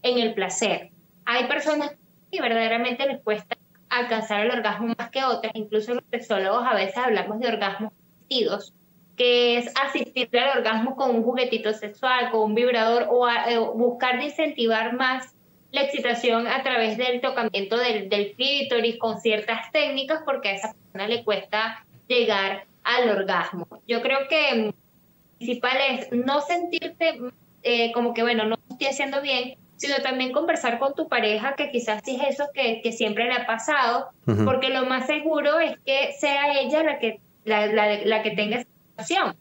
en 0.04 0.18
el 0.20 0.34
placer. 0.34 0.92
Hay 1.26 1.46
personas 1.46 1.92
que 2.32 2.42
verdaderamente 2.42 3.06
les 3.06 3.22
cuesta 3.22 3.58
alcanzar 3.90 4.46
el 4.46 4.52
orgasmo 4.52 4.94
más 4.98 5.10
que 5.10 5.24
otras, 5.24 5.52
incluso 5.56 5.94
los 5.94 6.04
sexólogos 6.10 6.64
a 6.66 6.74
veces 6.74 6.98
hablamos 6.98 7.40
de 7.42 7.50
orgasmos 7.50 7.92
asistidos, 8.22 8.74
que 9.18 9.58
es 9.58 9.74
asistir 9.84 10.30
al 10.40 10.60
orgasmo 10.60 10.96
con 10.96 11.14
un 11.14 11.24
juguetito 11.24 11.74
sexual, 11.74 12.32
con 12.32 12.42
un 12.44 12.56
vibrador 12.56 13.08
o 13.12 13.26
a- 13.26 13.52
eh, 13.52 13.60
buscar 13.60 14.18
de 14.18 14.26
incentivar 14.26 14.94
más 14.94 15.36
la 15.72 15.82
excitación 15.84 16.48
a 16.48 16.64
través 16.64 16.98
del 16.98 17.22
tocamiento 17.22 17.78
del, 17.78 18.10
del 18.10 18.34
clítoris 18.34 18.98
con 18.98 19.20
ciertas 19.22 19.72
técnicas 19.72 20.22
porque 20.26 20.50
a 20.50 20.54
esa 20.54 20.74
persona 20.74 21.08
le 21.08 21.24
cuesta 21.24 21.86
llegar 22.08 22.66
al 22.84 23.10
orgasmo. 23.10 23.68
Yo 23.88 24.02
creo 24.02 24.28
que 24.30 24.54
mm, 24.56 25.38
principal 25.38 25.78
es 25.92 26.12
no 26.12 26.42
sentirte 26.42 27.20
eh, 27.64 27.92
como 27.94 28.14
que, 28.14 28.22
bueno, 28.24 28.46
no 28.46 28.58
estoy 28.70 28.88
haciendo 28.88 29.22
bien, 29.22 29.56
sino 29.78 29.96
también 30.04 30.32
conversar 30.32 30.78
con 30.78 30.94
tu 30.94 31.08
pareja, 31.08 31.56
que 31.56 31.72
quizás 31.72 32.02
sí 32.04 32.20
es 32.22 32.36
eso 32.36 32.50
que, 32.54 32.82
que 32.82 32.92
siempre 32.92 33.26
le 33.26 33.34
ha 33.34 33.46
pasado, 33.48 34.10
porque 34.46 34.70
lo 34.70 34.86
más 34.86 35.08
seguro 35.08 35.60
es 35.60 35.76
que 35.86 36.14
sea 36.20 36.60
ella 36.60 36.84
la 36.84 37.00
que, 37.00 37.20
la, 37.46 37.66
la- 37.68 37.98
la 38.06 38.22
que 38.24 38.32
tenga 38.32 38.58
esa 38.58 38.70
situación, 38.90 39.36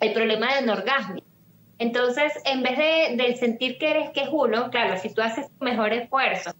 el 0.00 0.12
problema 0.12 0.54
del 0.54 0.70
orgasmo. 0.70 1.20
Entonces, 1.84 2.32
en 2.46 2.62
vez 2.62 2.78
de, 2.78 3.36
sentir 3.36 3.76
que 3.76 3.90
eres 3.90 4.10
que 4.10 4.22
es 4.22 4.28
uno, 4.32 4.70
claro, 4.70 4.96
si 4.96 5.12
tú 5.12 5.20
haces 5.20 5.46
tu 5.46 5.64
mejor 5.64 5.92
esfuerzo 5.92 6.52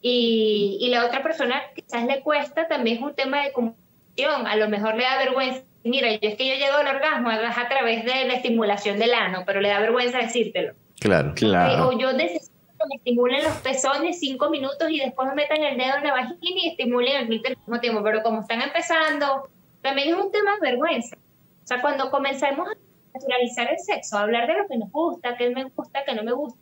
y, 0.00 0.78
y 0.80 0.88
la 0.88 1.04
otra 1.04 1.22
persona 1.22 1.60
quizás 1.74 2.06
le 2.06 2.22
cuesta, 2.22 2.66
también 2.68 2.96
es 2.96 3.02
un 3.02 3.14
tema 3.14 3.44
de 3.44 3.52
comunicación, 3.52 4.46
a 4.46 4.56
lo 4.56 4.70
mejor 4.70 4.94
le 4.94 5.02
da 5.02 5.18
vergüenza. 5.18 5.62
Mira, 5.84 6.10
yo 6.10 6.18
es 6.22 6.36
que 6.36 6.48
yo 6.48 6.54
llego 6.54 6.78
al 6.78 6.86
orgasmo 6.86 7.28
a 7.28 7.68
través 7.68 8.02
de 8.06 8.24
la 8.24 8.34
estimulación 8.34 8.98
del 8.98 9.12
ano, 9.12 9.42
pero 9.44 9.60
le 9.60 9.68
da 9.68 9.78
vergüenza 9.78 10.18
decírtelo. 10.18 10.72
Claro. 10.98 11.34
Claro. 11.34 11.88
O 11.88 11.98
yo 11.98 12.14
necesito 12.14 12.56
que 12.78 12.86
me 12.88 12.96
estimulen 12.96 13.44
los 13.44 13.56
pezones 13.58 14.20
cinco 14.20 14.48
minutos 14.48 14.88
y 14.88 15.00
después 15.00 15.28
me 15.28 15.34
metan 15.34 15.62
el 15.62 15.76
dedo 15.76 15.96
en 15.98 16.04
la 16.04 16.12
vagina 16.12 16.60
y 16.62 16.68
estimulen 16.70 17.16
el 17.16 17.26
clítoris 17.26 17.58
al 17.58 17.64
mismo 17.64 17.80
tiempo. 17.80 18.02
Pero 18.02 18.22
como 18.22 18.40
están 18.40 18.62
empezando, 18.62 19.50
también 19.82 20.08
es 20.08 20.14
un 20.14 20.32
tema 20.32 20.54
de 20.54 20.70
vergüenza. 20.70 21.16
O 21.16 21.66
sea, 21.66 21.82
cuando 21.82 22.10
comencemos 22.10 22.68
a 22.68 22.72
naturalizar 23.14 23.70
el 23.70 23.78
sexo, 23.78 24.18
hablar 24.18 24.46
de 24.46 24.54
lo 24.54 24.66
que 24.68 24.78
nos 24.78 24.90
gusta, 24.90 25.36
qué 25.36 25.50
me 25.50 25.64
gusta, 25.64 26.00
qué 26.06 26.14
no 26.14 26.22
me 26.24 26.32
gusta, 26.32 26.58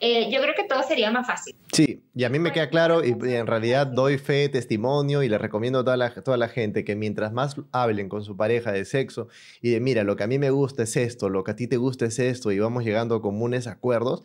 eh, 0.00 0.30
yo 0.30 0.40
creo 0.42 0.54
que 0.54 0.64
todo 0.64 0.82
sería 0.82 1.10
más 1.10 1.26
fácil. 1.26 1.54
Sí, 1.72 2.02
y 2.14 2.24
a 2.24 2.28
mí 2.28 2.38
me 2.38 2.52
queda 2.52 2.68
claro 2.68 3.02
y, 3.04 3.12
en 3.12 3.46
realidad 3.46 3.86
doy 3.86 4.18
fe, 4.18 4.48
testimonio 4.48 5.22
y 5.22 5.28
le 5.28 5.38
recomiendo 5.38 5.78
a 5.78 5.84
toda 5.84 5.96
la, 5.96 6.10
toda 6.22 6.36
la 6.36 6.48
gente 6.48 6.84
que 6.84 6.96
mientras 6.96 7.32
más 7.32 7.56
hablen 7.72 8.08
con 8.08 8.24
su 8.24 8.36
pareja 8.36 8.72
de 8.72 8.84
sexo 8.84 9.28
y 9.62 9.70
de 9.70 9.80
mira, 9.80 10.04
lo 10.04 10.16
que 10.16 10.24
a 10.24 10.26
mí 10.26 10.38
me 10.38 10.50
gusta 10.50 10.82
es 10.82 10.96
esto, 10.96 11.30
lo 11.30 11.44
que 11.44 11.52
a 11.52 11.56
ti 11.56 11.68
te 11.68 11.78
gusta 11.78 12.04
es 12.06 12.18
esto 12.18 12.52
y 12.52 12.58
vamos 12.58 12.84
llegando 12.84 13.14
a 13.14 13.22
comunes 13.22 13.66
acuerdos, 13.66 14.22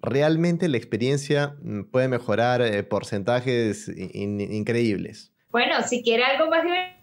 realmente 0.00 0.68
la 0.68 0.76
experiencia 0.76 1.56
mm, 1.62 1.84
puede 1.84 2.08
mejorar 2.08 2.60
eh, 2.60 2.82
porcentajes 2.82 3.88
in- 3.88 4.40
in- 4.40 4.52
increíbles. 4.52 5.32
Bueno, 5.50 5.82
si 5.86 6.02
quiere 6.02 6.24
algo 6.24 6.50
más 6.50 6.62
divertido, 6.62 7.01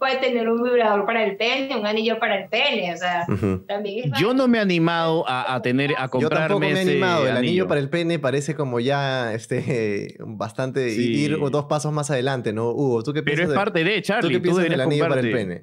puede 0.00 0.16
tener 0.16 0.48
un 0.48 0.60
vibrador 0.62 1.06
para 1.06 1.22
el 1.24 1.36
pene, 1.36 1.76
un 1.76 1.86
anillo 1.86 2.18
para 2.18 2.42
el 2.42 2.48
pene, 2.48 2.92
o 2.92 2.96
sea, 2.96 3.26
también 3.68 4.12
es 4.12 4.20
Yo 4.20 4.34
no 4.34 4.48
me 4.48 4.58
he 4.58 4.60
animado 4.60 5.24
a, 5.28 5.54
a 5.54 5.62
tener, 5.62 5.92
a 5.96 6.04
Yo 6.06 6.10
comprarme 6.10 6.38
tampoco 6.48 6.60
me 6.60 6.72
he 6.72 6.80
animado. 6.80 7.28
El 7.28 7.36
anillo. 7.36 7.68
para 7.68 7.80
el 7.80 7.88
pene 7.90 8.18
parece 8.18 8.54
como 8.56 8.80
ya 8.80 9.32
este, 9.34 10.16
bastante 10.20 10.90
Sí. 10.90 11.12
ir 11.24 11.38
dos 11.38 11.66
pasos 11.66 11.92
más 11.92 12.10
adelante, 12.10 12.52
¿no? 12.52 12.70
Hugo, 12.70 13.02
¿tú 13.04 13.12
qué 13.12 13.22
Pero 13.22 13.36
piensas? 13.36 13.44
es 13.44 13.50
de- 13.50 13.54
parte 13.56 13.84
de 13.84 13.96
¿Tú 13.96 14.02
Charlie. 14.02 14.30
qué 14.30 14.36
Tú, 14.38 14.42
piensas 14.42 14.64
del 14.64 14.80
anillo 14.80 15.06
para 15.08 15.20
el 15.20 15.30
pene? 15.30 15.62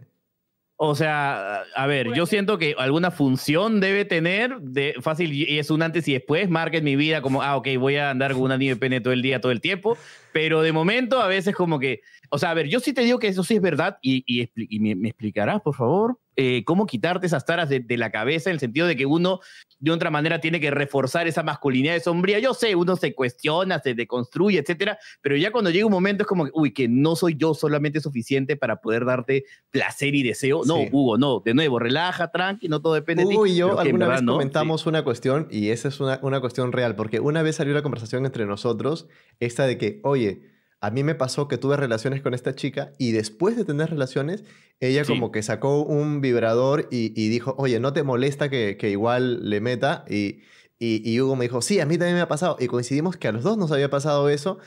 O 0.79 0.93
sea, 0.93 1.63
a 1.75 1.87
ver, 1.87 2.13
yo 2.13 2.27
siento 2.27 2.59
que 2.59 2.75
alguna 2.77 3.09
función 3.09 3.79
debe 3.79 4.05
tener, 4.05 4.59
de 4.59 4.93
fácil, 5.01 5.33
y 5.33 5.57
es 5.57 5.71
un 5.71 5.81
antes 5.81 6.07
y 6.07 6.13
después, 6.13 6.47
marca 6.51 6.77
en 6.77 6.83
mi 6.83 6.95
vida 6.95 7.23
como, 7.23 7.41
ah, 7.41 7.57
ok, 7.57 7.69
voy 7.79 7.95
a 7.95 8.11
andar 8.11 8.33
con 8.33 8.43
un 8.43 8.51
anillo 8.51 8.75
de 8.75 8.79
pene 8.79 9.01
todo 9.01 9.11
el 9.11 9.23
día, 9.23 9.41
todo 9.41 9.51
el 9.51 9.59
tiempo, 9.59 9.97
pero 10.33 10.61
de 10.61 10.71
momento 10.71 11.19
a 11.19 11.27
veces 11.27 11.55
como 11.55 11.79
que, 11.79 12.01
o 12.29 12.37
sea, 12.39 12.51
a 12.51 12.53
ver, 12.53 12.67
yo 12.67 12.79
sí 12.79 12.93
te 12.93 13.01
digo 13.01 13.19
que 13.19 13.27
eso 13.27 13.43
sí 13.43 13.55
es 13.55 13.61
verdad, 13.61 13.97
y, 14.01 14.23
y, 14.27 14.41
expli- 14.43 14.67
y 14.69 14.79
me, 14.79 14.95
me 14.95 15.09
explicarás, 15.09 15.61
por 15.61 15.75
favor, 15.75 16.19
eh, 16.39 16.63
cómo 16.65 16.85
quitarte 16.85 17.25
esas 17.25 17.45
taras 17.45 17.67
de, 17.67 17.79
de 17.79 17.97
la 17.97 18.11
cabeza, 18.11 18.49
en 18.51 18.55
el 18.55 18.59
sentido 18.59 18.85
de 18.85 18.95
que 18.95 19.07
uno 19.07 19.39
de 19.79 19.89
otra 19.91 20.11
manera 20.11 20.39
tiene 20.39 20.59
que 20.59 20.69
reforzar 20.69 21.27
esa 21.27 21.41
masculinidad 21.41 21.93
de 21.95 21.99
sombría. 21.99 22.37
Yo 22.37 22.53
sé, 22.53 22.75
uno 22.75 22.95
se 22.95 23.15
cuestiona, 23.15 23.79
se 23.79 23.95
deconstruye, 23.95 24.59
etcétera, 24.59 24.99
pero 25.21 25.35
ya 25.35 25.51
cuando 25.51 25.71
llega 25.71 25.87
un 25.87 25.91
momento 25.91 26.23
es 26.23 26.27
como, 26.27 26.45
que, 26.45 26.51
uy, 26.53 26.73
que 26.73 26.87
no 26.87 27.15
soy 27.15 27.35
yo 27.37 27.55
solamente 27.55 28.01
suficiente 28.01 28.55
para 28.55 28.81
poder 28.81 29.05
darte 29.05 29.45
placer 29.71 30.13
y 30.13 30.21
deseo. 30.21 30.61
No, 30.65 30.75
Sí. 30.77 30.89
Hugo, 30.91 31.17
no, 31.17 31.39
de 31.43 31.55
nuevo, 31.55 31.79
relaja, 31.79 32.29
tranqui, 32.29 32.67
no 32.67 32.81
todo 32.83 32.93
depende 32.93 33.23
de 33.23 33.29
ti. 33.29 33.35
Hugo 33.35 33.47
y 33.47 33.55
yo 33.55 33.79
alguna 33.79 34.05
verdad 34.05 34.19
vez 34.19 34.23
no, 34.23 34.33
comentamos 34.33 34.85
una 34.85 35.03
cuestión 35.03 35.47
y 35.49 35.69
esa 35.69 35.87
es 35.87 35.99
una, 35.99 36.19
una 36.21 36.39
cuestión 36.39 36.71
real, 36.71 36.95
porque 36.95 37.19
una 37.19 37.41
vez 37.41 37.55
salió 37.55 37.73
la 37.73 37.81
conversación 37.81 38.25
entre 38.27 38.45
nosotros, 38.45 39.07
esta 39.39 39.65
de 39.65 39.79
que, 39.79 39.99
oye, 40.03 40.41
a 40.81 40.91
mí 40.91 41.03
me 41.03 41.15
pasó 41.15 41.47
que 41.47 41.57
tuve 41.57 41.75
relaciones 41.77 42.21
con 42.21 42.33
esta 42.33 42.53
chica 42.55 42.93
y 42.97 43.11
después 43.11 43.55
de 43.57 43.65
tener 43.65 43.89
relaciones, 43.89 44.43
ella 44.79 45.03
Sí. 45.03 45.13
como 45.13 45.31
que 45.31 45.41
sacó 45.41 45.81
un 45.83 46.21
vibrador 46.21 46.87
y, 46.91 47.11
y 47.19 47.29
dijo, 47.29 47.55
oye, 47.57 47.79
¿no 47.79 47.93
te 47.93 48.03
molesta 48.03 48.49
que, 48.49 48.77
que 48.77 48.89
igual 48.91 49.49
le 49.49 49.59
meta? 49.61 50.05
Y, 50.09 50.41
y, 50.79 51.01
y 51.09 51.19
Hugo 51.19 51.35
me 51.35 51.45
dijo, 51.45 51.61
sí, 51.63 51.79
a 51.79 51.85
mí 51.87 51.97
también 51.97 52.15
me 52.15 52.21
ha 52.21 52.27
pasado. 52.27 52.57
Y 52.59 52.67
coincidimos 52.67 53.17
que 53.17 53.27
a 53.27 53.31
los 53.31 53.43
dos 53.43 53.57
nos 53.57 53.71
había 53.71 53.89
pasado 53.89 54.29
eso. 54.29 54.59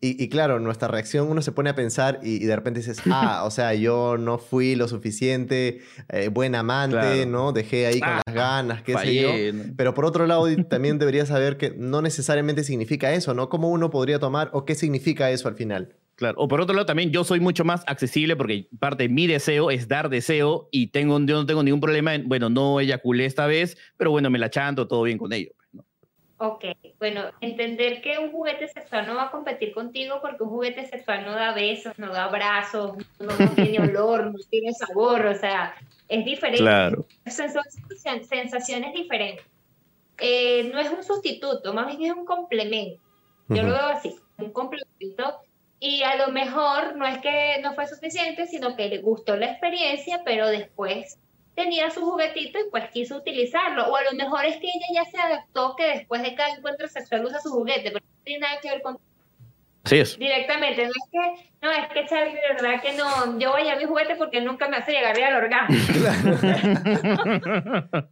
Y, 0.00 0.22
y 0.22 0.28
claro, 0.28 0.60
nuestra 0.60 0.86
reacción, 0.86 1.28
uno 1.28 1.42
se 1.42 1.50
pone 1.50 1.70
a 1.70 1.74
pensar 1.74 2.20
y, 2.22 2.36
y 2.36 2.46
de 2.46 2.54
repente 2.54 2.78
dices, 2.80 3.00
ah, 3.10 3.42
o 3.44 3.50
sea, 3.50 3.74
yo 3.74 4.16
no 4.16 4.38
fui 4.38 4.76
lo 4.76 4.86
suficiente 4.86 5.80
eh, 6.08 6.28
buen 6.28 6.54
amante, 6.54 6.96
Claro. 6.96 7.26
¿no? 7.30 7.52
Dejé 7.52 7.86
ahí 7.86 7.98
con 8.00 8.08
Ah, 8.08 8.22
las 8.26 8.34
ganas, 8.34 8.82
qué 8.82 8.96
sé 8.96 9.14
yo. 9.14 9.30
Pero 9.76 9.94
por 9.94 10.04
otro 10.04 10.26
lado, 10.26 10.46
también 10.68 10.98
deberías 10.98 11.28
saber 11.28 11.56
que 11.56 11.74
no 11.76 12.00
necesariamente 12.02 12.62
significa 12.64 13.12
eso, 13.12 13.34
¿no? 13.34 13.48
¿Cómo 13.48 13.70
uno 13.70 13.90
podría 13.90 14.18
tomar 14.20 14.50
o 14.52 14.64
qué 14.64 14.74
significa 14.76 15.30
eso 15.30 15.48
al 15.48 15.54
final? 15.56 15.94
Claro. 16.14 16.34
O 16.38 16.48
por 16.48 16.60
otro 16.60 16.74
lado, 16.74 16.86
también 16.86 17.10
yo 17.12 17.22
soy 17.22 17.38
mucho 17.38 17.64
más 17.64 17.82
accesible 17.86 18.34
porque 18.34 18.68
parte 18.80 19.04
de 19.04 19.08
mi 19.08 19.26
deseo 19.28 19.70
es 19.70 19.86
dar 19.86 20.08
deseo 20.10 20.68
y 20.72 20.88
tengo, 20.88 21.16
yo 21.20 21.36
no 21.36 21.46
tengo 21.46 21.62
ningún 21.62 21.80
problema 21.80 22.14
en, 22.14 22.28
bueno, 22.28 22.50
no 22.50 22.80
eyaculé 22.80 23.24
esta 23.24 23.46
vez, 23.46 23.76
pero 23.96 24.10
bueno, 24.10 24.28
me 24.28 24.38
la 24.38 24.50
chanto, 24.50 24.88
todo 24.88 25.02
bien 25.04 25.16
con 25.18 25.32
ello. 25.32 25.50
Ok, 26.40 26.64
bueno, 27.00 27.22
entender 27.40 28.00
que 28.00 28.16
un 28.18 28.30
juguete 28.30 28.68
sexual 28.68 29.06
no 29.08 29.16
va 29.16 29.24
a 29.24 29.30
competir 29.32 29.72
contigo 29.74 30.20
porque 30.22 30.44
un 30.44 30.50
juguete 30.50 30.86
sexual 30.86 31.24
no 31.26 31.32
da 31.32 31.52
besos, 31.52 31.98
no 31.98 32.12
da 32.12 32.24
abrazos, 32.24 32.96
no, 33.18 33.26
no 33.36 33.48
tiene 33.56 33.80
olor, 33.90 34.26
no 34.26 34.38
tiene 34.48 34.72
sabor, 34.72 35.26
o 35.26 35.34
sea, 35.34 35.74
es 36.08 36.24
diferente. 36.24 36.62
Son, 37.28 37.50
son 37.50 37.64
sensacion- 37.64 38.22
sensaciones 38.24 38.94
diferentes. 38.94 39.44
Eh, 40.18 40.70
no 40.72 40.78
es 40.78 40.90
un 40.90 41.02
sustituto, 41.02 41.74
más 41.74 41.86
bien 41.96 42.10
es 42.12 42.16
un 42.16 42.24
complemento. 42.24 43.02
Yo 43.48 43.62
lo 43.62 43.72
veo 43.72 43.86
así, 43.86 44.14
un 44.36 44.52
complemento. 44.52 45.40
Y 45.80 46.02
a 46.02 46.16
lo 46.16 46.28
mejor 46.32 46.96
no 46.96 47.06
es 47.06 47.18
que 47.18 47.60
no 47.62 47.74
fue 47.74 47.86
suficiente, 47.86 48.46
sino 48.46 48.76
que 48.76 48.88
le 48.88 48.98
gustó 48.98 49.36
la 49.36 49.46
experiencia, 49.46 50.22
pero 50.24 50.48
después 50.48 51.18
tenía 51.58 51.90
su 51.90 52.00
juguetito 52.00 52.58
y 52.60 52.70
pues 52.70 52.88
quiso 52.90 53.16
utilizarlo. 53.16 53.88
O 53.88 53.96
a 53.96 54.04
lo 54.04 54.12
mejor 54.12 54.44
es 54.44 54.56
que 54.56 54.68
ella 54.68 54.86
ya 54.94 55.04
se 55.04 55.18
adaptó 55.18 55.74
que 55.76 55.86
después 55.86 56.22
de 56.22 56.34
cada 56.34 56.54
encuentro 56.54 56.88
sexual 56.88 57.24
usa 57.24 57.40
su 57.40 57.50
juguete, 57.50 57.90
pero 57.90 58.04
no 58.04 58.22
tiene 58.24 58.40
nada 58.40 58.60
que 58.60 58.70
ver 58.70 58.82
con... 58.82 58.98
Así 59.82 59.98
es. 59.98 60.18
Directamente, 60.18 60.86
no 60.86 60.90
es 60.90 61.08
que, 61.10 61.50
no, 61.60 61.70
es 61.70 61.88
que 61.88 62.06
Charlie, 62.06 62.34
de 62.34 62.54
verdad 62.54 62.82
que 62.82 62.92
no, 62.92 63.38
yo 63.38 63.50
voy 63.50 63.68
a 63.68 63.76
mi 63.76 63.84
juguete 63.84 64.16
porque 64.16 64.40
nunca 64.40 64.68
me 64.68 64.76
hace 64.76 64.92
llegar 64.92 65.16
bien 65.16 65.28
al 65.28 65.44
orgasmo. 65.44 65.76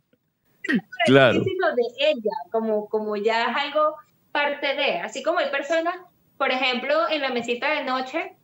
Claro. 1.04 1.38
De 1.38 1.84
ella, 2.00 2.32
como, 2.50 2.88
como 2.88 3.14
ya 3.14 3.44
es 3.44 3.56
algo 3.56 3.94
parte 4.32 4.74
de, 4.74 4.98
así 4.98 5.22
como 5.22 5.38
hay 5.38 5.48
personas, 5.48 5.94
por 6.36 6.50
ejemplo, 6.50 7.08
en 7.08 7.22
la 7.22 7.28
mesita 7.28 7.70
de 7.70 7.84
noche, 7.84 8.34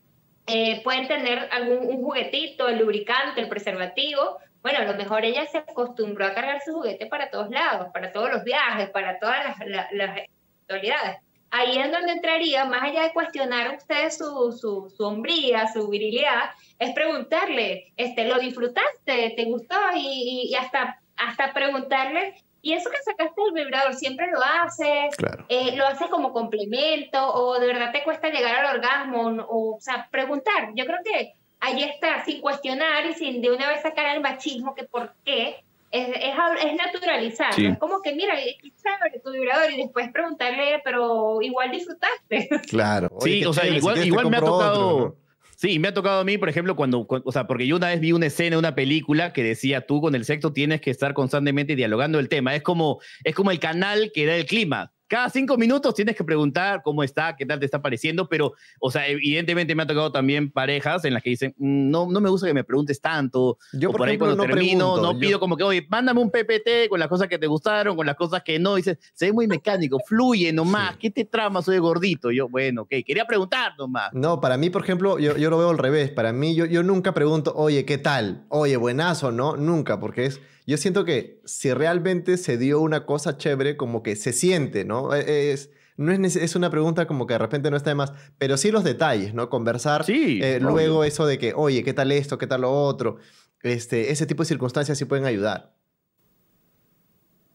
eh, 0.46 0.80
pueden 0.84 1.08
tener 1.08 1.48
algún 1.50 1.88
un 1.88 2.00
juguetito, 2.00 2.68
el 2.68 2.78
lubricante, 2.78 3.40
el 3.40 3.48
preservativo. 3.48 4.38
Bueno, 4.62 4.78
a 4.78 4.84
lo 4.84 4.94
mejor 4.94 5.24
ella 5.24 5.46
se 5.46 5.58
acostumbró 5.58 6.26
a 6.26 6.34
cargar 6.34 6.60
su 6.64 6.72
juguete 6.72 7.06
para 7.06 7.30
todos 7.30 7.50
lados, 7.50 7.88
para 7.92 8.12
todos 8.12 8.30
los 8.30 8.44
viajes, 8.44 8.90
para 8.90 9.18
todas 9.18 9.44
las, 9.44 9.68
las, 9.68 9.92
las 9.92 10.18
actualidades. 10.62 11.18
Ahí 11.50 11.78
es 11.78 11.92
donde 11.92 12.12
entraría, 12.12 12.64
más 12.64 12.82
allá 12.82 13.02
de 13.02 13.12
cuestionar 13.12 13.66
a 13.66 13.76
usted 13.76 14.10
su, 14.10 14.52
su, 14.52 14.88
su 14.88 15.04
hombría, 15.04 15.70
su 15.70 15.88
virilidad, 15.88 16.50
es 16.78 16.94
preguntarle, 16.94 17.92
este, 17.96 18.24
¿lo 18.24 18.38
disfrutaste? 18.38 19.34
¿Te 19.36 19.44
gustó? 19.44 19.76
Y, 19.94 20.48
y 20.50 20.54
hasta, 20.54 20.98
hasta 21.16 21.52
preguntarle 21.52 22.34
y 22.64 22.74
eso 22.74 22.88
que 22.90 23.02
sacaste 23.02 23.42
del 23.42 23.64
vibrador, 23.64 23.92
¿siempre 23.94 24.30
lo 24.30 24.40
haces? 24.40 25.16
Claro. 25.16 25.44
Eh, 25.48 25.74
¿Lo 25.74 25.84
haces 25.84 26.08
como 26.08 26.32
complemento? 26.32 27.34
¿O 27.34 27.58
de 27.58 27.66
verdad 27.66 27.90
te 27.90 28.04
cuesta 28.04 28.30
llegar 28.30 28.64
al 28.64 28.76
orgasmo? 28.76 29.44
O, 29.48 29.76
o 29.76 29.80
sea, 29.80 30.08
preguntar. 30.12 30.70
Yo 30.76 30.86
creo 30.86 31.00
que 31.04 31.32
ahí 31.62 31.82
está, 31.84 32.24
sin 32.24 32.40
cuestionar 32.40 33.06
y 33.06 33.14
sin 33.14 33.40
de 33.40 33.50
una 33.50 33.68
vez 33.68 33.80
sacar 33.82 34.14
el 34.14 34.20
machismo, 34.20 34.74
que 34.74 34.84
por 34.84 35.14
qué, 35.24 35.56
es, 35.90 36.08
es, 36.08 36.34
es 36.64 36.74
naturalizar. 36.74 37.52
Sí. 37.54 37.66
Es 37.66 37.78
como 37.78 38.00
que, 38.02 38.14
mira, 38.14 38.34
qué 38.36 38.70
chévere 38.82 39.20
tu 39.22 39.30
vibrador 39.30 39.70
y 39.70 39.76
después 39.76 40.10
preguntarle, 40.10 40.80
pero 40.84 41.40
igual 41.42 41.70
disfrutaste. 41.70 42.48
Claro. 42.68 43.08
Oye, 43.12 43.32
Sí, 43.40 43.44
o 43.44 43.52
sea, 43.52 43.62
chévere, 43.64 43.80
si 43.80 43.86
igual, 43.86 44.06
igual 44.06 44.30
me 44.30 44.36
ha 44.36 44.40
compro 44.40 44.54
otro, 44.56 44.68
tocado. 44.68 44.98
¿no? 45.08 45.16
Sí, 45.56 45.78
me 45.78 45.88
ha 45.88 45.94
tocado 45.94 46.20
a 46.20 46.24
mí, 46.24 46.38
por 46.38 46.48
ejemplo, 46.48 46.74
cuando, 46.74 47.06
cu- 47.06 47.22
o 47.24 47.30
sea, 47.30 47.46
porque 47.46 47.66
yo 47.68 47.76
una 47.76 47.88
vez 47.88 48.00
vi 48.00 48.10
una 48.12 48.26
escena, 48.26 48.58
una 48.58 48.74
película 48.74 49.32
que 49.32 49.44
decía, 49.44 49.86
tú 49.86 50.00
con 50.00 50.16
el 50.16 50.24
sexo 50.24 50.52
tienes 50.52 50.80
que 50.80 50.90
estar 50.90 51.14
constantemente 51.14 51.76
dialogando 51.76 52.18
el 52.18 52.28
tema. 52.28 52.56
Es 52.56 52.62
como, 52.62 52.98
es 53.22 53.34
como 53.34 53.52
el 53.52 53.60
canal 53.60 54.10
que 54.12 54.26
da 54.26 54.34
el 54.34 54.46
clima. 54.46 54.90
Cada 55.12 55.28
cinco 55.28 55.58
minutos 55.58 55.92
tienes 55.94 56.16
que 56.16 56.24
preguntar 56.24 56.80
cómo 56.82 57.02
está, 57.04 57.36
qué 57.36 57.44
tal 57.44 57.58
te 57.60 57.66
está 57.66 57.82
pareciendo, 57.82 58.30
pero, 58.30 58.54
o 58.80 58.90
sea, 58.90 59.06
evidentemente 59.06 59.74
me 59.74 59.82
ha 59.82 59.86
tocado 59.86 60.10
también 60.10 60.50
parejas 60.50 61.04
en 61.04 61.12
las 61.12 61.22
que 61.22 61.28
dicen, 61.28 61.54
"Mm, 61.58 61.90
no, 61.90 62.06
no 62.10 62.18
me 62.22 62.30
gusta 62.30 62.46
que 62.46 62.54
me 62.54 62.64
preguntes 62.64 62.98
tanto. 62.98 63.58
Yo, 63.74 63.90
o 63.90 63.92
por 63.92 63.98
por 63.98 64.08
ahí 64.08 64.14
ejemplo, 64.14 64.28
cuando 64.28 64.42
no 64.44 64.48
termino, 64.54 64.78
pregunto, 64.94 65.02
no 65.02 65.12
yo- 65.12 65.18
pido 65.18 65.38
como 65.38 65.58
que, 65.58 65.64
oye, 65.64 65.86
mándame 65.90 66.18
un 66.22 66.30
PPT 66.30 66.88
con 66.88 66.98
las 66.98 67.08
cosas 67.08 67.28
que 67.28 67.36
te 67.38 67.46
gustaron, 67.46 67.94
con 67.94 68.06
las 68.06 68.16
cosas 68.16 68.42
que 68.42 68.58
no. 68.58 68.76
Dices, 68.76 68.96
se 69.12 69.26
ve 69.26 69.32
muy 69.34 69.46
mecánico, 69.46 69.98
fluye 70.06 70.50
nomás. 70.50 70.92
Sí. 70.92 70.98
¿Qué 71.02 71.10
te 71.10 71.24
trama? 71.26 71.60
Soy 71.60 71.76
gordito. 71.76 72.30
Yo, 72.30 72.48
bueno, 72.48 72.82
ok, 72.84 72.94
quería 73.06 73.26
preguntar 73.26 73.72
nomás. 73.76 74.14
No, 74.14 74.40
para 74.40 74.56
mí, 74.56 74.70
por 74.70 74.82
ejemplo, 74.82 75.18
yo, 75.18 75.36
yo 75.36 75.50
lo 75.50 75.58
veo 75.58 75.68
al 75.68 75.76
revés. 75.78 76.10
Para 76.10 76.32
mí, 76.32 76.54
yo, 76.54 76.64
yo 76.64 76.82
nunca 76.82 77.12
pregunto, 77.12 77.52
oye, 77.54 77.84
¿qué 77.84 77.98
tal? 77.98 78.46
Oye, 78.48 78.78
buenazo, 78.78 79.30
¿no? 79.30 79.56
Nunca, 79.58 80.00
porque 80.00 80.24
es. 80.24 80.40
Yo 80.64 80.76
siento 80.76 81.04
que 81.04 81.40
si 81.44 81.74
realmente 81.74 82.36
se 82.36 82.56
dio 82.56 82.80
una 82.80 83.04
cosa 83.04 83.36
chévere, 83.36 83.76
como 83.76 84.04
que 84.04 84.14
se 84.14 84.32
siente, 84.32 84.84
¿no? 84.84 85.01
E- 85.14 85.52
Es, 85.52 85.70
no 85.96 86.12
es, 86.12 86.36
es 86.36 86.56
una 86.56 86.70
pregunta 86.70 87.06
como 87.06 87.26
que 87.26 87.34
de 87.34 87.38
repente 87.38 87.70
no 87.70 87.76
está 87.76 87.90
de 87.90 87.94
más, 87.96 88.12
pero 88.38 88.56
sí 88.56 88.70
los 88.70 88.84
detalles, 88.84 89.34
¿no? 89.34 89.48
Conversar. 89.50 90.04
Sí, 90.04 90.40
eh, 90.42 90.58
luego 90.60 91.04
eso 91.04 91.26
de 91.26 91.38
que, 91.38 91.52
oye, 91.54 91.82
¿qué 91.84 91.92
tal 91.92 92.12
esto? 92.12 92.38
¿Qué 92.38 92.46
tal 92.46 92.62
lo 92.62 92.72
otro? 92.72 93.16
Este, 93.62 94.10
ese 94.10 94.26
tipo 94.26 94.42
de 94.42 94.48
circunstancias 94.48 94.98
sí 94.98 95.04
pueden 95.04 95.24
ayudar. 95.26 95.72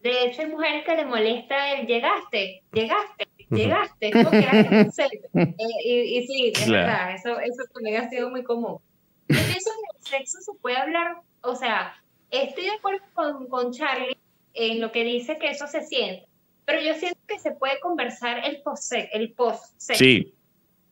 De 0.02 0.26
hecho, 0.26 0.41
hay 0.41 0.48
mujeres 0.50 0.86
que 0.86 0.95
le 0.95 1.06
molesta 1.06 1.74
el 1.74 1.88
llegaste, 1.88 2.62
llegaste, 2.72 3.28
llegaste. 3.50 4.12
Eh, 5.34 5.56
y, 5.84 6.18
y 6.20 6.28
sí, 6.28 6.52
es 6.56 6.66
Claro. 6.66 6.86
verdad, 6.88 7.16
eso, 7.16 7.39
eso 7.39 7.64
también 7.74 8.02
ha 8.02 8.10
sido 8.10 8.30
muy 8.30 8.43
común. 8.43 8.78
Yo 9.28 9.36
pienso 9.38 9.72
que 9.72 9.98
el 9.98 10.20
sexo 10.20 10.38
se 10.41 10.52
puede 10.62 10.78
hablar, 10.78 11.18
o 11.41 11.56
sea, 11.56 11.93
estoy 12.30 12.66
de 12.66 12.72
acuerdo 12.72 13.04
con, 13.14 13.48
con 13.48 13.72
Charlie 13.74 14.16
en 14.54 14.80
lo 14.80 14.91
que 14.91 15.04
dice 15.04 15.38
que 15.39 15.50
eso 15.50 15.66
se 15.68 15.84
siente, 15.84 16.27
pero 16.68 16.82
yo 16.82 16.93
siento 16.95 17.20
que 17.26 17.39
se 17.39 17.51
puede 17.51 17.80
conversar 17.80 18.45
el 18.45 18.61
post 18.61 18.91
el 18.91 19.32
post 19.32 19.74
Sí, 19.78 20.36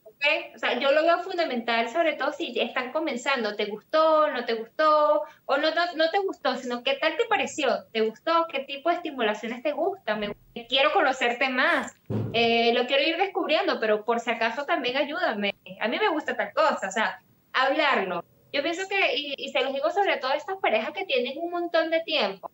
¿ok? 0.03 0.55
O 0.55 0.57
sea, 0.57 0.80
yo 0.80 0.93
lo 0.93 1.03
veo 1.03 1.21
fundamental, 1.21 1.89
sobre 1.89 2.13
todo 2.13 2.32
si 2.32 2.57
están 2.57 2.93
comenzando, 2.93 3.57
¿te 3.57 3.65
gustó, 3.65 4.32
no 4.32 4.45
te 4.45 4.53
gustó? 4.53 5.23
O 5.43 5.57
no, 5.57 5.76
no, 5.76 5.82
no 5.97 6.09
te 6.11 6.19
gustó, 6.19 6.55
sino 6.55 6.82
¿qué 6.82 6.93
tal 6.93 7.17
te 7.17 7.26
pareció? 7.26 7.84
¿Te 7.91 8.01
gustó? 8.01 8.47
¿Qué 8.49 8.59
tipo 8.59 8.89
de 8.89 8.95
estimulaciones 8.95 9.61
te 9.63 9.73
gustan? 9.73 10.21
Me, 10.21 10.34
quiero 10.69 10.93
conocerte 10.93 11.49
más. 11.49 11.93
Eh, 12.32 12.73
lo 12.73 12.88
quiero 12.88 13.03
ir 13.03 13.17
descubriendo, 13.17 13.78
pero 13.82 14.05
por 14.05 14.21
si 14.21 14.32
acaso 14.32 14.65
también 14.65 14.95
ayúdame. 14.95 15.55
A 15.82 15.89
mí 15.89 15.99
me 15.99 16.07
gusta 16.07 16.38
tal 16.38 16.53
cosa, 16.53 16.88
o 16.88 16.91
sea, 16.91 17.19
hablarlo. 17.51 18.23
Yo 18.53 18.63
pienso 18.63 18.88
que, 18.88 19.17
y, 19.17 19.34
y 19.38 19.49
se 19.49 19.61
los 19.61 19.73
digo 19.73 19.91
sobre 19.91 20.15
todo 20.15 20.32
a 20.32 20.36
estas 20.36 20.55
parejas 20.61 20.93
que 20.93 21.03
tienen 21.03 21.38
un 21.38 21.51
montón 21.51 21.89
de 21.89 21.99
tiempo, 21.99 22.49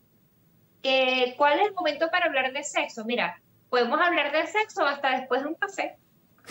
que 0.82 1.36
¿cuál 1.38 1.60
es 1.60 1.68
el 1.68 1.74
momento 1.74 2.10
para 2.10 2.26
hablar 2.26 2.52
de 2.54 2.64
sexo? 2.64 3.06
Mira, 3.06 3.40
podemos 3.70 4.00
hablar 4.00 4.32
de 4.32 4.48
sexo 4.48 4.86
hasta 4.86 5.20
después 5.20 5.42
de 5.44 5.48
un 5.50 5.56
café. 5.56 5.96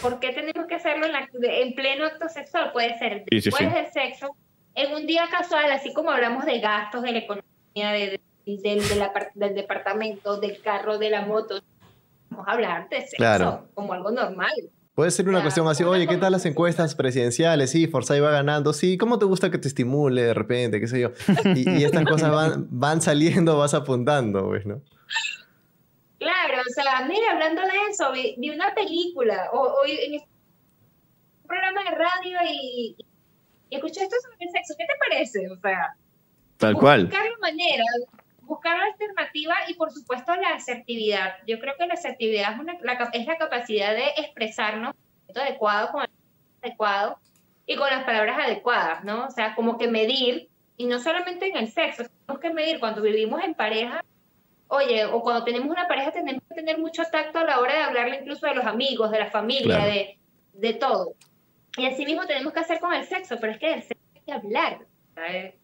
¿Por 0.01 0.21
qué 0.21 0.33
tenemos 0.33 0.67
que 0.69 0.77
hacerlo 0.77 1.07
en, 1.07 1.13
la- 1.13 1.29
en 1.43 1.75
pleno 1.75 2.07
acto 2.07 2.29
sexual? 2.29 2.73
Puede 2.73 2.99
ser 2.99 3.25
Sí, 3.31 3.41
sí, 3.41 3.51
después 3.51 3.69
sí. 3.69 3.75
del 3.75 3.93
sexo, 3.93 4.37
en 4.75 4.93
un 4.95 5.07
día 5.07 5.27
casual, 5.31 5.71
así 5.73 5.93
como 5.93 6.11
hablamos 6.11 6.45
de 6.47 6.61
gastos, 6.61 7.03
de 7.03 7.13
la 7.13 7.19
economía, 7.19 7.93
de, 7.93 8.21
de- 8.47 8.57
del, 8.63 8.89
del 8.89 9.03
apart- 9.03 9.33
del 9.35 9.55
departamento, 9.55 10.39
del 10.39 10.61
carro, 10.63 10.99
de 10.99 11.11
la 11.11 11.23
moto. 11.23 11.61
Vamos 12.31 12.47
a 12.49 12.53
hablar 12.53 12.89
de 12.89 13.01
sexo 13.01 13.17
Claro. 13.17 13.69
como 13.75 13.93
algo 13.93 14.11
normal. 14.13 14.53
Puede 14.95 15.11
ser 15.13 15.27
una 15.27 15.39
Claro, 15.39 15.45
cuestión 15.45 15.69
así, 15.69 15.85
oye, 15.85 16.07
¿qué 16.07 16.17
tal 16.17 16.33
las 16.33 16.45
encuestas 16.47 16.95
presidenciales? 16.95 17.71
Sí, 17.71 17.87
Forsyth 17.87 18.23
va 18.23 18.31
ganando. 18.33 18.73
Sí, 18.73 18.99
¿cómo 18.99 19.19
te 19.19 19.25
gusta 19.25 19.51
que 19.51 19.59
te 19.59 19.69
estimule 19.69 20.23
de 20.23 20.35
repente? 20.35 20.81
¿Qué 20.81 20.89
sé 20.89 21.01
yo? 21.01 21.13
Y, 21.55 21.79
y 21.79 21.85
estas 21.85 22.05
cosas 22.11 22.31
van, 22.31 22.67
van 22.71 23.01
saliendo, 23.01 23.57
vas 23.57 23.73
apuntando, 23.75 24.49
pues, 24.49 24.67
¿no? 24.67 24.83
Claro, 26.19 26.59
o 26.61 26.73
sea, 26.75 27.07
mira, 27.09 27.33
hablando 27.33 27.63
de 27.63 27.69
eso, 27.91 28.13
vi, 28.13 28.35
vi 28.37 28.51
una 28.51 28.75
película, 28.75 29.49
o, 29.55 29.61
o 29.61 29.87
en 29.87 30.15
este 30.17 30.29
programa 31.47 31.83
de 31.85 31.91
radio 31.91 32.39
y, 32.47 32.97
y 33.71 33.75
escuché 33.77 34.03
esto 34.03 34.17
sobre 34.23 34.37
el 34.41 34.51
sexo, 34.51 34.75
¿qué 34.77 34.85
te 34.85 34.93
parece? 35.09 35.49
O 35.49 35.57
sea, 35.61 35.95
tal 36.59 36.75
cual. 36.75 37.07
buscar 37.07 37.25
la 37.25 37.39
manera, 37.41 37.85
buscar 38.51 38.77
la 38.79 38.85
alternativa 38.87 39.55
y 39.69 39.75
por 39.75 39.91
supuesto 39.93 40.35
la 40.37 40.51
asertividad. 40.55 41.35
Yo 41.47 41.59
creo 41.61 41.75
que 41.79 41.87
la 41.87 41.95
asertividad 41.95 42.53
es, 42.55 42.59
una- 42.59 42.77
la, 42.83 43.09
es 43.13 43.27
la 43.27 43.37
capacidad 43.39 43.93
de 43.95 44.09
expresarnos 44.19 44.95
adecuado, 45.35 45.93
con 45.93 46.03
el 46.03 46.11
adecuado 46.63 47.19
y 47.67 47.77
con 47.77 47.89
las 47.89 48.05
palabras 48.05 48.37
adecuadas, 48.39 49.05
¿no? 49.05 49.27
O 49.27 49.31
sea, 49.31 49.55
como 49.55 49.79
que 49.79 49.87
medir, 49.89 50.49
y 50.77 50.87
no 50.87 50.99
solamente 50.99 51.47
en 51.47 51.57
el 51.57 51.71
sexo, 51.71 52.03
tenemos 52.05 52.41
que 52.41 52.51
medir 52.53 52.81
cuando 52.81 53.01
vivimos 53.03 53.43
en 53.45 53.55
pareja, 53.55 54.03
oye, 54.69 55.05
o 55.05 55.21
cuando 55.23 55.45
tenemos 55.45 55.69
una 55.69 55.87
pareja 55.87 56.11
tenemos 56.11 56.43
que 56.49 56.55
tener 56.57 56.79
mucho 56.79 57.03
tacto 57.13 57.39
a 57.39 57.45
la 57.45 57.61
hora 57.61 57.75
de 57.75 57.83
hablarle 57.83 58.19
incluso 58.21 58.47
de 58.47 58.55
los 58.57 58.67
amigos, 58.67 59.11
de 59.13 59.19
la 59.21 59.31
familia, 59.31 59.77
Claro. 59.77 59.85
de, 59.93 60.19
de 60.55 60.73
todo. 60.75 61.15
Y 61.77 61.87
así 61.87 62.05
mismo 62.05 62.27
tenemos 62.27 62.53
que 62.53 62.61
hacer 62.61 62.81
con 62.81 62.93
el 62.93 63.05
sexo, 63.05 63.37
pero 63.41 63.53
es 63.53 63.59
que 63.59 63.69
del 63.69 63.83
sexo 63.83 64.05
hay 64.17 64.21
que 64.23 64.33
hablar. 64.33 64.79
¿sabes? 65.15 65.55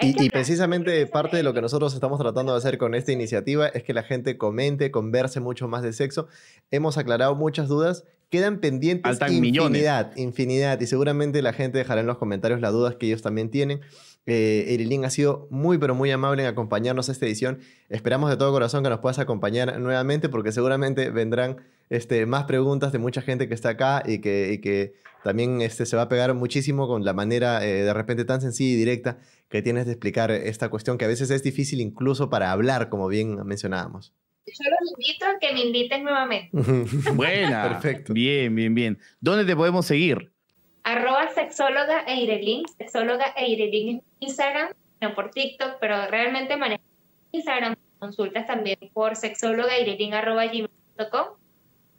Y, 0.00 0.30
precisamente 0.30 1.06
parte 1.06 1.36
de 1.36 1.42
lo 1.42 1.52
que 1.52 1.60
nosotros 1.60 1.94
estamos 1.94 2.18
tratando 2.18 2.52
de 2.52 2.58
hacer 2.58 2.78
con 2.78 2.94
esta 2.94 3.12
iniciativa 3.12 3.68
es 3.68 3.82
que 3.82 3.92
la 3.92 4.02
gente 4.02 4.38
comente, 4.38 4.90
converse 4.90 5.40
mucho 5.40 5.68
más 5.68 5.82
de 5.82 5.92
sexo. 5.92 6.28
Hemos 6.70 6.96
aclarado 6.98 7.34
muchas 7.34 7.68
dudas. 7.68 8.04
Quedan 8.30 8.60
pendientes 8.60 9.20
millones. 9.28 9.80
infinidad, 9.80 10.16
infinidad. 10.16 10.80
Y 10.80 10.86
seguramente 10.86 11.42
la 11.42 11.52
gente 11.52 11.78
dejará 11.78 12.00
en 12.00 12.06
los 12.06 12.18
comentarios 12.18 12.60
las 12.60 12.72
dudas 12.72 12.94
que 12.94 13.06
ellos 13.06 13.22
también 13.22 13.50
tienen. 13.50 13.80
Eh, 14.26 14.66
Erilín 14.68 15.04
ha 15.04 15.10
sido 15.10 15.48
muy, 15.50 15.78
pero 15.78 15.94
muy 15.94 16.10
amable 16.10 16.42
en 16.42 16.48
acompañarnos 16.48 17.08
a 17.08 17.12
esta 17.12 17.26
edición. 17.26 17.60
Esperamos 17.88 18.30
de 18.30 18.36
todo 18.36 18.52
corazón 18.52 18.84
que 18.84 18.90
nos 18.90 19.00
puedas 19.00 19.18
acompañar 19.18 19.80
nuevamente 19.80 20.28
porque 20.28 20.52
seguramente 20.52 21.10
vendrán 21.10 21.56
este, 21.88 22.26
más 22.26 22.44
preguntas 22.44 22.92
de 22.92 22.98
mucha 22.98 23.22
gente 23.22 23.48
que 23.48 23.54
está 23.54 23.70
acá 23.70 24.02
y 24.06 24.20
que, 24.20 24.52
y 24.52 24.58
que 24.58 24.94
también 25.24 25.60
este, 25.62 25.86
se 25.86 25.96
va 25.96 26.02
a 26.02 26.08
pegar 26.08 26.32
muchísimo 26.34 26.86
con 26.86 27.04
la 27.04 27.12
manera 27.12 27.64
eh, 27.66 27.82
de 27.82 27.94
repente 27.94 28.24
tan 28.24 28.40
sencilla 28.40 28.74
y 28.74 28.76
directa 28.76 29.18
que 29.48 29.62
tienes 29.62 29.86
de 29.86 29.92
explicar 29.92 30.30
esta 30.30 30.68
cuestión 30.68 30.96
que 30.96 31.04
a 31.04 31.08
veces 31.08 31.30
es 31.30 31.42
difícil 31.42 31.80
incluso 31.80 32.30
para 32.30 32.52
hablar, 32.52 32.88
como 32.88 33.08
bien 33.08 33.44
mencionábamos. 33.44 34.14
Yo 34.46 34.64
los 34.70 34.92
invito 34.92 35.26
a 35.26 35.38
que 35.38 35.52
me 35.52 35.64
inviten 35.66 36.04
nuevamente. 36.04 36.50
Buena. 37.14 37.68
Perfecto. 37.68 38.12
Bien, 38.12 38.54
bien, 38.54 38.74
bien. 38.74 38.98
¿Dónde 39.20 39.44
te 39.44 39.54
podemos 39.54 39.86
seguir? 39.86 40.32
Arroba 40.84 41.28
sexóloga 41.34 42.04
e 42.06 42.16
Irelín. 42.22 42.64
Sexóloga 42.78 43.26
e 43.36 43.50
Irelín 43.50 43.88
en 43.88 44.02
Instagram, 44.20 44.70
no 45.00 45.14
por 45.14 45.30
TikTok, 45.30 45.76
pero 45.80 46.06
realmente 46.06 46.56
manejo 46.56 46.82
Instagram. 47.32 47.76
Consultas 47.98 48.46
también 48.46 48.78
por 48.92 49.14
sexóloga 49.16 49.76
e 49.76 50.14
arroba 50.14 50.46
gmail.com. 50.46 51.26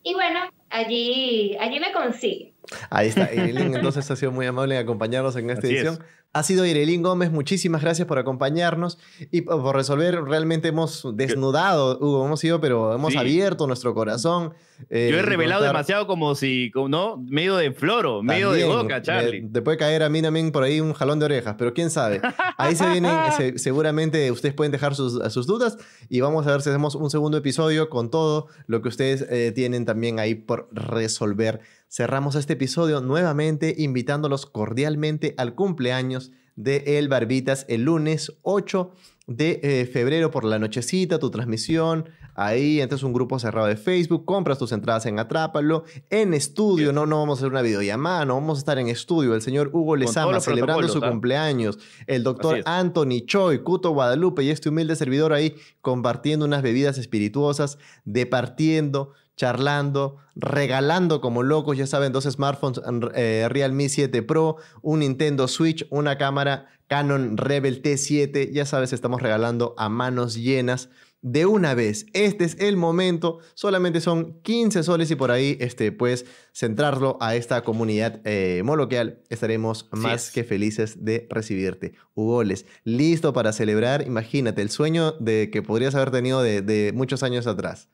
Y 0.03 0.13
bueno, 0.15 0.39
allí, 0.69 1.55
allí 1.59 1.79
me 1.79 1.91
consigue. 1.91 2.53
Ahí 2.89 3.09
está, 3.09 3.31
Irelín 3.33 3.75
entonces 3.75 4.09
ha 4.09 4.15
sido 4.15 4.31
muy 4.31 4.47
amable 4.47 4.75
en 4.75 4.81
acompañarnos 4.81 5.35
en 5.35 5.49
esta 5.51 5.67
Así 5.67 5.75
edición. 5.75 5.95
es. 5.95 6.20
Ha 6.33 6.43
sido 6.43 6.65
Irelín 6.65 7.03
Gómez, 7.03 7.29
muchísimas 7.29 7.81
gracias 7.81 8.07
por 8.07 8.17
acompañarnos 8.17 8.97
y 9.31 9.41
por 9.41 9.75
resolver. 9.75 10.21
Realmente 10.23 10.69
hemos 10.69 11.05
desnudado, 11.15 11.97
Hugo, 11.99 12.25
hemos 12.25 12.41
ido, 12.45 12.61
pero 12.61 12.93
hemos 12.95 13.11
Sí. 13.11 13.19
abierto 13.19 13.67
nuestro 13.67 13.93
corazón. 13.93 14.53
eh, 14.89 15.09
Yo 15.11 15.19
he 15.19 15.21
revelado 15.21 15.59
contar- 15.61 15.73
demasiado 15.75 16.07
como 16.07 16.33
si, 16.33 16.71
como, 16.73 16.87
¿no? 16.89 17.17
Medio 17.17 17.55
de 17.57 17.71
floro, 17.71 18.23
medio 18.23 18.51
de 18.51 18.61
También, 18.61 18.81
boca, 18.81 19.01
Charlie. 19.03 19.47
te 19.47 19.61
puede 19.61 19.77
caer 19.77 20.01
a 20.01 20.09
mí 20.09 20.23
también 20.23 20.51
por 20.51 20.63
ahí 20.63 20.79
un 20.81 20.93
jalón 20.93 21.19
de 21.19 21.25
orejas, 21.25 21.53
pero 21.55 21.71
quién 21.73 21.91
sabe. 21.91 22.19
Ahí 22.57 22.75
se 22.75 22.89
vienen, 22.89 23.11
se- 23.37 23.59
seguramente 23.59 24.31
ustedes 24.31 24.55
pueden 24.55 24.71
dejar 24.71 24.95
sus, 24.95 25.21
sus 25.31 25.45
dudas 25.45 25.77
y 26.09 26.21
vamos 26.21 26.47
a 26.47 26.51
ver 26.51 26.61
si 26.63 26.69
hacemos 26.71 26.95
un 26.95 27.11
segundo 27.11 27.37
episodio 27.37 27.89
con 27.89 28.09
todo 28.09 28.47
lo 28.65 28.81
que 28.81 28.87
ustedes 28.87 29.23
eh, 29.29 29.51
tienen 29.53 29.85
también 29.85 30.17
ahí 30.19 30.33
por 30.33 30.67
resolver. 30.71 31.59
Cerramos 31.93 32.35
este 32.35 32.53
episodio 32.53 33.01
nuevamente 33.01 33.75
invitándolos 33.77 34.45
cordialmente 34.45 35.35
al 35.35 35.55
cumpleaños 35.55 36.31
de 36.55 36.97
El 36.97 37.09
Barbitas 37.09 37.65
el 37.67 37.83
lunes 37.83 38.31
8 38.43 38.93
de 39.27 39.59
eh, 39.61 39.85
febrero 39.91 40.31
por 40.31 40.45
la 40.45 40.57
nochecita, 40.57 41.19
tu 41.19 41.29
transmisión. 41.29 42.07
Ahí 42.33 42.79
entras 42.79 43.03
a 43.03 43.05
un 43.07 43.11
grupo 43.11 43.39
cerrado 43.39 43.67
de 43.67 43.75
Facebook, 43.75 44.23
compras 44.23 44.57
tus 44.57 44.71
entradas 44.71 45.05
en 45.05 45.19
Atrápalo, 45.19 45.83
en 46.09 46.33
estudio, 46.33 46.93
no, 46.93 47.05
no 47.05 47.19
vamos 47.19 47.39
a 47.39 47.41
hacer 47.41 47.51
una 47.51 47.61
videollamada, 47.61 48.23
no 48.23 48.35
vamos 48.35 48.59
a 48.59 48.61
estar 48.61 48.79
en 48.79 48.87
estudio. 48.87 49.35
El 49.35 49.41
señor 49.41 49.69
Hugo 49.73 49.97
Lezama 49.97 50.39
celebrando 50.39 50.87
su 50.87 51.03
¿ah? 51.03 51.09
cumpleaños, 51.09 51.77
el 52.07 52.23
doctor. 52.23 52.61
Anthony 52.65 53.25
Choi, 53.25 53.63
Cuto 53.63 53.91
Guadalupe 53.91 54.43
y 54.43 54.49
este 54.49 54.69
humilde 54.69 54.95
servidor 54.95 55.33
ahí 55.33 55.55
compartiendo 55.81 56.45
unas 56.45 56.61
bebidas 56.61 56.97
espirituosas, 56.97 57.77
departiendo, 58.05 59.11
charlando, 59.41 60.17
regalando 60.35 61.19
como 61.19 61.41
locos, 61.41 61.75
ya 61.75 61.87
saben, 61.87 62.11
dos 62.13 62.25
smartphones 62.25 62.79
eh, 63.15 63.47
Realme 63.49 63.89
7 63.89 64.21
Pro, 64.21 64.57
un 64.83 64.99
Nintendo 64.99 65.47
Switch, 65.47 65.87
una 65.89 66.19
cámara 66.19 66.67
Canon 66.85 67.37
Rebel 67.37 67.81
T7, 67.81 68.51
ya 68.51 68.67
sabes, 68.67 68.93
estamos 68.93 69.19
regalando 69.19 69.73
a 69.79 69.89
manos 69.89 70.35
llenas 70.35 70.89
de 71.23 71.47
una 71.47 71.73
vez. 71.73 72.05
Este 72.13 72.43
es 72.43 72.55
el 72.59 72.77
momento, 72.77 73.39
solamente 73.55 73.99
son 73.99 74.39
15 74.43 74.83
soles 74.83 75.09
y 75.09 75.15
por 75.15 75.31
ahí 75.31 75.57
este, 75.59 75.91
puedes 75.91 76.27
centrarlo 76.53 77.17
a 77.19 77.35
esta 77.35 77.63
comunidad 77.63 78.21
eh, 78.23 78.61
moloquial. 78.63 79.23
Estaremos 79.29 79.89
más 79.91 80.29
que 80.29 80.43
felices 80.43 81.03
de 81.03 81.25
recibirte. 81.31 81.93
Hugoles, 82.13 82.67
listo 82.83 83.33
para 83.33 83.53
celebrar, 83.53 84.05
imagínate, 84.05 84.61
el 84.61 84.69
sueñño 84.69 85.13
de 85.13 85.49
que 85.49 85.63
podrías 85.63 85.95
haber 85.95 86.11
tenido 86.11 86.43
de, 86.43 86.61
de 86.61 86.91
muchos 86.93 87.23
años 87.23 87.47
atrás. 87.47 87.89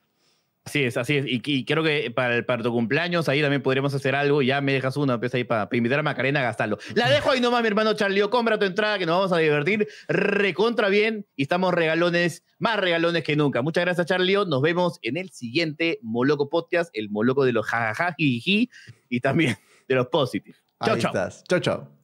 Así 0.68 0.84
es, 0.84 0.98
así 0.98 1.16
es. 1.16 1.26
Y, 1.26 1.42
y 1.46 1.64
creo 1.64 1.82
que 1.82 2.12
para, 2.12 2.36
el- 2.36 2.44
para 2.46 2.62
tu 2.62 2.72
cumpleaños 2.74 3.30
ahí 3.30 3.42
también 3.42 3.62
podríamos 3.62 3.94
hacer 3.94 4.16
algo. 4.16 4.42
Ya 4.42 4.60
me 4.60 4.74
dejas 4.74 4.98
una, 4.98 5.18
pues 5.18 5.34
ahí 5.34 5.46
para, 5.46 5.70
invitar 5.72 6.00
a 6.00 6.04
Macarena 6.04 6.42
a 6.42 6.44
gastarlo. 6.44 6.78
La 6.94 7.10
dejo 7.10 7.32
ahí 7.32 7.40
nomás, 7.40 7.62
mi 7.62 7.70
hermano 7.70 7.94
Charlie. 7.94 8.28
Compra 8.30 8.60
tu 8.60 8.66
entrada 8.66 9.00
que 9.00 9.06
nos 9.06 9.16
vamos 9.16 9.32
a 9.32 9.38
divertir 9.38 9.88
recontra 10.10 10.90
bien 10.90 11.26
y 11.38 11.44
estamos 11.44 11.74
regalones, 11.74 12.44
más 12.60 12.78
regalones 12.80 13.24
que 13.24 13.38
nunca. 13.38 13.62
Muchas 13.62 13.86
gracias, 13.86 14.08
Charlie. 14.08 14.36
Nos 14.46 14.62
vemos 14.62 15.00
en 15.04 15.16
el 15.16 15.30
siguiente 15.30 16.00
Moloco 16.02 16.50
Podcast, 16.50 16.90
el 16.94 17.10
Moloco 17.10 17.46
de 17.46 17.54
los 17.54 17.66
jajaja, 17.66 18.14
jiji, 18.18 18.70
y 19.08 19.20
también 19.22 19.56
de 19.88 19.96
los 19.96 20.08
positive. 20.08 20.58
Chao, 20.84 20.98
chao. 20.98 21.14
Chao, 21.48 21.60
chao. 21.60 21.97